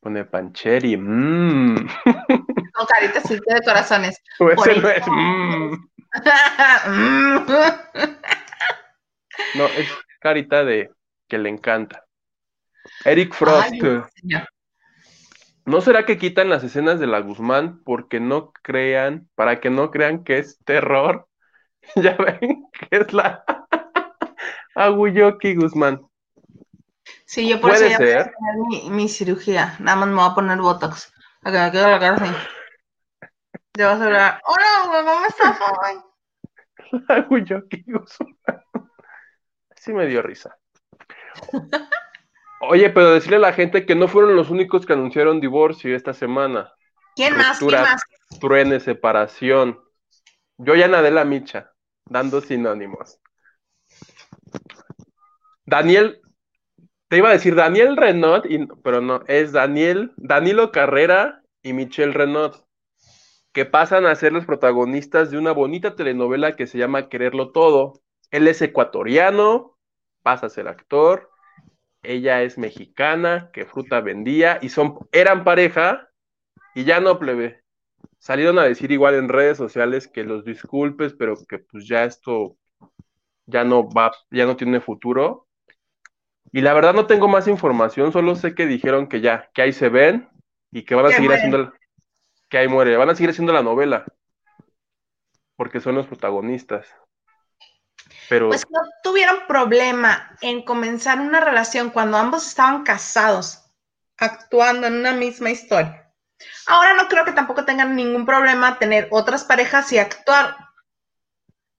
Pone 0.01 0.25
Pancheri. 0.25 0.97
Mmm. 0.97 1.89
No, 2.79 2.87
carita 2.87 3.21
sí, 3.21 3.35
de 3.35 3.61
corazones. 3.65 4.23
ese 4.39 4.81
no 4.81 4.89
es. 4.89 5.05
No, 9.55 9.67
es 9.67 9.89
carita 10.21 10.65
de 10.65 10.91
que 11.27 11.39
le 11.39 11.49
encanta. 11.49 12.05
Eric 13.05 13.35
Frost. 13.35 13.75
No, 15.69 15.81
será 15.81 16.07
que 16.07 16.19
quitan 16.19 16.49
las 16.49 16.65
escenas 16.65 16.99
de 16.99 17.07
la 17.07 17.21
Guzmán 17.21 17.83
porque 17.85 18.21
no 18.21 18.53
crean, 18.53 19.29
para 19.35 19.61
que 19.61 19.71
no 19.71 19.91
crean 19.91 20.25
que 20.25 20.39
es 20.39 20.59
terror? 20.65 21.29
ya 21.97 22.17
ven 22.17 22.67
que 22.73 22.89
es 22.91 23.13
la 23.13 23.45
Aguyoki 24.75 25.55
Guzmán. 25.55 26.07
Sí, 27.27 27.47
yo 27.47 27.61
por 27.61 27.73
eso 27.73 27.87
ya 27.87 27.99
voy 27.99 28.11
a 28.13 28.33
mi, 28.69 28.91
mi, 28.91 29.09
cirugía. 29.09 29.77
Nada 29.81 29.99
más 29.99 30.09
me 30.09 30.15
voy 30.15 30.31
a 30.31 30.35
poner 30.35 30.59
Botox. 30.59 31.13
A 31.43 31.53
que 31.53 31.59
me 31.59 31.71
quede 31.71 31.83
la 31.83 32.01
cara 32.01 32.17
así. 32.17 32.35
Te 33.73 33.85
vas 33.85 34.01
a 34.01 34.05
hablar. 34.05 34.41
Hola, 34.47 35.03
¿cómo 35.05 35.27
estás, 35.27 35.59
joven? 35.59 36.03
Aguyoki 37.09 37.85
Guzmán. 37.87 38.65
Sí 39.77 39.93
me 39.93 40.07
dio 40.07 40.23
risa. 40.23 40.57
Oye, 42.61 42.91
pero 42.91 43.13
decirle 43.13 43.37
a 43.37 43.41
la 43.41 43.53
gente 43.53 43.87
que 43.87 43.95
no 43.95 44.09
fueron 44.09 44.35
los 44.35 44.51
únicos 44.51 44.85
que 44.85 44.93
anunciaron 44.93 45.41
divorcio 45.41 45.95
esta 45.95 46.13
semana. 46.13 46.73
¿Quién 47.15 47.37
más? 47.37 47.59
¿Quién 47.59 47.73
más? 47.73 48.03
Truene, 48.41 48.81
separación. 48.81 49.81
Yo 50.57 50.75
ya 50.75 50.89
nadé 50.89 51.11
la 51.11 51.25
micha, 51.25 51.73
dando 52.05 52.41
sinónimos. 52.41 53.21
Daniel, 55.65 56.21
te 57.09 57.19
iba 57.19 57.29
a 57.29 57.33
decir 57.33 57.55
Daniel 57.55 57.97
Renault, 57.97 58.45
pero 58.83 59.01
no, 59.01 59.23
es 59.29 59.53
Daniel, 59.53 60.13
Danilo 60.17 60.73
Carrera 60.73 61.43
y 61.63 61.73
Michelle 61.73 62.13
Renault, 62.13 62.57
que 63.53 63.67
pasan 63.67 64.07
a 64.07 64.15
ser 64.15 64.33
los 64.33 64.47
protagonistas 64.47 65.31
de 65.31 65.39
una 65.39 65.53
bonita 65.53 65.95
telenovela 65.95 66.57
que 66.57 66.67
se 66.67 66.79
llama 66.79 67.09
Quererlo 67.09 67.53
Todo. 67.53 68.01
Él 68.31 68.49
es 68.49 68.61
ecuatoriano, 68.63 69.79
pasa 70.23 70.47
a 70.47 70.51
ser 70.51 70.69
actor, 70.69 71.31
ella 72.03 72.43
es 72.43 72.59
mexicana, 72.59 73.51
que 73.53 73.67
fruta 73.67 74.01
vendía, 74.01 74.59
y 74.63 74.69
son, 74.69 74.99
eran 75.13 75.45
pareja, 75.45 76.09
y 76.75 76.85
ya 76.85 77.01
no 77.01 77.19
plebe 77.19 77.63
salieron 78.19 78.59
a 78.59 78.65
decir 78.65 78.93
igual 78.93 79.15
en 79.15 79.29
redes 79.29 79.57
sociales 79.57 80.09
que 80.09 80.25
los 80.25 80.45
disculpes, 80.45 81.15
pero 81.15 81.37
que 81.49 81.59
pues 81.59 81.87
ya 81.87 82.05
esto 82.05 82.57
ya 83.47 83.65
no 83.65 83.89
va, 83.89 84.13
ya 84.31 84.45
no 84.45 84.57
tiene 84.57 84.81
futuro. 84.81 85.47
Y 86.53 86.61
la 86.63 86.75
verdad 86.75 86.95
no 86.95 87.07
tengo 87.07 87.29
más 87.29 87.47
información, 87.47 88.13
solo 88.13 88.35
sé 88.35 88.55
que 88.55 88.67
dijeron 88.67 89.09
que 89.09 89.21
ya, 89.21 89.51
que 89.55 89.63
ahí 89.63 89.73
se 89.73 89.89
ven 89.89 90.29
y 90.71 90.85
que 90.85 90.95
van 90.95 91.07
a 91.07 91.11
seguir 91.11 91.33
haciendo, 91.33 91.73
que 92.49 92.59
ahí 92.59 92.69
muere, 92.69 92.97
van 92.97 93.11
a 93.11 93.15
seguir 93.15 93.31
haciendo 93.31 93.53
la 93.53 93.63
novela, 93.63 94.05
porque 95.57 95.81
son 95.81 95.95
los 95.95 96.07
protagonistas. 96.07 96.89
Pero... 98.29 98.49
Pues 98.49 98.67
no 98.71 98.81
tuvieron 99.03 99.47
problema 99.47 100.37
en 100.41 100.63
comenzar 100.63 101.21
una 101.21 101.41
relación 101.41 101.91
cuando 101.91 102.17
ambos 102.17 102.47
estaban 102.47 102.85
casados, 102.85 103.65
actuando 104.17 104.87
en 104.87 104.95
una 104.95 105.13
misma 105.13 105.51
historia. 105.51 106.13
Ahora 106.67 106.95
no 106.95 107.09
creo 107.09 107.25
que 107.25 107.33
tampoco 107.33 107.65
tengan 107.65 107.97
ningún 107.97 108.27
problema 108.27 108.79
tener 108.79 109.09
otras 109.11 109.45
parejas 109.45 109.93
y 109.93 109.99
actuar. 109.99 110.57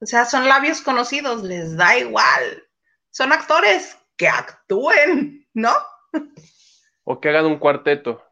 O 0.01 0.05
sea, 0.05 0.25
son 0.25 0.47
labios 0.47 0.81
conocidos, 0.81 1.43
les 1.43 1.75
da 1.75 1.97
igual. 1.97 2.67
Son 3.11 3.31
actores 3.31 3.97
que 4.17 4.27
actúen, 4.27 5.47
¿no? 5.53 5.73
O 7.03 7.19
que 7.19 7.29
hagan 7.29 7.45
un 7.45 7.59
cuarteto. 7.59 8.23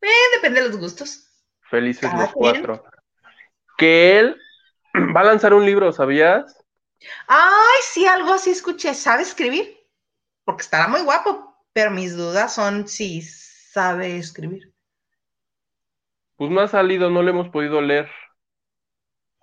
Eh, 0.00 0.08
depende 0.34 0.62
de 0.62 0.68
los 0.68 0.78
gustos. 0.78 1.26
Felices 1.62 2.12
los 2.12 2.32
cuatro. 2.32 2.84
Que 3.76 4.18
él 4.18 4.40
va 5.16 5.20
a 5.20 5.24
lanzar 5.24 5.52
un 5.54 5.66
libro, 5.66 5.92
¿sabías? 5.92 6.55
Ay, 7.26 7.80
sí, 7.92 8.06
algo 8.06 8.32
así 8.32 8.50
escuché. 8.50 8.94
¿Sabe 8.94 9.22
escribir? 9.22 9.76
Porque 10.44 10.62
estará 10.62 10.88
muy 10.88 11.00
guapo, 11.02 11.56
pero 11.72 11.90
mis 11.90 12.16
dudas 12.16 12.54
son 12.54 12.88
si 12.88 13.22
sabe 13.22 14.16
escribir. 14.16 14.72
Pues 16.36 16.50
no 16.50 16.60
ha 16.60 16.68
salido, 16.68 17.10
no 17.10 17.22
lo 17.22 17.30
hemos 17.30 17.48
podido 17.48 17.80
leer. 17.80 18.08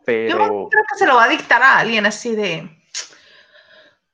Pero. 0.06 0.38
Yo 0.38 0.70
creo 0.70 0.84
que 0.92 0.98
se 0.98 1.08
lo 1.08 1.16
va 1.16 1.26
a 1.26 1.30
dictar 1.30 1.62
a 1.62 1.80
alguien 1.80 2.06
así 2.06 2.36
de. 2.36 2.70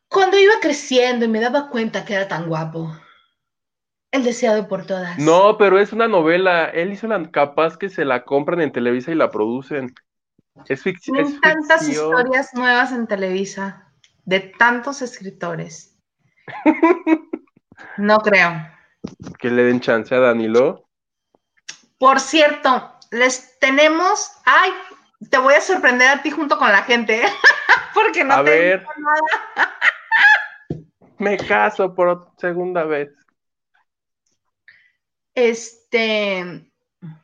Cuando 0.08 0.40
iba 0.40 0.54
creciendo 0.62 1.26
y 1.26 1.28
me 1.28 1.40
daba 1.40 1.70
cuenta 1.70 2.06
que 2.06 2.16
era 2.16 2.28
tan 2.28 2.48
guapo. 2.48 2.92
El 4.12 4.24
deseado 4.24 4.68
por 4.68 4.88
todas. 4.88 5.20
No, 5.20 5.58
pero 5.58 5.80
es 5.80 5.94
una 5.94 6.08
novela. 6.08 6.66
Él 6.66 6.92
hizo 6.92 7.08
la 7.08 7.30
capaz 7.30 7.78
que 7.78 7.90
se 7.90 8.06
la 8.06 8.24
compran 8.24 8.62
en 8.62 8.72
Televisa 8.72 9.12
y 9.12 9.16
la 9.16 9.30
producen. 9.30 9.94
Es 10.68 10.82
ficción. 10.82 11.18
Hay 11.18 11.40
tantas 11.40 11.88
historias 11.88 12.54
nuevas 12.54 12.92
en 12.92 13.08
Televisa 13.08 13.92
de 14.26 14.40
tantos 14.40 15.02
escritores. 15.02 15.98
no 17.98 18.18
creo 18.20 18.80
que 19.38 19.50
le 19.50 19.64
den 19.64 19.80
chance 19.80 20.14
a 20.14 20.20
Danilo. 20.20 20.90
Por 21.98 22.20
cierto, 22.20 22.94
les 23.12 23.60
tenemos, 23.60 24.32
ay, 24.46 24.72
te 25.30 25.38
voy 25.38 25.54
a 25.54 25.62
sorprender 25.62 26.08
a 26.10 26.22
ti 26.22 26.32
junto 26.32 26.58
con 26.58 26.72
la 26.72 26.84
gente, 26.84 27.24
¿eh? 27.24 27.30
porque 27.94 28.24
no 28.24 28.36
a 28.36 28.42
ver, 28.42 28.86
nada. 28.98 29.78
me 31.18 31.38
caso 31.38 31.94
por 31.94 32.32
segunda 32.38 32.86
vez. 32.86 33.10
Este, 35.36 36.69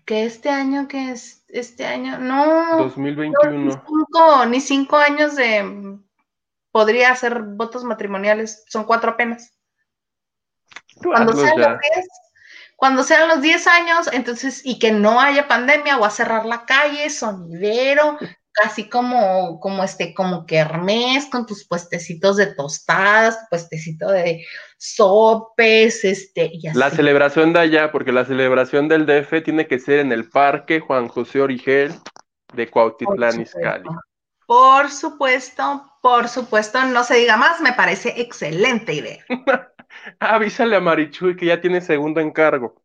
que 0.06 0.26
este 0.26 0.50
año, 0.50 0.88
que 0.88 1.12
es 1.12 1.44
este 1.50 1.86
año, 1.86 2.18
no. 2.20 2.78
2021. 2.78 3.52
ni, 3.52 3.72
cinco, 3.72 4.46
ni 4.46 4.62
cinco 4.62 4.98
años 4.98 5.36
de, 5.36 6.00
podría 6.72 7.12
hacer 7.12 7.42
votos 7.42 7.84
matrimoniales, 7.84 8.64
son 8.68 8.86
cuatro 8.86 9.12
apenas. 9.12 9.54
Cuando 10.98 11.34
sean, 11.34 11.60
los 11.60 11.80
10, 11.94 12.08
cuando 12.76 13.04
sean 13.04 13.28
los 13.28 13.42
10 13.42 13.68
años, 13.68 14.10
entonces, 14.14 14.62
y 14.66 14.80
que 14.80 14.92
no 14.92 15.20
haya 15.20 15.48
pandemia, 15.48 15.98
o 15.98 16.06
a 16.06 16.10
cerrar 16.10 16.46
la 16.46 16.66
calle, 16.66 17.10
sonidero, 17.10 18.18
casi 18.56 18.90
como, 18.90 19.60
como 19.60 19.84
este, 19.84 20.14
como 20.14 20.46
que 20.46 20.58
hermes 20.58 21.28
con 21.30 21.46
tus 21.46 21.68
puestecitos 21.68 22.38
de 22.38 22.48
tostadas, 22.48 23.38
puestecito 23.50 24.10
de 24.10 24.46
sopes, 24.78 26.04
este, 26.06 26.50
y 26.54 26.68
así. 26.68 26.78
La 26.78 26.90
celebración 26.90 27.54
de 27.54 27.60
allá, 27.60 27.92
porque 27.92 28.12
la 28.12 28.26
celebración 28.26 28.88
del 28.88 29.06
DF 29.06 29.44
tiene 29.44 29.68
que 29.68 29.80
ser 29.80 30.00
en 30.00 30.12
el 30.12 30.30
Parque 30.30 30.80
Juan 30.80 31.08
José 31.08 31.42
Origel 31.42 31.94
de 32.54 32.70
Cuautitlán 32.70 33.42
Izcalli. 33.42 33.90
Por 34.48 34.90
supuesto, 34.92 35.92
por 36.02 36.28
supuesto, 36.28 36.84
no 36.86 37.04
se 37.04 37.16
diga 37.16 37.36
más, 37.36 37.62
me 37.62 37.74
parece 37.74 38.14
excelente 38.22 38.94
idea. 38.94 39.26
Avísale 40.20 40.76
a 40.76 40.80
Marichuy 40.80 41.36
que 41.36 41.48
ya 41.48 41.60
tiene 41.60 41.82
segundo 41.82 42.22
encargo. 42.22 42.76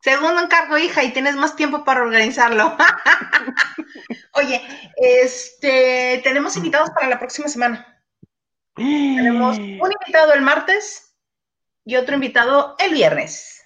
Segundo 0.00 0.42
encargo, 0.42 0.78
hija, 0.78 1.04
y 1.04 1.12
tienes 1.12 1.36
más 1.36 1.56
tiempo 1.56 1.84
para 1.84 2.02
organizarlo. 2.02 2.76
Oye, 4.34 4.62
este, 4.96 6.20
tenemos 6.24 6.56
invitados 6.56 6.90
para 6.90 7.08
la 7.08 7.18
próxima 7.18 7.48
semana. 7.48 8.02
tenemos 8.74 9.58
un 9.58 9.92
invitado 9.92 10.32
el 10.32 10.42
martes 10.42 11.14
y 11.84 11.96
otro 11.96 12.14
invitado 12.14 12.76
el 12.78 12.94
viernes. 12.94 13.62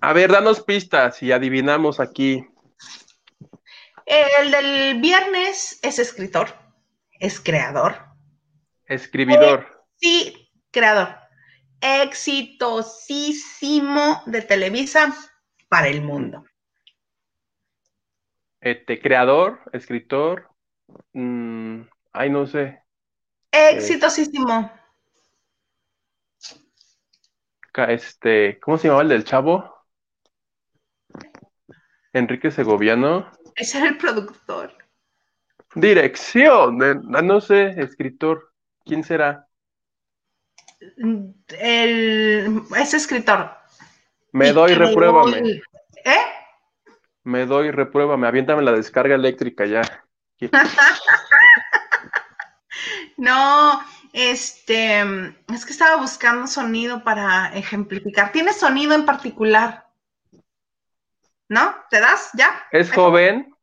A 0.00 0.12
ver, 0.12 0.30
danos 0.30 0.62
pistas 0.62 1.22
y 1.22 1.32
adivinamos 1.32 2.00
aquí. 2.00 2.46
El 4.06 4.50
del 4.50 5.00
viernes 5.00 5.78
es 5.82 5.98
escritor, 5.98 6.54
es 7.18 7.40
creador. 7.40 8.06
Escribidor. 8.86 9.84
sí, 9.96 10.50
creador 10.70 11.26
exitosísimo 11.80 14.22
de 14.26 14.42
Televisa 14.42 15.16
para 15.68 15.88
el 15.88 16.02
mundo. 16.02 16.44
Este, 18.60 19.00
creador, 19.00 19.60
escritor, 19.72 20.50
mm, 21.12 21.82
ay, 22.12 22.30
no 22.30 22.46
sé. 22.46 22.82
Exitosísimo. 23.52 24.72
Este, 27.88 28.58
¿cómo 28.60 28.78
se 28.78 28.88
llamaba 28.88 29.02
el 29.02 29.10
del 29.10 29.24
chavo? 29.24 29.76
Enrique 32.12 32.50
Segoviano. 32.50 33.30
Ese 33.54 33.78
era 33.78 33.88
el 33.88 33.98
productor. 33.98 34.72
Dirección, 35.74 36.78
no 36.78 37.40
sé, 37.40 37.74
escritor. 37.80 38.52
¿Quién 38.84 39.04
será? 39.04 39.46
el, 41.58 42.62
ese 42.76 42.96
escritor. 42.96 43.50
Me 44.36 44.52
doy, 44.52 44.74
repruébame. 44.74 45.62
¿Eh? 46.04 46.24
Me 47.24 47.46
doy, 47.46 47.70
repruébame. 47.70 48.26
Aviéntame 48.26 48.62
la 48.62 48.72
descarga 48.72 49.14
eléctrica 49.14 49.64
ya. 49.64 49.80
no, 53.16 53.80
este, 54.12 55.00
es 55.48 55.64
que 55.64 55.72
estaba 55.72 55.96
buscando 55.96 56.46
sonido 56.46 57.02
para 57.02 57.56
ejemplificar. 57.56 58.30
¿Tiene 58.30 58.52
sonido 58.52 58.94
en 58.94 59.06
particular? 59.06 59.86
¿No? 61.48 61.74
¿Te 61.88 62.00
das? 62.00 62.28
¿Ya? 62.34 62.62
¿Es 62.72 62.92
joven? 62.92 63.56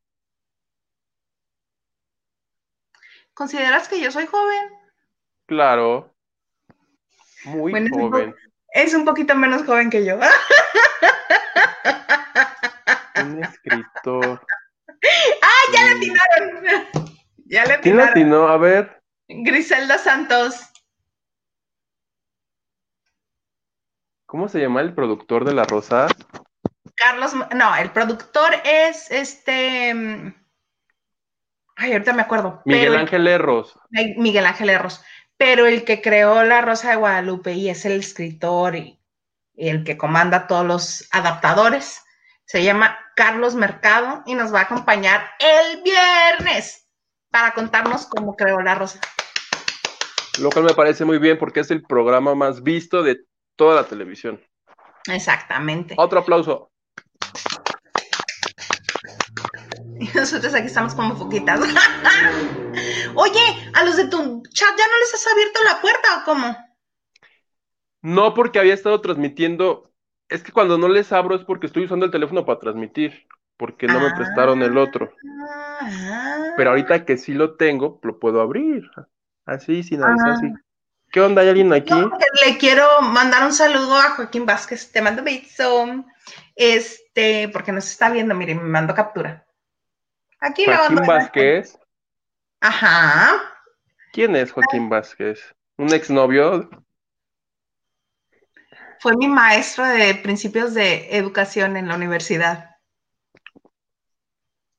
¿Consideras 3.36 3.88
que 3.88 4.02
yo 4.02 4.10
soy 4.10 4.26
joven? 4.26 4.72
Claro. 5.46 6.16
Muy 7.46 7.90
joven. 7.92 8.34
Es 8.74 8.94
un 8.96 9.06
poquito 9.06 9.36
menos 9.36 9.64
joven 9.66 9.92
que 9.92 10.04
yo. 10.04 10.20
Un 13.24 13.44
escritor. 13.44 14.44
¡Ah, 15.42 15.62
ya 15.72 15.84
le 15.84 15.92
atinaron! 15.92 16.64
Ya 17.46 17.66
le 17.66 17.80
¿Quién 17.82 18.00
atinó? 18.00 18.48
A 18.48 18.58
ver. 18.58 19.04
Griselda 19.28 20.00
Santos. 20.00 20.72
¿Cómo 24.26 24.50
se 24.50 24.60
llama 24.60 24.82
el 24.82 24.96
productor 24.96 25.46
de 25.46 25.54
La 25.54 25.66
Rosa? 25.66 26.08
Carlos, 26.96 27.36
no, 27.56 27.76
el 27.76 27.92
productor 27.92 28.56
es 28.66 29.12
este. 29.12 29.94
Mm, 29.94 30.34
ay, 31.76 31.92
ahorita 31.92 32.14
me 32.14 32.24
acuerdo. 32.24 32.64
Miguel 32.66 32.96
Ángel 32.96 33.28
Erros. 33.28 33.78
Miguel 34.18 34.48
Ángel 34.48 34.72
Erros 34.72 35.06
pero 35.44 35.68
el 35.68 35.84
que 35.84 36.02
creó 36.02 36.46
La 36.46 36.62
Rosa 36.62 36.91
de 36.91 36.96
Guadalupe 36.96 37.52
y 37.52 37.68
es 37.68 37.84
el 37.84 38.00
escritor 38.00 38.78
y, 38.78 38.98
el 39.58 39.84
que 39.84 39.98
comanda 39.98 40.48
todos 40.48 40.66
los 40.66 41.08
adaptadores, 41.12 42.02
se 42.46 42.64
llama 42.64 42.98
Carlos 43.18 43.54
Mercado 43.54 44.24
y 44.26 44.36
nos 44.36 44.54
va 44.54 44.60
a 44.60 44.64
acompañar 44.64 45.32
el 45.39 45.84
viernes 45.84 46.88
para 47.30 47.54
contarnos 47.54 48.06
cómo 48.06 48.38
creó 48.38 48.62
la 48.62 48.76
rosa. 48.76 49.02
Lo 50.39 50.50
cual 50.50 50.64
me 50.64 50.74
parece 50.74 51.04
muy 51.04 51.18
bien 51.18 51.38
porque 51.38 51.60
es 51.60 51.72
el 51.72 51.84
programa 51.84 52.36
más 52.36 52.64
visto 52.64 53.04
de 53.04 53.26
toda 53.58 53.76
la 53.76 53.84
televisión. 53.84 54.41
Exactamente. 55.12 55.94
Otro 55.98 56.20
aplauso. 56.20 56.72
Y 60.00 60.10
nosotros 60.18 60.54
aquí 60.54 60.68
estamos 60.68 60.96
como 60.96 61.16
foquitas. 61.16 61.62
Oye, 63.16 63.53
a 63.74 63.84
los 63.84 63.98
de 63.98 64.08
tu 64.08 64.44
chat 64.54 64.70
ya 64.78 64.88
no 64.88 64.98
les 65.00 65.14
has 65.14 65.28
abierto 65.28 65.64
la 65.64 65.82
puerta 65.82 66.18
o 66.20 66.24
cómo? 66.26 66.58
No, 68.02 68.34
porque 68.34 68.60
había 68.60 68.74
estado 68.74 69.00
transmitiendo. 69.02 69.92
Es 70.30 70.44
que 70.44 70.52
cuando 70.52 70.78
no 70.78 70.88
les 70.88 71.12
abro 71.12 71.36
es 71.36 71.44
porque 71.44 71.68
estoy 71.68 71.86
usando 71.86 72.06
el 72.06 72.12
teléfono 72.12 72.46
para 72.46 72.60
transmitir, 72.60 73.28
porque 73.58 73.88
no 73.88 74.00
me 74.00 74.12
prestaron 74.12 74.62
el 74.62 74.78
otro. 74.78 75.14
Ah. 75.82 76.54
Pero 76.58 76.72
ahorita 76.72 77.06
que 77.06 77.18
sí 77.18 77.34
lo 77.34 77.56
tengo, 77.56 78.00
lo 78.04 78.20
puedo 78.20 78.42
abrir. 78.42 78.90
Así, 79.46 79.84
sin 79.84 80.04
avisar, 80.04 80.30
Ah. 80.30 80.34
así. 80.34 80.54
¿Qué 81.12 81.22
onda? 81.22 81.44
¿Hay 81.44 81.50
alguien 81.50 81.72
aquí? 81.72 81.94
No, 81.94 82.12
le 82.46 82.58
quiero 82.58 83.02
mandar 83.02 83.44
un 83.46 83.54
saludo 83.54 83.96
a 83.96 84.12
Joaquín 84.12 84.46
Vázquez. 84.46 84.92
Te 84.92 85.02
mando 85.02 85.24
beso. 85.24 86.04
Este, 86.56 87.50
porque 87.50 87.72
nos 87.72 87.86
está 87.86 88.10
viendo, 88.10 88.34
miren, 88.34 88.64
me 88.64 88.70
mando 88.70 88.96
captura. 88.96 89.46
Aquí 90.40 90.66
lo 90.66 90.76
Joaquín. 90.76 91.06
Vázquez. 91.06 91.78
Ajá. 92.62 93.53
¿Quién 94.14 94.38
es 94.38 94.53
Joaquín 94.53 94.88
Vázquez? 94.88 95.53
¿Un 95.78 95.93
exnovio? 95.93 96.70
Fue 98.99 99.16
mi 99.16 99.28
maestro 99.28 99.86
de 99.86 100.16
principios 100.16 100.74
de 100.74 101.16
educación 101.16 101.78
en 101.78 101.88
la 101.89 101.95
universidad. 101.95 102.72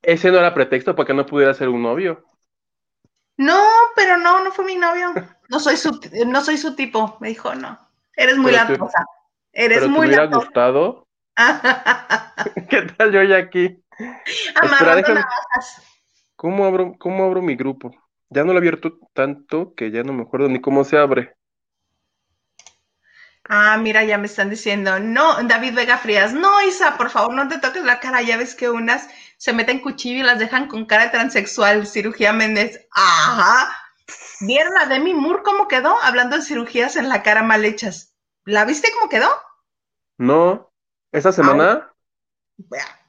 Ese 0.03 0.31
no 0.31 0.39
era 0.39 0.55
pretexto 0.55 0.95
para 0.95 1.07
que 1.09 1.15
no 1.15 1.27
pudiera 1.27 1.53
ser 1.53 1.69
un 1.69 1.83
novio. 1.83 2.23
No, 3.37 3.61
pero 3.97 4.17
no, 4.19 4.43
no 4.45 4.53
fue 4.53 4.65
mi 4.65 4.77
novio. 4.77 5.15
No 5.49 5.61
soy 5.61 5.77
su, 5.77 6.01
no 6.27 6.43
soy 6.45 6.57
su 6.59 6.75
tipo. 6.77 7.17
Me 7.21 7.29
dijo, 7.29 7.55
no. 7.55 7.79
Eres 8.17 8.37
muy 8.39 8.53
Pero 8.53 8.65
te- 8.65 8.79
latosa. 8.79 9.05
Eres 9.53 9.81
Pero 9.81 9.93
te 9.93 10.01
muy 10.01 10.07
hubiera 10.07 10.27
latosa. 10.31 10.51
gustado. 10.51 11.09
¿Qué 12.69 12.83
tal 12.97 13.13
yo 13.13 13.23
ya 13.23 13.37
aquí? 13.39 13.83
Amarrando 14.57 15.09
déjame-. 15.09 15.25
¿Cómo 16.37 16.65
abro, 16.65 16.95
cómo 16.99 17.25
abro 17.25 17.43
mi 17.43 17.57
grupo? 17.57 17.91
Ya 18.35 18.43
no 18.43 18.53
lo 18.53 18.59
he 18.59 18.63
abierto 18.63 18.99
tanto 19.13 19.75
que 19.77 19.93
ya 19.93 20.03
no 20.03 20.13
me 20.13 20.25
acuerdo 20.25 20.49
ni 20.49 20.61
cómo 20.61 20.83
se 20.83 20.99
abre. 20.99 21.37
Ah, 23.45 23.77
mira, 23.77 24.03
ya 24.03 24.19
me 24.19 24.27
están 24.27 24.51
diciendo, 24.51 24.99
no, 24.99 25.41
David 25.45 25.75
Vega 25.75 25.99
Frías, 25.99 26.33
no, 26.33 26.61
Isa, 26.63 26.97
por 26.97 27.11
favor, 27.11 27.33
no 27.33 27.47
te 27.47 27.59
toques 27.59 27.85
la 27.85 28.01
cara, 28.01 28.23
ya 28.23 28.37
ves 28.37 28.57
que 28.57 28.69
unas 28.69 29.09
se 29.37 29.53
meten 29.53 29.79
cuchillo 29.79 30.21
y 30.21 30.23
las 30.25 30.41
dejan 30.41 30.67
con 30.67 30.85
cara 30.87 31.13
transexual, 31.13 31.87
cirugía 31.87 32.33
Méndez. 32.33 32.89
Ajá. 32.91 33.73
¿Vieron 34.41 34.77
a 34.79 34.87
Demi 34.87 35.15
Moore 35.15 35.43
cómo 35.45 35.69
quedó? 35.69 35.95
Hablando 36.03 36.37
de 36.37 36.43
cirugías 36.43 36.97
en 36.97 37.09
la 37.09 37.23
cara 37.23 37.45
mal 37.45 37.65
hechas. 37.65 38.17
¿La 38.45 38.65
viste 38.65 38.91
cómo 38.99 39.09
quedó? 39.09 39.29
No, 40.19 40.73
esta 41.13 41.31
semana 41.31 41.95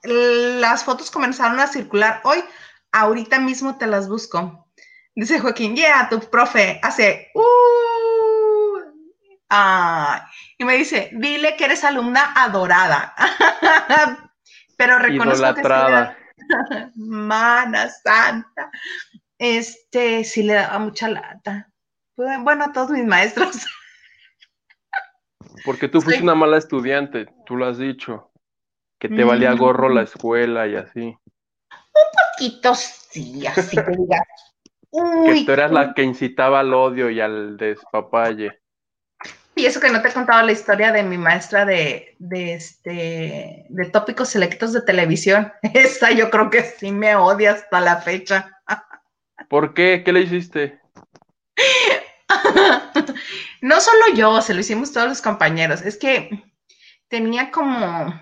Las 0.04 0.84
fotos 0.84 1.10
comenzaron 1.10 1.60
a 1.60 1.66
circular 1.66 2.22
hoy, 2.26 2.44
ahorita 2.92 3.40
mismo 3.40 3.80
te 3.80 3.88
las 3.88 4.08
busco. 4.08 4.65
Dice 5.16 5.40
Joaquín, 5.40 5.76
yeah, 5.76 6.08
tu 6.10 6.20
profe 6.20 6.80
hace, 6.84 7.32
uh, 7.36 7.46
y 10.58 10.66
me 10.66 10.76
dice, 10.76 11.10
dile 11.14 11.56
que 11.56 11.66
eres 11.66 11.84
alumna 11.84 12.34
adorada. 12.36 13.14
Pero 14.78 15.00
reconozco 15.00 15.54
que 15.54 15.56
sí 15.56 15.60
idolatrada. 15.62 16.18
Mana 16.96 17.90
santa. 17.90 18.72
Este, 19.38 20.24
sí 20.24 20.44
le 20.44 20.54
daba 20.54 20.80
mucha 20.80 21.08
lata. 21.08 21.70
Pues, 22.16 22.38
Bueno, 22.42 22.66
a 22.66 22.74
todos 22.74 22.92
mis 22.92 23.06
maestros. 23.06 23.66
Porque 25.66 25.88
tú 25.88 26.02
fuiste 26.02 26.24
una 26.24 26.36
mala 26.36 26.58
estudiante, 26.58 27.28
tú 27.46 27.56
lo 27.56 27.66
has 27.66 27.78
dicho. 27.78 28.32
Que 29.00 29.10
te 29.10 29.24
valía 29.24 29.54
Mm. 29.54 29.58
gorro 29.58 29.90
la 29.90 30.04
escuela 30.04 30.68
y 30.68 30.76
así. 30.76 31.18
Poquito 32.38 32.76
sí, 32.76 33.46
así 33.46 33.76
que 33.76 33.92
digas. 33.92 34.22
Que 35.26 35.44
tú 35.46 35.52
eras 35.52 35.72
la 35.72 35.94
que 35.94 36.04
incitaba 36.04 36.60
al 36.62 36.74
odio 36.74 37.10
y 37.10 37.20
al 37.20 37.58
despapalle. 37.58 38.62
Y 39.56 39.66
eso 39.66 39.80
que 39.80 39.90
no 39.90 40.02
te 40.02 40.10
he 40.10 40.14
contado 40.14 40.46
la 40.46 40.52
historia 40.52 40.92
de 40.92 41.04
mi 41.04 41.18
maestra 41.18 41.66
de, 41.66 42.16
de, 42.20 42.54
este, 42.56 43.66
de 43.70 43.86
tópicos 43.86 44.30
selectos 44.30 44.74
de 44.74 44.82
televisión. 44.82 45.52
Esa 45.74 46.12
yo 46.12 46.30
creo 46.30 46.50
que 46.50 46.62
sí 46.64 46.92
me 46.92 47.16
odia 47.16 47.54
hasta 47.54 47.80
la 47.82 47.98
fecha. 47.98 48.52
¿Por 49.50 49.74
qué? 49.74 50.02
¿Qué 50.04 50.14
le 50.14 50.22
hiciste? 50.22 50.80
No 53.62 53.82
solo 53.82 54.14
yo, 54.16 54.42
se 54.42 54.54
lo 54.54 54.60
hicimos 54.60 54.92
todos 54.92 55.08
los 55.08 55.22
compañeros. 55.24 55.82
Es 55.82 55.98
que 55.98 56.44
tenía 57.08 57.50
como, 57.50 58.14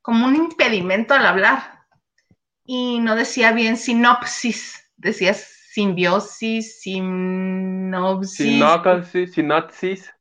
como 0.00 0.26
un 0.26 0.34
impedimento 0.34 1.12
al 1.12 1.26
hablar 1.26 1.84
y 2.64 2.98
no 3.00 3.14
decía 3.14 3.52
bien 3.52 3.76
sinopsis, 3.76 4.90
decía 4.96 5.34
simbiosis, 5.72 6.80
sinopsis. 6.80 8.36
Sinopsis, 8.36 9.32
sinopsis. 9.34 10.14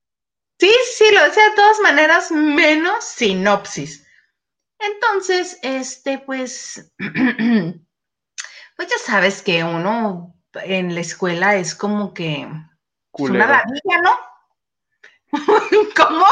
Sí, 0.60 0.74
sí, 0.96 1.06
lo 1.14 1.24
decía 1.24 1.50
de 1.50 1.56
todas 1.56 1.80
maneras, 1.82 2.32
menos 2.32 3.04
sinopsis. 3.04 4.06
Entonces, 4.80 5.60
este, 5.64 6.20
pues, 6.20 6.92
pues 6.98 8.88
ya 8.90 8.98
sabes 9.06 9.42
que 9.42 9.64
uno 9.64 10.36
en 10.64 10.96
la 10.96 11.02
escuela 11.02 11.56
es 11.56 11.76
como 11.76 12.14
que 12.14 12.48
pues, 13.12 13.32
una 13.32 13.48
ladilla, 13.48 14.02
¿no? 14.02 14.20
¿Cómo? 15.96 16.26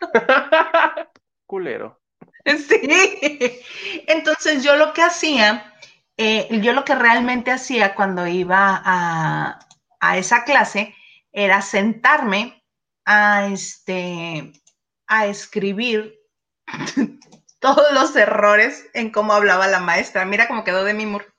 Culero. 1.46 2.00
Sí. 2.44 3.62
Entonces 4.06 4.62
yo 4.62 4.76
lo 4.76 4.92
que 4.92 5.02
hacía, 5.02 5.73
eh, 6.16 6.60
yo 6.60 6.72
lo 6.72 6.84
que 6.84 6.94
realmente 6.94 7.50
hacía 7.50 7.94
cuando 7.94 8.26
iba 8.26 8.80
a, 8.84 9.58
a 10.00 10.16
esa 10.18 10.44
clase 10.44 10.94
era 11.32 11.62
sentarme 11.62 12.62
a, 13.04 13.46
este, 13.48 14.52
a 15.06 15.26
escribir 15.26 16.18
todos 17.60 17.92
los 17.92 18.14
errores 18.16 18.88
en 18.94 19.10
cómo 19.10 19.32
hablaba 19.32 19.66
la 19.66 19.80
maestra. 19.80 20.24
Mira 20.24 20.48
cómo 20.48 20.64
quedó 20.64 20.84
de 20.84 20.94
mi 20.94 21.06
mur. 21.06 21.34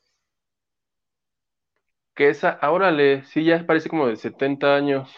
Que 2.15 2.29
esa, 2.29 2.57
ah, 2.61 2.71
órale, 2.71 3.23
sí, 3.25 3.43
ya 3.45 3.65
parece 3.65 3.89
como 3.89 4.07
de 4.07 4.15
70 4.17 4.75
años. 4.75 5.09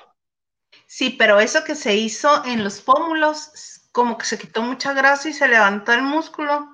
Sí, 0.88 1.12
pero 1.12 1.39
eso 1.39 1.64
que 1.64 1.76
se 1.76 1.95
hizo 1.95 2.43
en 2.45 2.64
los 2.64 2.82
pómulos, 2.82 3.89
como 3.91 4.18
que 4.18 4.26
se 4.26 4.38
quitó 4.39 4.62
mucha 4.64 4.93
grasa 4.93 5.30
y 5.30 5.34
se 5.34 5.47
levantó 5.47 5.93
el 5.93 6.01
músculo. 6.01 6.68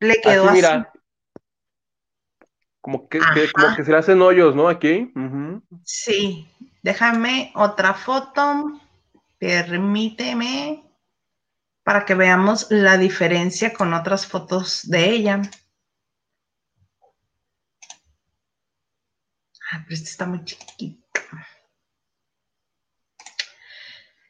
Le 0.00 0.20
quedó 0.20 0.44
Así, 0.44 0.48
así. 0.48 0.52
mira. 0.56 0.92
Como 2.82 3.08
que, 3.08 3.20
como 3.20 3.76
que 3.76 3.84
se 3.84 3.92
le 3.92 3.96
hacen 3.96 4.20
hoyos, 4.20 4.56
¿no? 4.56 4.68
Aquí. 4.68 5.12
Sí, 5.84 6.48
déjame 6.82 7.52
otra 7.54 7.94
foto. 7.94 8.80
Permíteme 9.38 10.82
para 11.84 12.04
que 12.04 12.14
veamos 12.16 12.66
la 12.70 12.98
diferencia 12.98 13.72
con 13.72 13.94
otras 13.94 14.26
fotos 14.26 14.80
de 14.88 15.10
ella. 15.10 15.42
Ah, 19.70 19.82
pero 19.84 19.94
esta 19.94 20.10
está 20.10 20.26
muy 20.26 20.44
chiquita. 20.44 21.02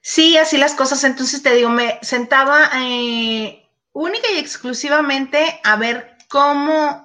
Sí, 0.03 0.37
así 0.37 0.59
las 0.59 0.75
cosas. 0.75 1.05
Entonces 1.05 1.43
te 1.43 1.55
digo, 1.55 1.71
me 1.71 1.99
sentaba 2.03 2.69
eh, 2.75 3.67
única 3.93 4.31
y 4.35 4.39
exclusivamente 4.39 5.59
a 5.65 5.77
ver 5.77 6.19
cómo 6.29 7.02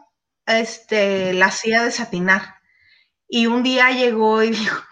este, 0.47 1.33
la 1.33 1.47
hacía 1.47 1.83
desatinar. 1.83 2.55
Y 3.29 3.47
un 3.47 3.63
día 3.63 3.91
llegó 3.91 4.43
y 4.43 4.51
dijo, 4.51 4.83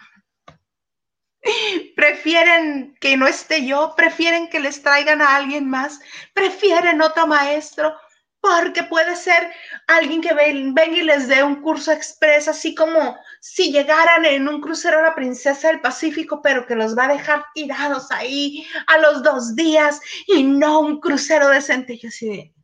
prefieren 1.96 2.96
que 3.00 3.18
no 3.18 3.28
esté 3.28 3.66
yo, 3.66 3.94
prefieren 3.96 4.50
que 4.50 4.60
les 4.60 4.82
traigan 4.82 5.22
a 5.22 5.36
alguien 5.36 5.70
más, 5.70 6.00
prefieren 6.34 7.02
otro 7.02 7.28
maestro, 7.28 7.94
porque 8.42 8.84
puede 8.84 9.16
ser 9.16 9.52
alguien 9.88 10.22
que 10.22 10.34
ven- 10.34 10.74
venga 10.76 10.98
y 10.98 11.02
les 11.04 11.28
dé 11.28 11.44
un 11.44 11.62
curso 11.62 11.92
express, 11.92 12.48
así 12.48 12.76
como 12.76 13.18
si 13.42 13.72
llegaran 13.72 14.26
en 14.26 14.48
un 14.48 14.62
crucero 14.62 15.00
a 15.00 15.04
la 15.04 15.16
princesa 15.16 15.70
del 15.70 15.82
Pacífico, 15.82 16.42
pero 16.44 16.66
que 16.68 16.76
los 16.76 16.96
va 16.98 17.06
a 17.06 17.14
dejar 17.14 17.46
tirados 17.56 18.12
ahí 18.12 18.66
a 18.88 19.00
los 19.00 19.24
dos 19.24 19.56
días 19.56 20.00
y 20.28 20.44
no 20.44 20.80
un 20.82 21.00
crucero 21.00 21.50
decente. 21.50 21.98
Yo 21.98 22.10
así 22.10 22.28
de, 22.30 22.55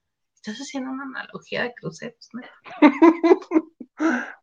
estás 0.41 0.57
haciendo 0.57 0.91
una 0.91 1.03
analogía 1.03 1.63
de 1.63 1.73
cruceros, 1.73 2.29
¿no? 2.33 2.41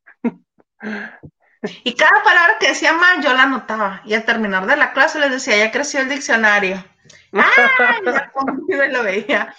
Y 1.83 1.95
cada 1.95 2.23
palabra 2.23 2.55
que 2.61 2.69
decía 2.69 2.93
mal, 2.93 3.21
yo 3.21 3.33
la 3.33 3.43
anotaba. 3.43 4.01
Y 4.05 4.15
al 4.15 4.25
terminar 4.25 4.65
de 4.69 4.77
la 4.77 4.93
clase 4.93 5.19
les 5.19 5.33
decía, 5.33 5.57
ya 5.57 5.73
creció 5.73 5.99
el 5.99 6.09
diccionario. 6.09 6.85
Conmigo 8.33 8.85
y 8.85 8.93
lo 8.93 9.03
veía. 9.03 9.53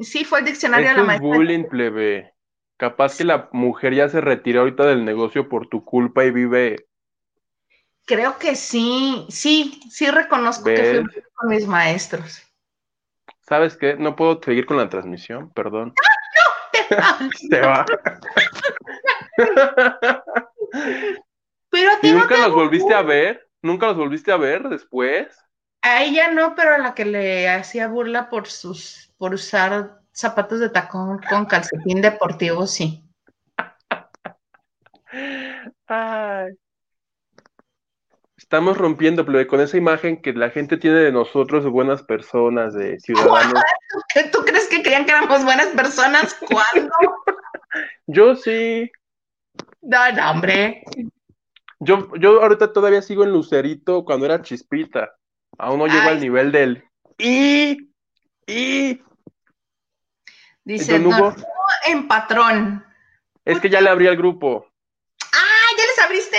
Sí, 0.00 0.24
fue 0.24 0.38
el 0.38 0.44
diccionario 0.44 0.90
de 0.90 0.94
la 0.94 1.00
es 1.00 1.06
maestra. 1.08 1.28
bullying, 1.28 1.64
plebe. 1.64 2.32
Capaz 2.76 3.18
que 3.18 3.24
la 3.24 3.48
mujer 3.50 3.94
ya 3.94 4.08
se 4.08 4.20
retiró 4.20 4.60
ahorita 4.60 4.86
del 4.86 5.04
negocio 5.04 5.48
por 5.48 5.68
tu 5.68 5.84
culpa 5.84 6.24
y 6.24 6.30
vive. 6.30 6.86
Creo 8.06 8.38
que 8.38 8.54
sí, 8.54 9.26
sí, 9.28 9.80
sí 9.90 10.08
reconozco 10.08 10.66
que 10.66 11.02
fui 11.02 11.22
con 11.34 11.50
mis 11.50 11.66
maestros. 11.66 12.48
¿Sabes 13.50 13.76
qué? 13.76 13.96
No 13.96 14.14
puedo 14.14 14.40
seguir 14.40 14.64
con 14.64 14.76
la 14.76 14.88
transmisión, 14.88 15.52
perdón. 15.52 15.92
Se 17.48 17.60
va. 17.60 17.84
Pero 21.68 21.90
a 21.90 22.00
ti 22.00 22.08
¿Y 22.08 22.12
no 22.12 22.20
nunca 22.20 22.36
te 22.36 22.42
los 22.42 22.52
volviste 22.52 22.94
a 22.94 23.02
ver? 23.02 23.48
¿Nunca 23.60 23.88
los 23.88 23.96
volviste 23.96 24.30
a 24.30 24.36
ver 24.36 24.68
después? 24.68 25.36
A 25.82 26.04
ella 26.04 26.30
no, 26.30 26.54
pero 26.54 26.76
a 26.76 26.78
la 26.78 26.94
que 26.94 27.04
le 27.04 27.48
hacía 27.48 27.88
burla 27.88 28.28
por 28.28 28.46
sus, 28.46 29.12
por 29.18 29.34
usar 29.34 29.98
zapatos 30.12 30.60
de 30.60 30.70
tacón 30.70 31.20
con 31.28 31.46
calcetín 31.46 32.02
deportivo, 32.02 32.68
sí. 32.68 33.02
Ay. 35.88 36.56
Estamos 38.40 38.78
rompiendo, 38.78 39.26
plebe, 39.26 39.46
con 39.46 39.60
esa 39.60 39.76
imagen 39.76 40.22
que 40.22 40.32
la 40.32 40.48
gente 40.48 40.78
tiene 40.78 40.96
de 40.96 41.12
nosotros, 41.12 41.62
de 41.62 41.68
buenas 41.68 42.02
personas, 42.02 42.72
de 42.72 42.98
ciudadanos. 42.98 43.62
¿Qué, 44.14 44.24
¿Tú 44.24 44.38
crees 44.46 44.66
que 44.66 44.82
creían 44.82 45.04
que 45.04 45.12
éramos 45.12 45.44
buenas 45.44 45.66
personas? 45.66 46.34
¿Cuándo? 46.48 46.90
Yo 48.06 48.34
sí. 48.34 48.90
No, 49.82 50.10
no, 50.12 50.30
hombre. 50.30 50.82
Yo, 51.80 52.08
yo 52.16 52.42
ahorita 52.42 52.72
todavía 52.72 53.02
sigo 53.02 53.24
en 53.24 53.32
Lucerito 53.32 54.06
cuando 54.06 54.24
era 54.24 54.40
chispita. 54.40 55.12
Aún 55.58 55.78
no 55.78 55.86
llego 55.86 56.00
Ay. 56.04 56.08
al 56.08 56.20
nivel 56.20 56.50
del 56.50 56.84
y 57.18 57.90
y 58.46 59.02
Dice, 60.64 60.98
Don 60.98 61.06
Hugo, 61.06 61.34
en 61.86 62.08
patrón. 62.08 62.84
es 63.44 63.60
que 63.60 63.68
ya 63.68 63.82
le 63.82 63.90
abrí 63.90 64.06
al 64.06 64.16
grupo. 64.16 64.66
Ah, 65.34 65.66
¿ya 65.76 65.84
les 65.84 65.98
abriste? 65.98 66.38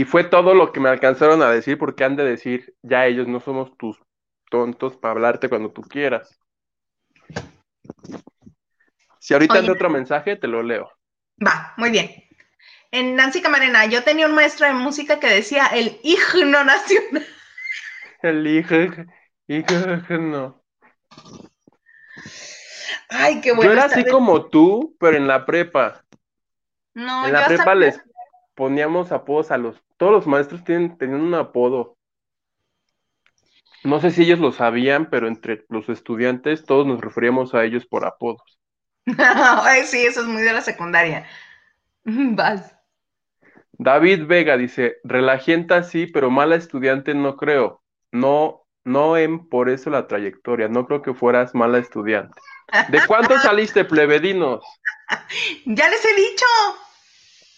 Y 0.00 0.04
fue 0.06 0.24
todo 0.24 0.54
lo 0.54 0.72
que 0.72 0.80
me 0.80 0.88
alcanzaron 0.88 1.42
a 1.42 1.50
decir, 1.50 1.76
porque 1.76 2.04
han 2.04 2.16
de 2.16 2.24
decir, 2.24 2.74
ya 2.80 3.04
ellos 3.04 3.28
no 3.28 3.38
somos 3.38 3.76
tus 3.76 4.00
tontos 4.50 4.96
para 4.96 5.12
hablarte 5.12 5.50
cuando 5.50 5.72
tú 5.72 5.82
quieras. 5.82 6.40
Si 9.18 9.34
ahorita 9.34 9.52
Oye. 9.52 9.60
anda 9.60 9.72
otro 9.74 9.90
mensaje, 9.90 10.36
te 10.36 10.46
lo 10.46 10.62
leo. 10.62 10.90
Va, 11.46 11.74
muy 11.76 11.90
bien. 11.90 12.10
En 12.90 13.14
Nancy 13.14 13.42
Camarena, 13.42 13.84
yo 13.84 14.02
tenía 14.02 14.26
un 14.26 14.34
maestro 14.34 14.66
de 14.66 14.72
música 14.72 15.20
que 15.20 15.26
decía 15.26 15.66
el 15.66 16.00
himno 16.02 16.64
nacional. 16.64 17.26
El 18.22 18.46
hijo, 18.46 18.74
hijo, 19.48 19.74
no. 20.18 20.62
Ay, 23.10 23.42
qué 23.42 23.50
Yo 23.50 23.56
bueno. 23.56 23.72
era 23.72 23.82
esta 23.84 23.96
así 23.96 24.04
vez- 24.04 24.12
como 24.14 24.46
tú, 24.46 24.96
pero 24.98 25.18
en 25.18 25.26
la 25.26 25.44
prepa. 25.44 26.02
No, 26.94 27.24
En 27.24 27.28
yo 27.28 27.32
la 27.34 27.38
hasta- 27.40 27.48
prepa 27.56 27.74
les 27.74 28.00
poníamos 28.54 29.12
apodos 29.12 29.50
a 29.50 29.58
los. 29.58 29.76
Todos 30.00 30.12
los 30.12 30.26
maestros 30.26 30.64
tienen, 30.64 30.96
tenían 30.96 31.20
un 31.20 31.34
apodo. 31.34 31.98
No 33.84 34.00
sé 34.00 34.10
si 34.10 34.22
ellos 34.22 34.38
lo 34.38 34.50
sabían, 34.50 35.10
pero 35.10 35.28
entre 35.28 35.66
los 35.68 35.90
estudiantes 35.90 36.64
todos 36.64 36.86
nos 36.86 37.02
referíamos 37.02 37.52
a 37.54 37.64
ellos 37.64 37.84
por 37.84 38.06
apodos. 38.06 38.58
Ay, 39.18 39.84
sí, 39.84 40.06
eso 40.06 40.22
es 40.22 40.26
muy 40.26 40.40
de 40.40 40.54
la 40.54 40.62
secundaria. 40.62 41.26
Vas. 42.04 42.74
David 43.72 44.24
Vega 44.26 44.56
dice, 44.56 44.96
relajienta 45.04 45.82
sí, 45.82 46.06
pero 46.06 46.30
mala 46.30 46.56
estudiante 46.56 47.12
no 47.14 47.36
creo. 47.36 47.82
No, 48.10 48.66
no 48.84 49.18
en 49.18 49.50
por 49.50 49.68
eso 49.68 49.90
la 49.90 50.06
trayectoria. 50.06 50.68
No 50.68 50.86
creo 50.86 51.02
que 51.02 51.12
fueras 51.12 51.54
mala 51.54 51.76
estudiante. 51.76 52.40
¿De 52.88 53.06
cuánto 53.06 53.38
saliste, 53.42 53.84
plebedinos? 53.84 54.64
Ya 55.66 55.90
les 55.90 56.02
he 56.06 56.14
dicho. 56.14 56.46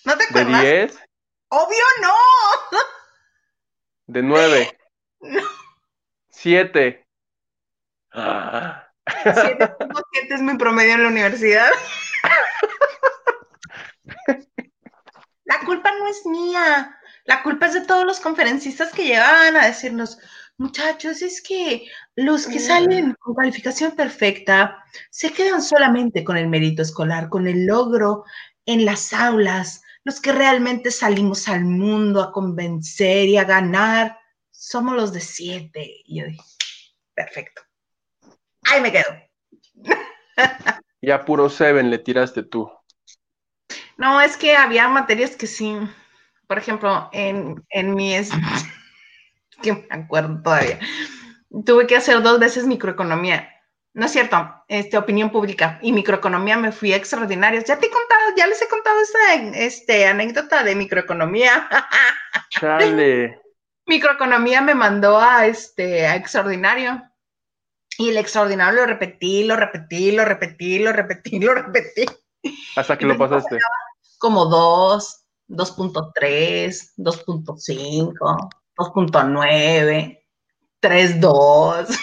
¿No 0.04 0.16
te 0.16 0.24
¿De 0.34 0.40
acuerdas? 0.40 0.62
10? 0.62 1.11
Obvio 1.54 1.84
no. 2.00 2.14
¿De 4.06 4.22
9? 4.22 4.78
No. 5.20 5.42
7. 6.30 7.06
Ah. 8.14 8.88
7.7 9.04 9.74
es 10.30 10.40
mi 10.40 10.56
promedio 10.56 10.94
en 10.94 11.02
la 11.02 11.08
universidad. 11.10 11.68
La 15.44 15.60
culpa 15.66 15.90
no 15.98 16.06
es 16.06 16.24
mía. 16.24 16.98
La 17.26 17.42
culpa 17.42 17.66
es 17.66 17.74
de 17.74 17.82
todos 17.82 18.06
los 18.06 18.18
conferencistas 18.20 18.90
que 18.90 19.04
llegaban 19.04 19.54
a 19.54 19.66
decirnos, 19.66 20.18
muchachos, 20.56 21.20
es 21.20 21.42
que 21.42 21.86
los 22.16 22.46
que 22.46 22.60
salen 22.60 23.14
con 23.20 23.34
calificación 23.34 23.94
perfecta 23.94 24.82
se 25.10 25.30
quedan 25.34 25.60
solamente 25.60 26.24
con 26.24 26.38
el 26.38 26.48
mérito 26.48 26.80
escolar, 26.80 27.28
con 27.28 27.46
el 27.46 27.66
logro 27.66 28.24
en 28.64 28.86
las 28.86 29.12
aulas. 29.12 29.81
Los 30.04 30.20
que 30.20 30.32
realmente 30.32 30.90
salimos 30.90 31.48
al 31.48 31.64
mundo 31.64 32.22
a 32.22 32.32
convencer 32.32 33.28
y 33.28 33.36
a 33.36 33.44
ganar 33.44 34.18
somos 34.50 34.94
los 34.94 35.12
de 35.12 35.20
siete. 35.20 36.02
Y 36.04 36.20
yo 36.20 36.26
dije, 36.26 36.42
perfecto. 37.14 37.62
Ahí 38.64 38.80
me 38.80 38.92
quedo. 38.92 39.12
Y 41.04 41.10
a 41.10 41.24
puro 41.24 41.50
7 41.50 41.82
le 41.82 41.98
tiraste 41.98 42.44
tú. 42.44 42.70
No, 43.96 44.20
es 44.20 44.36
que 44.36 44.56
había 44.56 44.88
materias 44.88 45.34
que 45.34 45.48
sí. 45.48 45.76
Por 46.46 46.58
ejemplo, 46.58 47.10
en, 47.12 47.64
en 47.70 47.94
mi 47.94 48.14
es 48.14 48.30
que 49.62 49.72
me 49.72 49.86
acuerdo 49.90 50.40
todavía. 50.40 50.78
Tuve 51.66 51.88
que 51.88 51.96
hacer 51.96 52.22
dos 52.22 52.38
veces 52.38 52.66
microeconomía. 52.66 53.51
No 53.94 54.06
es 54.06 54.12
cierto, 54.12 54.64
este, 54.68 54.96
opinión 54.96 55.30
pública 55.30 55.78
y 55.82 55.92
microeconomía 55.92 56.56
me 56.56 56.72
fui 56.72 56.94
a 56.94 56.96
extraordinarios. 56.96 57.64
Ya 57.64 57.78
te 57.78 57.86
he 57.86 57.90
contado, 57.90 58.22
ya 58.36 58.46
les 58.46 58.62
he 58.62 58.68
contado 58.68 58.98
esta 59.00 59.34
este, 59.58 60.06
anécdota 60.06 60.62
de 60.62 60.74
microeconomía. 60.74 61.68
Chale. 62.50 63.38
microeconomía 63.86 64.62
me 64.62 64.74
mandó 64.74 65.20
a 65.20 65.46
este 65.46 66.06
a 66.06 66.16
extraordinario. 66.16 67.02
Y 67.98 68.08
el 68.08 68.16
extraordinario 68.16 68.80
lo 68.80 68.86
repetí, 68.86 69.44
lo 69.44 69.56
repetí, 69.56 70.12
lo 70.12 70.24
repetí, 70.24 70.78
lo 70.78 70.92
repetí, 70.92 71.38
lo 71.40 71.54
repetí. 71.54 72.06
Hasta 72.76 72.96
que 72.96 73.04
lo 73.04 73.18
pasaste. 73.18 73.58
como 74.18 74.46
2, 74.46 75.24
2.3, 75.48 76.94
2.5, 76.96 78.50
2.9, 78.74 80.24
3.2. 80.80 81.98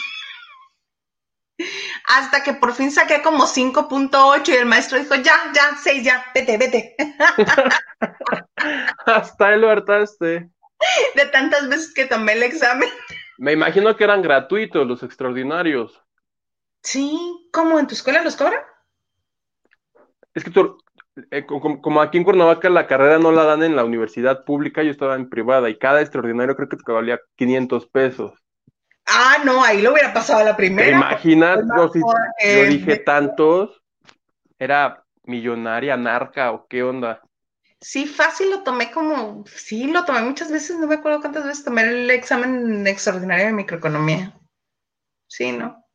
Hasta 2.07 2.43
que 2.43 2.53
por 2.53 2.73
fin 2.73 2.91
saqué 2.91 3.21
como 3.21 3.45
5.8 3.45 4.49
y 4.49 4.55
el 4.55 4.65
maestro 4.65 4.97
dijo, 4.97 5.15
ya, 5.15 5.35
ya, 5.53 5.77
6, 5.81 6.03
ya, 6.03 6.25
vete, 6.33 6.57
vete. 6.57 6.95
Hasta 9.05 9.47
ahí 9.47 9.59
lo 9.59 9.69
hartaste. 9.69 10.49
De 11.15 11.25
tantas 11.31 11.67
veces 11.67 11.93
que 11.93 12.05
tomé 12.05 12.33
el 12.33 12.43
examen. 12.43 12.89
Me 13.37 13.53
imagino 13.53 13.95
que 13.95 14.03
eran 14.03 14.21
gratuitos 14.21 14.87
los 14.87 15.03
extraordinarios. 15.03 16.01
Sí, 16.81 17.49
¿cómo 17.51 17.79
en 17.79 17.87
tu 17.87 17.93
escuela 17.93 18.23
los 18.23 18.35
cobran? 18.35 18.61
Es 20.33 20.43
que 20.43 20.51
tú, 20.51 20.77
eh, 21.31 21.45
como, 21.45 21.81
como 21.81 22.01
aquí 22.01 22.17
en 22.17 22.23
Cuernavaca 22.23 22.69
la 22.69 22.87
carrera 22.87 23.19
no 23.19 23.31
la 23.31 23.43
dan 23.43 23.63
en 23.63 23.75
la 23.75 23.83
universidad 23.83 24.45
pública, 24.45 24.83
yo 24.83 24.91
estaba 24.91 25.15
en 25.15 25.29
privada 25.29 25.69
y 25.69 25.77
cada 25.77 26.01
extraordinario 26.01 26.55
creo 26.55 26.69
que 26.69 26.77
te 26.77 26.91
valía 26.91 27.19
500 27.35 27.87
pesos. 27.87 28.33
Ah, 29.11 29.37
no, 29.43 29.63
ahí 29.63 29.81
lo 29.81 29.91
hubiera 29.91 30.13
pasado 30.13 30.39
a 30.39 30.43
la 30.43 30.51
¿Te 30.51 30.57
primera. 30.57 30.91
imaginas? 30.91 31.63
No, 31.65 31.91
si 31.91 31.99
yo 31.99 32.63
dije 32.63 32.97
tantos, 32.97 33.81
era 34.57 35.03
millonaria, 35.23 35.97
narca 35.97 36.51
o 36.51 36.67
qué 36.67 36.83
onda. 36.83 37.21
Sí, 37.81 38.05
fácil 38.05 38.51
lo 38.51 38.63
tomé 38.63 38.91
como, 38.91 39.45
sí, 39.47 39.87
lo 39.87 40.03
tomé 40.03 40.21
muchas 40.21 40.51
veces, 40.51 40.77
no 40.77 40.87
me 40.87 40.95
acuerdo 40.95 41.21
cuántas 41.21 41.45
veces 41.45 41.63
tomé 41.63 41.83
el 41.83 42.11
examen 42.11 42.85
extraordinario 42.85 43.45
de 43.47 43.53
microeconomía. 43.53 44.33
Sí, 45.27 45.51
¿no? 45.53 45.85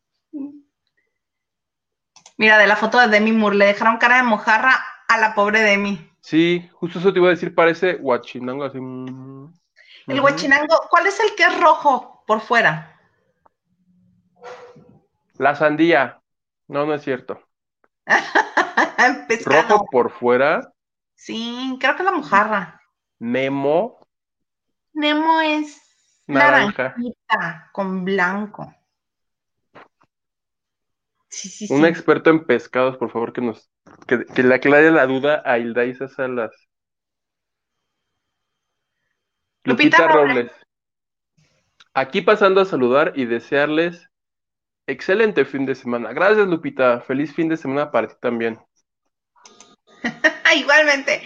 Mira, 2.39 2.59
de 2.59 2.67
la 2.67 2.77
foto 2.77 2.99
de 2.99 3.09
Demi 3.09 3.33
Moore, 3.33 3.57
le 3.57 3.67
dejaron 3.67 3.99
cara 3.99 4.17
de 4.17 4.23
mojarra 4.23 4.73
a 5.09 5.19
la 5.19 5.35
pobre 5.35 5.61
Demi. 5.61 6.11
Sí, 6.21 6.69
justo 6.73 6.99
eso 6.99 7.13
te 7.13 7.19
iba 7.19 7.29
a 7.29 7.33
decir, 7.33 7.55
parece 7.55 7.95
guachinango 7.95 8.65
así. 8.65 8.79
mm, 8.81 9.53
El 10.09 10.21
guachinango, 10.23 10.89
¿cuál 10.89 11.07
es 11.07 11.21
el 11.21 11.35
que 11.35 11.45
es 11.45 11.61
rojo 11.61 12.25
por 12.27 12.41
fuera? 12.41 12.94
La 15.39 15.55
sandía. 15.55 16.21
No, 16.69 16.87
no 16.87 16.95
es 16.95 17.03
cierto. 17.03 17.41
Rojo 19.45 19.87
por 19.91 20.11
fuera. 20.11 20.73
Sí, 21.15 21.77
creo 21.81 21.97
que 21.97 22.03
la 22.03 22.13
mojarra. 22.13 22.81
Nemo. 23.19 23.99
Nemo 24.93 25.41
es 25.41 25.81
naranja 26.27 26.95
con 27.73 28.05
blanco. 28.05 28.75
Un 31.69 31.85
experto 31.85 32.31
en 32.31 32.45
pescados, 32.45 32.97
por 32.97 33.11
favor, 33.11 33.33
que 33.33 33.41
nos 33.41 33.69
que, 34.07 34.43
le 34.43 34.55
aclare 34.55 34.91
la 34.91 35.07
duda 35.07 35.43
a 35.45 35.59
Hilda 35.59 35.83
Salas. 36.09 36.53
Lupita, 39.65 39.99
Lupita 39.99 40.09
Robles. 40.09 40.53
Aquí 41.93 42.23
pasando 42.23 42.61
a 42.61 42.65
saludar 42.65 43.13
y 43.17 43.25
desearles 43.25 44.11
excelente 44.87 45.45
fin 45.45 45.67
de 45.67 45.75
semana. 45.75 46.13
Gracias, 46.13 46.47
Lupita. 46.47 47.01
Feliz 47.01 47.35
fin 47.35 47.49
de 47.49 47.57
semana 47.57 47.91
para 47.91 48.09
ti 48.09 48.15
también. 48.21 48.59
Igualmente. 50.57 51.23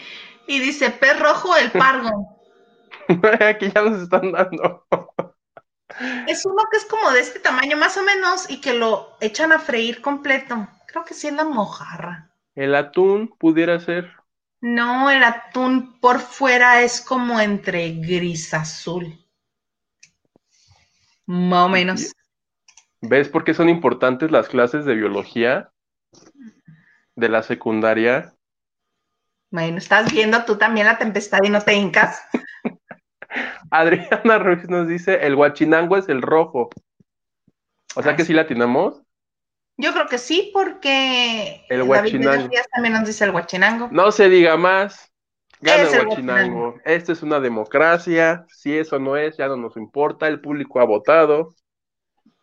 Y 0.47 0.61
dice, 0.61 0.91
pez 0.91 1.19
rojo 1.19 1.57
el 1.57 1.71
pargo. 1.71 2.41
Aquí 3.41 3.71
ya 3.75 3.83
nos 3.83 4.03
están 4.03 4.33
dando. 4.33 4.87
es 6.27 6.45
uno 6.47 6.63
que 6.71 6.79
es 6.79 6.85
como 6.85 7.11
de 7.11 7.21
este 7.21 7.41
tamaño 7.41 7.77
más 7.77 7.97
o 7.97 8.03
menos 8.03 8.49
y 8.49 8.61
que 8.61 8.75
lo 8.75 9.17
echan 9.21 9.53
a 9.53 9.59
freír 9.59 10.01
completo. 10.01 10.69
Creo 10.87 11.05
que 11.05 11.15
sí 11.15 11.29
es 11.29 11.35
la 11.35 11.45
mojarra. 11.45 12.31
El 12.55 12.75
atún 12.75 13.29
pudiera 13.39 13.79
ser. 13.81 14.13
No, 14.61 15.11
el 15.11 15.23
atún 15.23 16.01
por 16.01 16.19
fuera 16.19 16.83
es 16.83 17.01
como 17.01 17.39
entre 17.41 17.91
gris 17.93 18.53
azul. 18.53 19.25
Más 21.27 21.67
o 21.67 21.69
menos. 21.69 22.13
¿Ves 23.01 23.29
por 23.29 23.45
qué 23.45 23.55
son 23.55 23.69
importantes 23.69 24.31
las 24.31 24.49
clases 24.49 24.85
de 24.85 24.95
biología 24.95 25.71
de 27.15 27.29
la 27.29 27.43
secundaria? 27.43 28.35
Bueno, 29.51 29.79
estás 29.79 30.13
viendo 30.13 30.45
tú 30.45 30.57
también 30.57 30.87
la 30.87 30.99
tempestad 30.99 31.39
y 31.43 31.49
no 31.49 31.61
te 31.63 31.75
hincas. 31.75 32.21
Adriana 33.71 34.39
Ruiz 34.39 34.69
nos 34.69 34.89
dice, 34.89 35.27
el 35.27 35.37
guachinango 35.37 35.97
es 35.97 36.09
el 36.09 36.23
rojo. 36.23 36.71
O 37.95 38.03
sea 38.03 38.17
que 38.17 38.25
sí 38.25 38.33
latinamos. 38.33 39.01
Yo 39.77 39.93
creo 39.93 40.07
que 40.09 40.19
sí, 40.19 40.51
porque 40.53 41.65
el 41.69 41.85
guachinango. 41.85 42.49
también 42.73 42.95
nos 42.95 43.07
dice 43.07 43.25
el 43.25 43.33
guachinango. 43.33 43.89
No 43.93 44.11
se 44.11 44.29
diga 44.29 44.57
más. 44.57 45.13
Gana 45.61 45.83
el 45.83 46.07
guachinango. 46.07 46.75
Esto 46.85 47.13
es 47.13 47.23
una 47.23 47.39
democracia. 47.39 48.45
Si 48.49 48.77
eso 48.77 48.99
no 48.99 49.17
es, 49.17 49.37
ya 49.37 49.47
no 49.47 49.57
nos 49.57 49.77
importa. 49.77 50.27
El 50.27 50.41
público 50.41 50.81
ha 50.81 50.85
votado. 50.85 51.55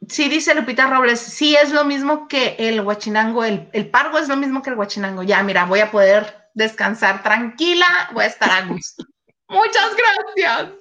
Sí, 0.07 0.29
dice 0.29 0.53
Lupita 0.53 0.87
Robles, 0.87 1.19
sí 1.19 1.55
es 1.55 1.71
lo 1.71 1.83
mismo 1.83 2.27
que 2.27 2.55
el 2.59 2.81
guachinango, 2.81 3.43
el, 3.43 3.69
el 3.73 3.89
pargo 3.89 4.19
es 4.19 4.27
lo 4.27 4.35
mismo 4.35 4.61
que 4.61 4.69
el 4.69 4.75
guachinango. 4.75 5.23
Ya, 5.23 5.41
mira, 5.41 5.65
voy 5.65 5.79
a 5.79 5.91
poder 5.91 6.49
descansar 6.53 7.23
tranquila, 7.23 7.85
voy 8.13 8.25
a 8.25 8.27
estar 8.27 8.49
a 8.49 8.65
gusto. 8.67 9.03
Muchas 9.47 9.95
gracias. 9.95 10.73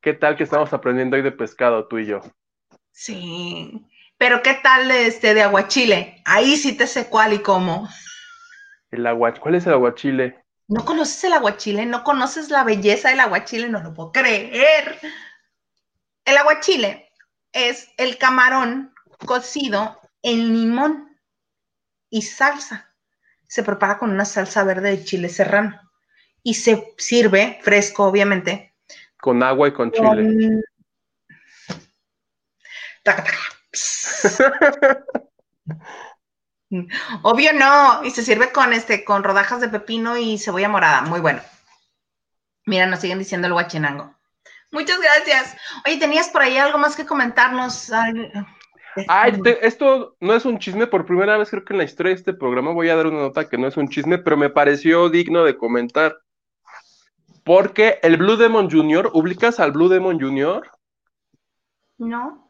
¿Qué 0.00 0.12
tal 0.14 0.36
que 0.36 0.44
estamos 0.44 0.72
aprendiendo 0.72 1.16
hoy 1.16 1.22
de 1.22 1.32
pescado, 1.32 1.86
tú 1.88 1.98
y 1.98 2.06
yo? 2.06 2.20
Sí, 2.92 3.86
pero 4.16 4.42
¿qué 4.42 4.54
tal 4.54 4.90
este 4.90 5.34
de 5.34 5.42
aguachile? 5.42 6.22
Ahí 6.24 6.56
sí 6.56 6.76
te 6.76 6.86
sé 6.86 7.08
cuál 7.08 7.32
y 7.32 7.40
cómo. 7.40 7.88
El 8.90 9.06
agua, 9.06 9.34
¿cuál 9.34 9.56
es 9.56 9.66
el 9.66 9.74
aguachile? 9.74 10.44
¿No 10.68 10.84
conoces 10.84 11.22
el 11.24 11.32
aguachile? 11.32 11.86
¿No 11.86 12.02
conoces 12.02 12.50
la 12.50 12.64
belleza 12.64 13.10
del 13.10 13.20
aguachile? 13.20 13.68
No 13.68 13.82
lo 13.82 13.94
puedo 13.94 14.12
creer. 14.12 14.98
El 16.24 16.36
aguachile 16.36 17.05
es 17.56 17.88
el 17.96 18.18
camarón 18.18 18.94
cocido 19.24 19.98
en 20.22 20.52
limón 20.52 21.18
y 22.10 22.20
salsa. 22.22 22.94
Se 23.48 23.62
prepara 23.62 23.98
con 23.98 24.10
una 24.10 24.26
salsa 24.26 24.62
verde 24.62 24.90
de 24.90 25.04
chile 25.04 25.30
serrano 25.30 25.80
y 26.42 26.54
se 26.54 26.94
sirve 26.98 27.58
fresco, 27.62 28.04
obviamente. 28.04 28.74
Con 29.18 29.42
agua 29.42 29.68
y 29.68 29.72
con, 29.72 29.90
chile. 29.90 30.62
Obvio 37.22 37.52
no, 37.52 38.02
y 38.04 38.10
se 38.10 38.24
sirve 38.24 38.50
con 38.52 38.72
este, 38.72 39.04
con 39.04 39.22
rodajas 39.24 39.60
de 39.60 39.68
pepino 39.68 40.18
y 40.18 40.38
cebolla 40.38 40.68
morada, 40.68 41.02
muy 41.02 41.20
bueno. 41.20 41.40
Mira, 42.64 42.86
nos 42.86 42.98
siguen 43.00 43.20
diciendo 43.20 43.46
el 43.46 43.52
guachinango. 43.52 44.15
Muchas 44.76 45.00
gracias. 45.00 45.56
Oye, 45.86 45.96
¿tenías 45.96 46.28
por 46.28 46.42
ahí 46.42 46.58
algo 46.58 46.76
más 46.76 46.94
que 46.94 47.06
comentarnos? 47.06 47.90
Ay, 49.08 49.40
esto 49.62 50.16
no 50.20 50.34
es 50.34 50.44
un 50.44 50.58
chisme, 50.58 50.86
por 50.86 51.06
primera 51.06 51.38
vez 51.38 51.48
creo 51.48 51.64
que 51.64 51.72
en 51.72 51.78
la 51.78 51.84
historia 51.84 52.10
de 52.10 52.16
este 52.16 52.34
programa 52.34 52.72
voy 52.72 52.90
a 52.90 52.96
dar 52.96 53.06
una 53.06 53.20
nota 53.20 53.48
que 53.48 53.56
no 53.56 53.68
es 53.68 53.78
un 53.78 53.88
chisme, 53.88 54.18
pero 54.18 54.36
me 54.36 54.50
pareció 54.50 55.08
digno 55.08 55.44
de 55.44 55.56
comentar. 55.56 56.18
Porque 57.42 57.98
el 58.02 58.18
Blue 58.18 58.36
Demon 58.36 58.70
Jr., 58.70 59.10
¿ubicas 59.14 59.60
al 59.60 59.72
Blue 59.72 59.88
Demon 59.88 60.20
Jr.? 60.20 60.70
No. 61.96 62.46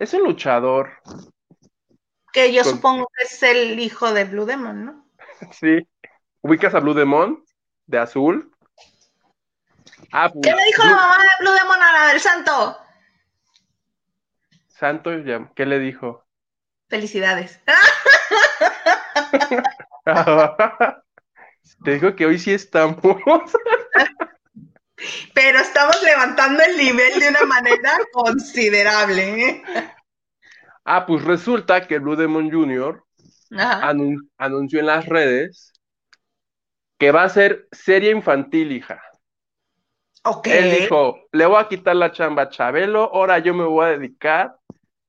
Es 0.00 0.14
un 0.14 0.24
luchador. 0.24 0.94
Que 2.32 2.52
yo 2.52 2.64
supongo 2.64 3.06
que 3.16 3.24
es 3.24 3.40
el 3.44 3.78
hijo 3.78 4.12
de 4.12 4.24
Blue 4.24 4.46
Demon, 4.46 4.84
¿no? 4.84 5.06
sí. 5.52 5.86
¿Ubicas 6.40 6.74
a 6.74 6.80
Blue 6.80 6.94
Demon? 6.94 7.44
De 7.86 7.98
azul. 7.98 8.51
Ah, 10.12 10.30
pues, 10.30 10.42
¿Qué 10.42 10.54
le 10.54 10.64
dijo 10.66 10.84
la 10.84 10.94
mamá 10.94 11.16
de 11.18 11.28
Blue 11.40 11.52
Demon 11.52 11.82
a 11.82 11.92
la 11.92 12.06
del 12.08 12.20
santo? 12.20 12.78
Santo, 14.68 15.10
¿qué 15.54 15.64
le 15.64 15.78
dijo? 15.78 16.26
Felicidades. 16.88 17.58
Te 21.84 21.94
digo 21.94 22.14
que 22.14 22.26
hoy 22.26 22.38
sí 22.38 22.52
estamos. 22.52 22.96
Pero 25.34 25.58
estamos 25.58 25.96
levantando 26.02 26.62
el 26.62 26.76
nivel 26.76 27.18
de 27.18 27.28
una 27.28 27.44
manera 27.44 27.98
considerable. 28.12 29.48
¿eh? 29.48 29.64
Ah, 30.84 31.06
pues 31.06 31.24
resulta 31.24 31.86
que 31.86 31.98
Blue 31.98 32.16
Demon 32.16 32.50
Jr. 32.50 33.02
anunció 34.36 34.80
en 34.80 34.86
las 34.86 35.06
redes 35.06 35.72
que 36.98 37.10
va 37.10 37.22
a 37.24 37.28
ser 37.30 37.66
serie 37.72 38.10
infantil, 38.10 38.72
hija. 38.72 39.02
Ok. 40.24 40.46
Él 40.46 40.80
dijo, 40.80 41.18
le 41.32 41.46
voy 41.46 41.60
a 41.60 41.68
quitar 41.68 41.96
la 41.96 42.12
chamba 42.12 42.42
a 42.42 42.48
Chabelo, 42.48 43.10
ahora 43.12 43.38
yo 43.38 43.54
me 43.54 43.64
voy 43.64 43.86
a 43.86 43.98
dedicar 43.98 44.56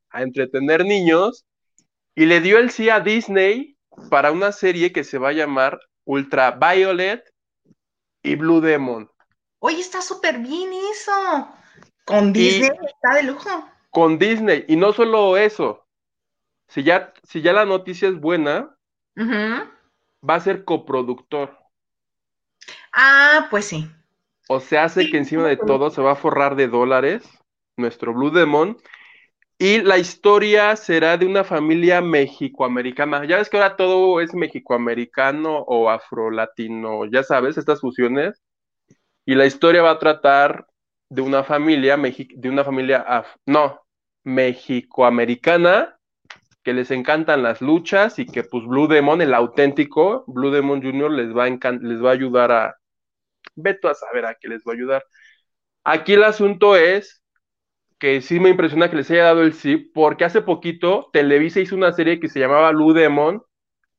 a 0.10 0.22
entretener 0.22 0.86
niños. 0.86 1.46
Y 2.16 2.26
le 2.26 2.42
dio 2.42 2.60
el 2.60 2.70
sí 2.70 2.90
a 2.90 3.00
Disney 3.00 3.76
para 4.10 4.32
una 4.32 4.52
serie 4.52 4.92
que 4.92 5.04
se 5.04 5.18
va 5.18 5.30
a 5.30 5.34
llamar 5.34 5.80
Ultra 6.06 6.52
Violet 6.52 7.24
y 8.22 8.36
Blue 8.36 8.62
Demon. 8.62 9.10
Oye, 9.60 9.80
está 9.80 10.02
súper 10.02 10.40
bien 10.40 10.72
eso. 10.92 11.48
Con 12.06 12.34
Disney 12.34 12.70
está 12.86 13.16
de 13.16 13.24
lujo. 13.24 13.50
Con 13.90 14.20
Disney. 14.20 14.66
Y 14.68 14.76
no 14.76 14.94
solo 14.94 15.38
eso. 15.38 15.86
Si 16.68 16.84
ya, 16.84 17.14
si 17.24 17.42
ya 17.42 17.54
la 17.54 17.66
noticia 17.66 18.10
es 18.10 18.20
buena, 18.20 18.76
va 19.18 20.36
a 20.36 20.40
ser 20.40 20.66
coproductor. 20.66 21.58
Ah, 22.92 23.48
pues 23.50 23.66
sí. 23.66 23.90
O 24.50 24.60
se 24.60 24.78
hace 24.78 25.10
que 25.10 25.18
encima 25.18 25.48
de 25.48 25.58
todo 25.58 25.90
se 25.90 26.02
va 26.02 26.12
a 26.14 26.16
forrar 26.16 26.56
de 26.56 26.68
dólares 26.68 27.24
nuestro 27.78 28.14
Blue 28.14 28.30
Demon 28.30 28.78
y 29.58 29.82
la 29.82 29.98
historia 29.98 30.76
será 30.76 31.18
de 31.18 31.26
una 31.26 31.44
familia 31.44 32.02
mexicoamericana. 32.02 33.26
Ya 33.26 33.38
ves 33.38 33.50
que 33.50 33.58
ahora 33.58 33.78
todo 33.78 34.20
es 34.20 34.34
mexicoamericano 34.34 35.60
o 35.60 35.90
afrolatino, 35.90 37.06
ya 37.06 37.24
sabes, 37.24 37.58
estas 37.58 37.80
fusiones. 37.80 38.42
Y 39.26 39.36
la 39.36 39.46
historia 39.46 39.82
va 39.82 39.92
a 39.92 40.00
tratar 40.00 40.68
de 41.10 41.22
una 41.22 41.44
familia, 41.44 41.96
de 41.96 42.50
una 42.50 42.64
familia, 42.66 43.26
no, 43.46 43.80
mexicoamericana, 44.26 45.98
que 46.64 46.74
les 46.74 46.92
encantan 46.92 47.44
las 47.44 47.62
luchas 47.62 48.20
y 48.20 48.26
que 48.26 48.44
pues 48.44 48.66
Blue 48.66 48.88
Demon, 48.88 49.22
el 49.22 49.34
auténtico, 49.34 50.26
Blue 50.28 50.52
Demon 50.52 50.82
Jr. 50.82 51.12
les 51.12 51.36
va 51.36 51.46
a, 51.46 51.72
les 51.72 52.04
va 52.04 52.10
a 52.10 52.14
ayudar 52.14 52.52
a, 52.52 52.78
veto 53.56 53.90
a 53.90 53.94
saber 53.94 54.26
a 54.26 54.36
qué 54.36 54.48
les 54.48 54.62
va 54.64 54.72
a 54.72 54.76
ayudar. 54.76 55.06
Aquí 55.84 56.14
el 56.14 56.24
asunto 56.24 56.76
es 56.76 57.24
que 58.00 58.22
sí 58.22 58.40
me 58.40 58.50
impresiona 58.50 58.90
que 58.90 58.98
les 58.98 59.10
haya 59.12 59.24
dado 59.24 59.44
el 59.44 59.54
sí, 59.54 59.78
porque 59.78 60.26
hace 60.26 60.42
poquito 60.42 61.10
Televisa 61.14 61.60
hizo 61.62 61.76
una 61.76 61.94
serie 61.94 62.20
que 62.20 62.30
se 62.30 62.40
llamaba 62.40 62.72
Blue 62.72 62.94
Demon, 62.94 63.44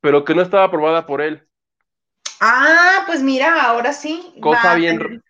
pero 0.01 0.25
que 0.25 0.35
no 0.35 0.43
estaba 0.43 0.65
aprobada 0.65 1.07
por 1.07 1.23
él. 1.23 1.49
Ah, 2.41 3.05
pues 3.07 3.23
mira, 3.23 3.63
ahora 3.63 3.95
sí. 3.95 4.35
Cosa 4.41 4.75
bien, 4.75 5.23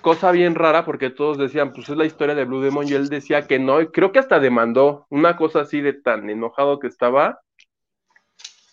cosa 0.00 0.32
bien 0.32 0.56
rara, 0.56 0.84
porque 0.84 1.10
todos 1.10 1.38
decían, 1.38 1.72
pues 1.72 1.88
es 1.88 1.96
la 1.96 2.04
historia 2.04 2.34
de 2.34 2.44
Blue 2.44 2.60
Demon, 2.60 2.88
y 2.88 2.94
él 2.94 3.08
decía 3.08 3.46
que 3.46 3.58
no, 3.58 3.80
y 3.80 3.92
creo 3.92 4.10
que 4.10 4.18
hasta 4.18 4.40
demandó 4.40 5.06
una 5.10 5.36
cosa 5.36 5.60
así 5.60 5.80
de 5.80 5.92
tan 5.92 6.28
enojado 6.28 6.80
que 6.80 6.88
estaba. 6.88 7.40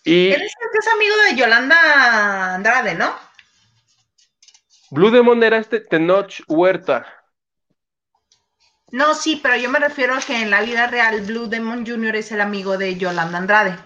Y... 0.02 0.32
Él 0.32 0.42
es 0.42 0.52
el 0.60 0.70
que 0.72 0.78
es 0.78 0.88
amigo 0.92 1.14
de 1.28 1.36
Yolanda 1.36 2.54
Andrade, 2.54 2.94
¿no? 2.96 3.14
Blue 4.94 5.10
Demon 5.10 5.42
era 5.42 5.58
este 5.58 5.80
Tenoch 5.80 6.40
Huerta. 6.46 7.04
No, 8.92 9.16
sí, 9.16 9.40
pero 9.42 9.56
yo 9.56 9.68
me 9.68 9.80
refiero 9.80 10.14
a 10.14 10.20
que 10.20 10.40
en 10.40 10.50
la 10.50 10.62
vida 10.62 10.86
real 10.86 11.22
Blue 11.22 11.48
Demon 11.48 11.84
Jr. 11.84 12.14
es 12.14 12.30
el 12.30 12.40
amigo 12.40 12.78
de 12.78 12.94
Yolanda 12.94 13.38
Andrade. 13.38 13.76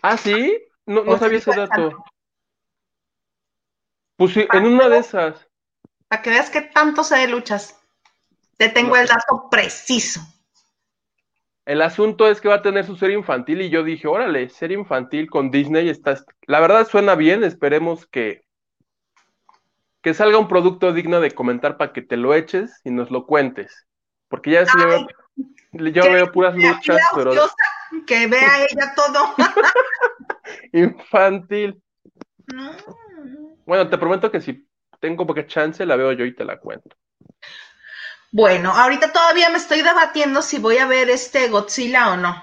¿Ah, 0.00 0.16
sí? 0.16 0.56
No, 0.86 1.02
no 1.02 1.18
sabía 1.18 1.38
ese 1.38 1.50
dato. 1.50 2.04
Pues 4.14 4.34
sí, 4.34 4.46
en 4.52 4.66
una 4.66 4.88
de 4.88 4.98
esas. 4.98 5.48
Para 6.06 6.22
que 6.22 6.30
veas 6.30 6.50
qué 6.50 6.60
tanto 6.60 7.02
sé 7.02 7.16
de 7.16 7.26
luchas. 7.26 7.76
Te 8.56 8.68
tengo 8.68 8.96
el 8.96 9.08
dato 9.08 9.48
preciso. 9.50 10.20
El 11.64 11.82
asunto 11.82 12.28
es 12.28 12.40
que 12.40 12.48
va 12.48 12.56
a 12.56 12.62
tener 12.62 12.86
su 12.86 12.96
serie 12.96 13.16
infantil 13.16 13.62
y 13.62 13.68
yo 13.68 13.82
dije, 13.82 14.06
órale, 14.06 14.48
serie 14.48 14.78
infantil 14.78 15.28
con 15.28 15.50
Disney 15.50 15.88
está, 15.88 16.22
la 16.46 16.60
verdad 16.60 16.86
suena 16.86 17.16
bien, 17.16 17.42
esperemos 17.42 18.06
que 18.06 18.47
que 20.08 20.14
salga 20.14 20.38
un 20.38 20.48
producto 20.48 20.94
digno 20.94 21.20
de 21.20 21.32
comentar 21.32 21.76
para 21.76 21.92
que 21.92 22.00
te 22.00 22.16
lo 22.16 22.32
eches 22.32 22.80
y 22.82 22.90
nos 22.90 23.10
lo 23.10 23.26
cuentes, 23.26 23.86
porque 24.28 24.52
ya 24.52 24.64
yo, 24.64 26.10
veo 26.10 26.32
puras 26.32 26.56
luchas, 26.56 26.98
pero 27.14 27.32
que 28.06 28.26
vea 28.26 28.64
ella 28.64 28.94
todo. 28.96 29.34
infantil. 30.72 31.82
Bueno, 33.66 33.90
te 33.90 33.98
prometo 33.98 34.30
que 34.30 34.40
si 34.40 34.66
tengo 34.98 35.26
poca 35.26 35.46
chance 35.46 35.84
la 35.84 35.96
veo 35.96 36.12
yo 36.12 36.24
y 36.24 36.34
te 36.34 36.46
la 36.46 36.58
cuento. 36.58 36.96
Bueno, 38.32 38.72
ahorita 38.72 39.12
todavía 39.12 39.50
me 39.50 39.58
estoy 39.58 39.82
debatiendo 39.82 40.40
si 40.40 40.58
voy 40.58 40.78
a 40.78 40.86
ver 40.86 41.10
este 41.10 41.48
Godzilla 41.48 42.12
o 42.12 42.16
no. 42.16 42.42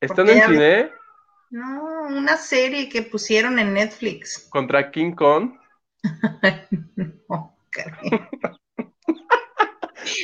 ¿Están 0.00 0.28
en 0.28 0.42
cine? 0.48 0.92
No, 1.50 2.08
una 2.08 2.36
serie 2.36 2.88
que 2.88 3.02
pusieron 3.02 3.60
en 3.60 3.74
Netflix. 3.74 4.48
¿Contra 4.50 4.90
King 4.90 5.12
Kong? 5.12 5.62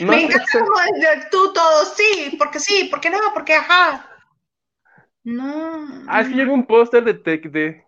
No, 0.00 0.06
me 0.06 0.22
encanta 0.22 1.28
tú 1.30 1.52
todo, 1.52 1.84
sí, 1.96 2.36
porque 2.38 2.60
sí, 2.60 2.88
porque 2.90 3.10
no, 3.10 3.18
porque 3.34 3.54
ajá. 3.54 4.06
No. 5.24 6.04
Ah, 6.08 6.20
es 6.20 6.28
que 6.28 6.34
llega 6.34 6.52
un 6.52 6.66
póster 6.66 7.04
de, 7.04 7.38
de, 7.38 7.84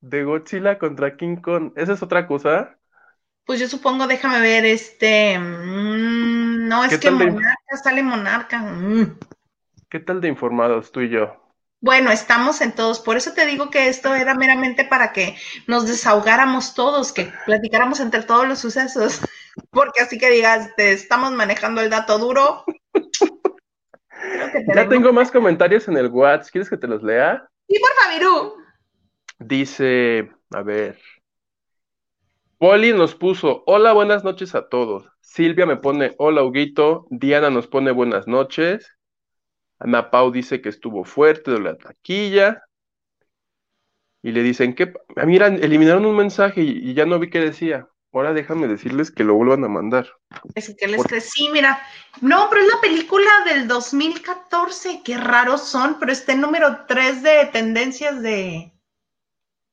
de 0.00 0.24
Godzilla 0.24 0.78
contra 0.78 1.16
King 1.16 1.36
Kong. 1.36 1.72
¿Esa 1.76 1.92
es 1.92 2.02
otra 2.02 2.26
cosa? 2.26 2.78
Pues 3.44 3.60
yo 3.60 3.68
supongo, 3.68 4.06
déjame 4.06 4.40
ver, 4.40 4.64
este. 4.64 5.38
Mm, 5.38 6.66
no, 6.68 6.84
es 6.84 6.98
que 6.98 7.10
Monarca 7.10 7.76
sale 7.82 8.02
Monarca. 8.02 8.58
Mm. 8.58 9.18
¿Qué 9.88 10.00
tal 10.00 10.20
de 10.20 10.28
informados 10.28 10.90
tú 10.90 11.00
y 11.00 11.10
yo? 11.10 11.43
Bueno, 11.84 12.10
estamos 12.10 12.62
en 12.62 12.74
todos. 12.74 12.98
Por 12.98 13.18
eso 13.18 13.34
te 13.34 13.44
digo 13.44 13.68
que 13.68 13.88
esto 13.88 14.14
era 14.14 14.34
meramente 14.34 14.86
para 14.86 15.12
que 15.12 15.36
nos 15.66 15.86
desahogáramos 15.86 16.74
todos, 16.74 17.12
que 17.12 17.30
platicáramos 17.44 18.00
entre 18.00 18.22
todos 18.22 18.48
los 18.48 18.58
sucesos. 18.58 19.20
Porque 19.70 20.00
así 20.00 20.16
que 20.16 20.30
digas, 20.30 20.74
te 20.76 20.92
estamos 20.92 21.32
manejando 21.32 21.82
el 21.82 21.90
dato 21.90 22.16
duro. 22.18 22.64
ya 24.74 24.88
tengo 24.88 25.12
más 25.12 25.30
comentarios 25.30 25.86
en 25.86 25.98
el 25.98 26.08
WhatsApp. 26.08 26.52
¿Quieres 26.52 26.70
que 26.70 26.78
te 26.78 26.88
los 26.88 27.02
lea? 27.02 27.46
Sí, 27.68 27.78
por 27.78 27.90
favor. 27.92 28.54
Dice, 29.40 30.30
a 30.52 30.62
ver. 30.62 30.98
Poli 32.56 32.94
nos 32.94 33.14
puso, 33.14 33.62
hola, 33.66 33.92
buenas 33.92 34.24
noches 34.24 34.54
a 34.54 34.70
todos. 34.70 35.04
Silvia 35.20 35.66
me 35.66 35.76
pone, 35.76 36.14
hola, 36.16 36.44
Huguito. 36.44 37.06
Diana 37.10 37.50
nos 37.50 37.66
pone 37.66 37.90
buenas 37.90 38.26
noches. 38.26 38.90
Ana 39.84 40.10
Pau 40.10 40.32
dice 40.32 40.62
que 40.62 40.70
estuvo 40.70 41.04
fuerte 41.04 41.50
de 41.50 41.60
la 41.60 41.76
taquilla. 41.76 42.64
Y 44.22 44.32
le 44.32 44.42
dicen 44.42 44.74
que, 44.74 44.94
ah, 45.16 45.26
mira, 45.26 45.48
eliminaron 45.48 46.06
un 46.06 46.16
mensaje 46.16 46.62
y, 46.62 46.94
ya 46.94 47.04
no 47.04 47.18
vi 47.18 47.28
qué 47.28 47.40
decía. 47.40 47.86
Ahora 48.10 48.32
déjame 48.32 48.66
decirles 48.66 49.10
que 49.10 49.24
lo 49.24 49.34
vuelvan 49.34 49.62
a 49.64 49.68
mandar. 49.68 50.08
Es 50.54 50.74
que 50.78 50.86
les 50.86 51.02
sí, 51.24 51.50
mira. 51.52 51.82
No, 52.22 52.46
pero 52.48 52.62
es 52.62 52.68
la 52.68 52.80
película 52.80 53.30
del 53.44 53.68
2014. 53.68 55.02
Qué 55.04 55.18
raros 55.18 55.68
son, 55.68 55.98
pero 55.98 56.12
está 56.12 56.32
en 56.32 56.40
número 56.40 56.86
3 56.86 57.22
de 57.22 57.46
tendencias 57.52 58.22
de, 58.22 58.72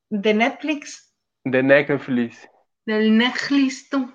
de 0.09 0.33
Netflix. 0.33 1.13
De 1.45 1.63
Netflix. 1.63 2.49
Del 2.85 3.17
Netflix, 3.17 3.87
tú. 3.87 4.11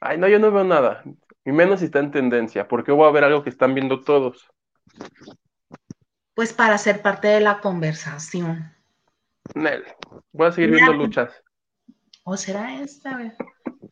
Ay, 0.00 0.16
no, 0.16 0.28
yo 0.28 0.38
no 0.38 0.50
veo 0.50 0.64
nada. 0.64 1.02
Y 1.44 1.52
menos 1.52 1.80
si 1.80 1.86
está 1.86 1.98
en 1.98 2.10
tendencia, 2.10 2.66
porque 2.68 2.92
voy 2.92 3.06
a 3.06 3.12
ver 3.12 3.24
algo 3.24 3.42
que 3.42 3.50
están 3.50 3.74
viendo 3.74 4.00
todos. 4.00 4.48
Pues 6.34 6.52
para 6.52 6.78
ser 6.78 7.02
parte 7.02 7.28
de 7.28 7.40
la 7.40 7.60
conversación. 7.60 8.74
Nel, 9.54 9.84
voy 10.32 10.48
a 10.48 10.52
seguir 10.52 10.70
viendo 10.70 10.92
luchas. 10.92 11.42
¿O 12.24 12.36
será 12.36 12.80
esta? 12.80 13.18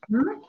¿Mm? 0.08 0.42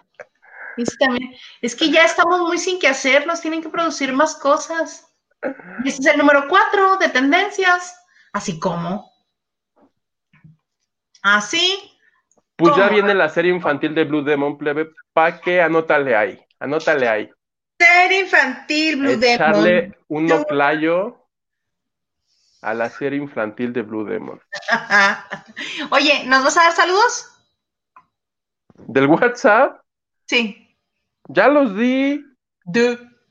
Es 1.62 1.76
que 1.76 1.90
ya 1.90 2.06
estamos 2.06 2.42
muy 2.42 2.58
sin 2.58 2.80
que 2.80 2.88
hacer, 2.88 3.26
nos 3.26 3.42
tienen 3.42 3.62
que 3.62 3.70
producir 3.70 4.14
más 4.14 4.36
cosas. 4.36 5.12
Este 5.86 6.02
es 6.02 6.06
el 6.06 6.18
número 6.18 6.48
cuatro 6.48 6.98
de 6.98 7.10
tendencias. 7.10 7.98
Así 8.34 8.60
como. 8.60 9.12
Así. 11.24 11.92
Pues 12.56 12.76
ya 12.76 12.90
viene 12.90 13.14
la 13.14 13.30
serie 13.30 13.54
infantil 13.54 13.94
de 13.94 14.04
Blue 14.04 14.24
Demon 14.24 14.58
Plebe, 14.58 14.92
¿para 15.14 15.40
que 15.40 15.62
anótale 15.62 16.16
ahí? 16.16 16.40
Anótale 16.60 17.08
ahí. 17.08 17.30
Serie 17.80 18.22
infantil 18.22 18.96
Blue 18.98 19.20
Echarle 19.22 19.98
un 20.08 20.26
noplayo 20.26 21.28
a 22.62 22.74
la 22.74 22.90
serie 22.90 23.20
infantil 23.20 23.72
de 23.72 23.82
Blue 23.84 24.04
Demon. 24.04 24.42
Oye, 25.92 26.24
¿nos 26.26 26.44
vas 26.44 26.58
a 26.58 26.64
dar 26.64 26.74
saludos? 26.74 27.32
¿Del 28.76 29.08
WhatsApp? 29.08 29.82
Sí. 30.26 30.76
Ya 31.30 31.48
los 31.48 31.76
di. 31.78 32.24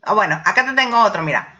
Ah, 0.03 0.14
bueno, 0.14 0.40
acá 0.44 0.64
te 0.64 0.72
tengo 0.72 1.03
otro, 1.03 1.22
mira. 1.22 1.53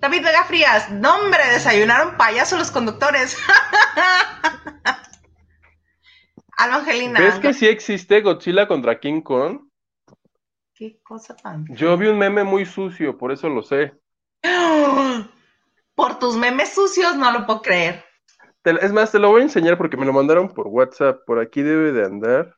David 0.00 0.24
Vega 0.24 0.44
Frías, 0.44 0.90
nombre, 0.90 1.46
desayunaron 1.52 2.16
payasos 2.16 2.58
los 2.58 2.70
conductores. 2.70 3.36
Alma 6.58 6.76
Angelina. 6.76 7.20
¿Ves 7.20 7.38
que 7.38 7.54
sí 7.54 7.66
existe 7.66 8.20
Godzilla 8.20 8.66
contra 8.66 8.98
King 8.98 9.20
Kong? 9.20 9.65
Qué 10.76 11.00
cosa 11.02 11.34
tan. 11.34 11.64
Yo 11.70 11.96
vi 11.96 12.06
un 12.06 12.18
meme 12.18 12.44
muy 12.44 12.66
sucio, 12.66 13.16
por 13.16 13.32
eso 13.32 13.48
lo 13.48 13.62
sé. 13.62 13.94
Por 15.94 16.18
tus 16.18 16.36
memes 16.36 16.74
sucios 16.74 17.16
no 17.16 17.32
lo 17.32 17.46
puedo 17.46 17.62
creer. 17.62 18.04
es 18.62 18.92
más, 18.92 19.10
te 19.10 19.18
lo 19.18 19.30
voy 19.30 19.40
a 19.40 19.44
enseñar 19.44 19.78
porque 19.78 19.96
me 19.96 20.04
lo 20.04 20.12
mandaron 20.12 20.52
por 20.52 20.66
WhatsApp. 20.66 21.20
Por 21.24 21.38
aquí 21.38 21.62
debe 21.62 21.92
de 21.92 22.04
andar. 22.04 22.54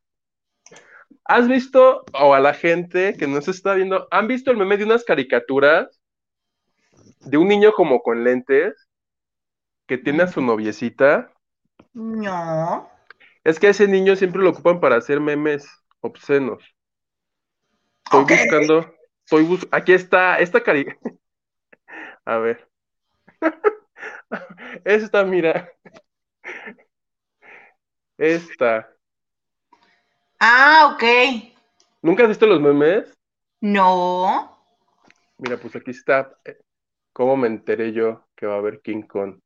¿Has 1.27 1.47
visto, 1.47 2.05
o 2.13 2.35
a 2.35 2.41
la 2.41 2.55
gente 2.55 3.15
que 3.17 3.29
nos 3.29 3.47
está 3.47 3.75
viendo, 3.75 4.09
han 4.11 4.27
visto 4.27 4.51
el 4.51 4.57
meme 4.57 4.79
de 4.79 4.85
unas 4.85 5.05
caricaturas 5.05 6.01
de 7.21 7.37
un 7.37 7.47
niño 7.47 7.71
como 7.73 8.03
con 8.03 8.25
lentes 8.25 8.89
que 9.87 9.97
tiene 9.97 10.25
a 10.25 10.27
su 10.27 10.41
noviecita? 10.41 11.33
No. 11.93 12.91
Es 13.45 13.61
que 13.61 13.69
a 13.69 13.71
ese 13.71 13.87
niño 13.87 14.17
siempre 14.17 14.43
lo 14.43 14.51
ocupan 14.51 14.81
para 14.81 14.97
hacer 14.97 15.21
memes 15.21 15.69
obscenos. 16.01 16.65
Estoy 18.11 18.25
buscando, 18.25 18.95
estoy 19.23 19.45
bus 19.45 19.69
aquí 19.71 19.93
está, 19.93 20.39
esta 20.39 20.63
cari... 20.63 20.87
A 22.25 22.39
ver. 22.39 22.67
Esta, 24.85 25.25
mira. 25.25 25.71
Esta. 28.19 28.89
Ah, 30.39 30.91
ok. 30.93 31.03
¿Nunca 32.03 32.23
has 32.23 32.29
visto 32.31 32.47
los 32.47 32.61
memes? 32.61 33.15
No. 33.61 34.59
Mira, 35.39 35.57
pues 35.57 35.77
aquí 35.77 35.91
está. 35.91 36.39
Eh, 36.45 36.59
¿Cómo 37.13 37.37
me 37.37 37.49
enteré 37.49 37.93
yo 37.93 38.27
que 38.37 38.47
va 38.47 38.55
a 38.55 38.59
haber 38.59 38.83
King 38.83 39.03
Kong? 39.03 39.39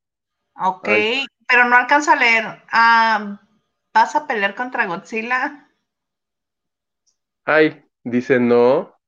Ok, 0.56 0.88
pero 1.46 1.64
no 1.68 1.76
alcanzo 1.76 2.12
a 2.12 2.16
leer. 2.16 2.62
Ah, 2.72 3.40
¿Vas 3.94 4.16
a 4.16 4.26
pelear 4.26 4.54
contra 4.54 4.86
Godzilla? 4.86 5.68
Ay, 7.44 7.84
Dice 8.04 8.40
no. 8.40 8.98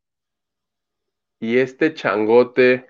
Y 1.40 1.58
este 1.58 1.94
changote. 1.94 2.86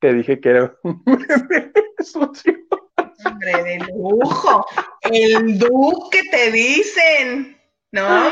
Te 0.00 0.12
dije 0.14 0.40
que 0.40 0.48
era 0.48 0.76
un. 0.82 1.04
Hombre, 3.24 3.62
de 3.62 3.78
lujo. 3.94 4.66
El 5.02 5.58
duque 5.58 6.22
te 6.30 6.50
dicen. 6.50 7.56
No, 7.92 8.30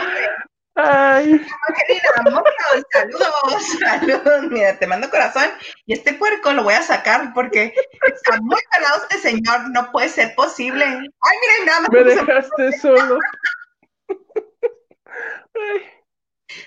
Ay. 0.75 1.41
saludos, 2.93 3.64
saludos. 3.79 4.43
Mira, 4.51 4.79
te 4.79 4.87
mando 4.87 5.11
corazón. 5.11 5.51
Y 5.87 5.95
este 5.95 6.14
puerco 6.14 6.53
lo 6.53 6.62
voy 6.62 6.75
a 6.75 6.83
sacar 6.83 7.33
porque 7.35 7.75
está 8.03 8.41
muy 8.41 8.61
calado 8.71 9.03
este 9.03 9.18
señor. 9.18 9.71
No 9.71 9.91
puede 9.91 10.09
ser 10.09 10.35
posible. 10.35 10.85
Ay, 10.85 11.37
miren, 11.41 11.66
nada 11.66 11.81
más. 11.81 11.91
Me 11.91 12.05
dejaste 12.05 12.79
solo. 12.79 13.18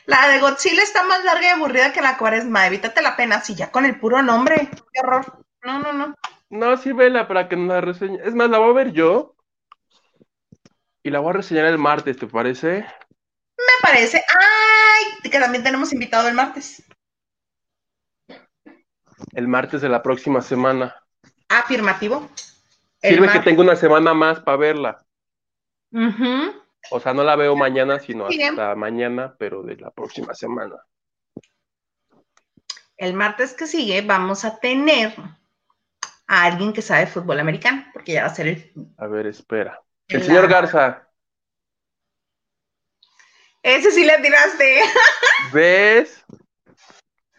La 0.05 0.29
de 0.29 0.39
Godzilla 0.39 0.81
está 0.81 1.03
más 1.03 1.23
larga 1.23 1.43
y 1.43 1.49
aburrida 1.49 1.93
que 1.93 2.01
la 2.01 2.17
cuaresma. 2.17 2.67
Evítate 2.67 3.01
la 3.01 3.15
pena, 3.15 3.41
si 3.41 3.55
ya 3.55 3.71
con 3.71 3.85
el 3.85 3.99
puro 3.99 4.21
nombre. 4.21 4.69
Qué 4.91 4.99
horror. 5.01 5.43
No, 5.63 5.79
no, 5.79 5.93
no. 5.93 6.15
No, 6.49 6.77
sí, 6.77 6.91
vela 6.91 7.27
para 7.27 7.49
que 7.49 7.55
nos 7.55 7.67
la 7.67 7.81
reseñe. 7.81 8.19
Es 8.23 8.35
más, 8.35 8.49
la 8.49 8.59
voy 8.59 8.71
a 8.71 8.73
ver 8.73 8.91
yo. 8.91 9.35
Y 11.01 11.09
la 11.09 11.19
voy 11.19 11.31
a 11.31 11.33
reseñar 11.33 11.65
el 11.65 11.77
martes, 11.77 12.17
¿te 12.17 12.27
parece? 12.27 12.85
Me 13.65 13.81
parece? 13.81 14.17
¡Ay! 14.17 15.29
Que 15.29 15.39
también 15.39 15.63
tenemos 15.63 15.91
invitado 15.93 16.27
el 16.27 16.35
martes. 16.35 16.83
El 19.33 19.47
martes 19.47 19.81
de 19.81 19.89
la 19.89 20.03
próxima 20.03 20.41
semana. 20.41 20.95
Afirmativo. 21.49 22.29
Sirve 23.01 23.31
que 23.31 23.39
tengo 23.39 23.61
una 23.61 23.75
semana 23.75 24.13
más 24.13 24.39
para 24.39 24.57
verla. 24.57 25.05
O 26.91 26.99
sea, 26.99 27.13
no 27.13 27.23
la 27.23 27.35
veo 27.35 27.55
mañana, 27.55 27.99
sino 27.99 28.27
hasta 28.27 28.75
mañana, 28.75 29.35
pero 29.37 29.63
de 29.63 29.77
la 29.77 29.91
próxima 29.91 30.33
semana. 30.33 30.75
El 32.97 33.13
martes 33.13 33.53
que 33.53 33.67
sigue 33.67 34.01
vamos 34.01 34.45
a 34.45 34.59
tener 34.59 35.13
a 36.27 36.43
alguien 36.43 36.73
que 36.73 36.81
sabe 36.81 37.07
fútbol 37.07 37.39
americano, 37.39 37.85
porque 37.93 38.13
ya 38.13 38.21
va 38.21 38.27
a 38.27 38.35
ser 38.35 38.47
el. 38.47 38.73
A 38.97 39.07
ver, 39.07 39.27
espera. 39.27 39.81
El 40.07 40.23
señor 40.23 40.47
Garza. 40.47 41.09
Ese 43.63 43.91
sí 43.91 44.03
le 44.03 44.17
tiraste. 44.19 44.81
¿Ves? 45.53 46.25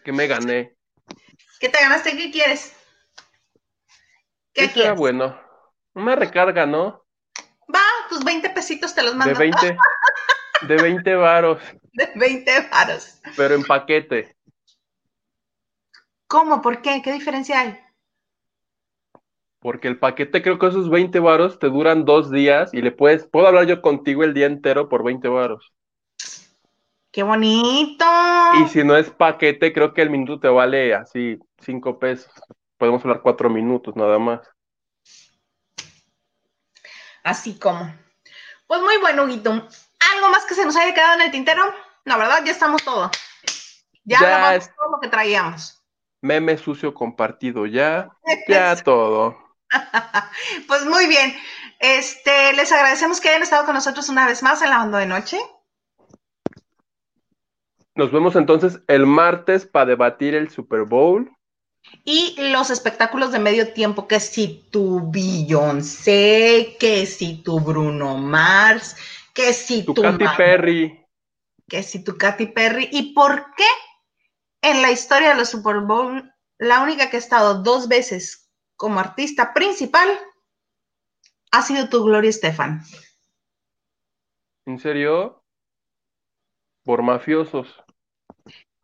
Que 0.03 0.11
me 0.11 0.25
gané. 0.25 0.75
¿Qué 1.59 1.69
te 1.69 1.79
ganaste? 1.79 2.17
¿Qué 2.17 2.31
quieres? 2.31 2.75
¿Qué 4.53 4.71
quieres? 4.71 4.97
bueno. 4.97 5.39
Una 5.93 6.15
recarga, 6.15 6.65
¿no? 6.65 7.05
Va, 7.73 7.81
tus 8.09 8.23
20 8.23 8.49
pesitos 8.49 8.95
te 8.95 9.03
los 9.03 9.15
mando. 9.15 9.33
De 9.33 9.39
20, 9.39 9.77
de 10.67 10.75
20 10.75 11.15
varos. 11.15 11.61
De 11.93 12.11
20 12.15 12.69
varos. 12.69 13.21
Pero 13.37 13.55
en 13.55 13.63
paquete. 13.63 14.35
¿Cómo? 16.27 16.61
¿Por 16.61 16.81
qué? 16.81 17.01
¿Qué 17.03 17.13
diferencia 17.13 17.59
hay? 17.59 17.79
Porque 19.59 19.87
el 19.87 19.99
paquete, 19.99 20.41
creo 20.41 20.57
que 20.57 20.67
esos 20.67 20.89
20 20.89 21.19
varos 21.19 21.59
te 21.59 21.67
duran 21.67 22.03
dos 22.03 22.31
días 22.31 22.73
y 22.73 22.81
le 22.81 22.91
puedes, 22.91 23.27
puedo 23.27 23.47
hablar 23.47 23.65
yo 23.65 23.81
contigo 23.81 24.23
el 24.23 24.33
día 24.33 24.47
entero 24.47 24.89
por 24.89 25.03
20 25.03 25.27
varos. 25.27 25.74
¡Qué 27.15 27.23
bonito! 27.23 28.05
Y 28.59 28.67
si 28.67 28.83
no 28.83 28.97
es 28.97 29.09
paquete, 29.09 29.71
creo 29.71 29.93
que 29.93 30.01
el 30.01 30.09
minuto 30.09 30.37
te 30.37 30.49
vale 30.49 30.93
así 30.93 31.39
5 31.61 31.97
pesos. 31.97 32.29
Podemos 32.77 33.01
hablar 33.05 33.21
4 33.21 33.49
minutos 33.49 33.95
nada 33.95 34.19
más. 34.19 34.41
Así 37.23 37.57
como. 37.57 37.89
Pues 38.67 38.81
muy 38.81 38.97
bueno, 38.97 39.23
Huguito. 39.23 39.49
¿Algo 39.49 40.29
más 40.29 40.43
que 40.45 40.55
se 40.55 40.65
nos 40.65 40.75
haya 40.75 40.93
quedado 40.93 41.13
en 41.13 41.21
el 41.21 41.31
tintero? 41.31 41.63
La 42.03 42.17
verdad, 42.17 42.43
ya 42.43 42.51
estamos 42.51 42.83
todo. 42.83 43.09
Ya, 44.03 44.19
ya 44.19 44.59
todo 44.75 44.91
lo 44.91 44.99
que 44.99 45.07
traíamos. 45.07 45.81
Meme 46.19 46.57
sucio 46.57 46.93
compartido, 46.93 47.65
ya, 47.65 48.09
ya 48.49 48.75
todo. 48.75 49.55
pues 50.67 50.85
muy 50.85 51.07
bien. 51.07 51.33
Este, 51.79 52.51
les 52.51 52.73
agradecemos 52.73 53.21
que 53.21 53.29
hayan 53.29 53.43
estado 53.43 53.63
con 53.63 53.73
nosotros 53.73 54.09
una 54.09 54.27
vez 54.27 54.43
más 54.43 54.61
en 54.61 54.69
la 54.69 54.83
onda 54.83 54.99
de 54.99 55.05
noche. 55.05 55.39
Nos 57.95 58.11
vemos 58.11 58.35
entonces 58.35 58.81
el 58.87 59.05
martes 59.05 59.65
para 59.65 59.85
debatir 59.85 60.35
el 60.35 60.49
Super 60.49 60.81
Bowl. 60.81 61.31
Y 62.03 62.35
los 62.51 62.69
espectáculos 62.69 63.31
de 63.31 63.39
medio 63.39 63.71
tiempo, 63.71 64.07
que 64.07 64.19
si 64.19 64.67
tu 64.69 65.09
Beyoncé, 65.11 66.75
que 66.77 67.05
si 67.05 67.41
tu 67.41 67.59
Bruno 67.61 68.17
Mars, 68.17 68.97
que 69.33 69.53
si 69.53 69.85
tu, 69.85 69.93
Katy 69.93 70.25
Perry. 70.35 71.05
Que 71.69 71.83
si 71.83 72.03
tu 72.03 72.17
Katy 72.17 72.47
Perry. 72.47 72.89
¿Y 72.91 73.13
por 73.13 73.53
qué 73.55 73.63
en 74.61 74.81
la 74.81 74.91
historia 74.91 75.29
de 75.29 75.35
los 75.35 75.49
Super 75.49 75.79
Bowl, 75.79 76.33
la 76.57 76.81
única 76.81 77.09
que 77.09 77.15
ha 77.15 77.19
estado 77.19 77.63
dos 77.63 77.87
veces 77.87 78.51
como 78.75 78.99
artista 78.99 79.53
principal 79.53 80.09
ha 81.51 81.61
sido 81.61 81.87
tu 81.87 82.03
Gloria 82.03 82.29
Estefan? 82.29 82.81
¿En 84.65 84.79
serio? 84.79 85.43
Por 86.83 87.01
mafiosos. 87.01 87.84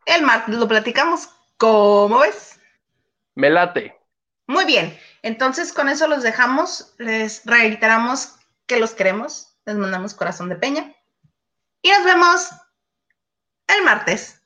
El 0.06 0.24
martes 0.24 0.56
lo 0.56 0.68
platicamos. 0.68 1.30
¿Cómo 1.58 2.20
ves? 2.20 2.60
Me 3.36 3.50
late. 3.50 3.98
Muy 4.48 4.66
bien. 4.66 4.98
Entonces, 5.22 5.72
con 5.72 5.90
eso 5.90 6.08
los 6.08 6.24
dejamos. 6.24 6.94
Les 6.98 7.46
reiteramos 7.46 8.36
que 8.66 8.80
los 8.80 8.92
queremos. 8.92 9.56
Les 9.66 9.76
mandamos 9.76 10.14
corazón 10.14 10.50
de 10.50 10.56
peña. 10.56 10.96
Y 11.82 11.90
nos 11.92 12.04
vemos 12.04 12.50
el 13.68 13.84
martes. 13.84 14.41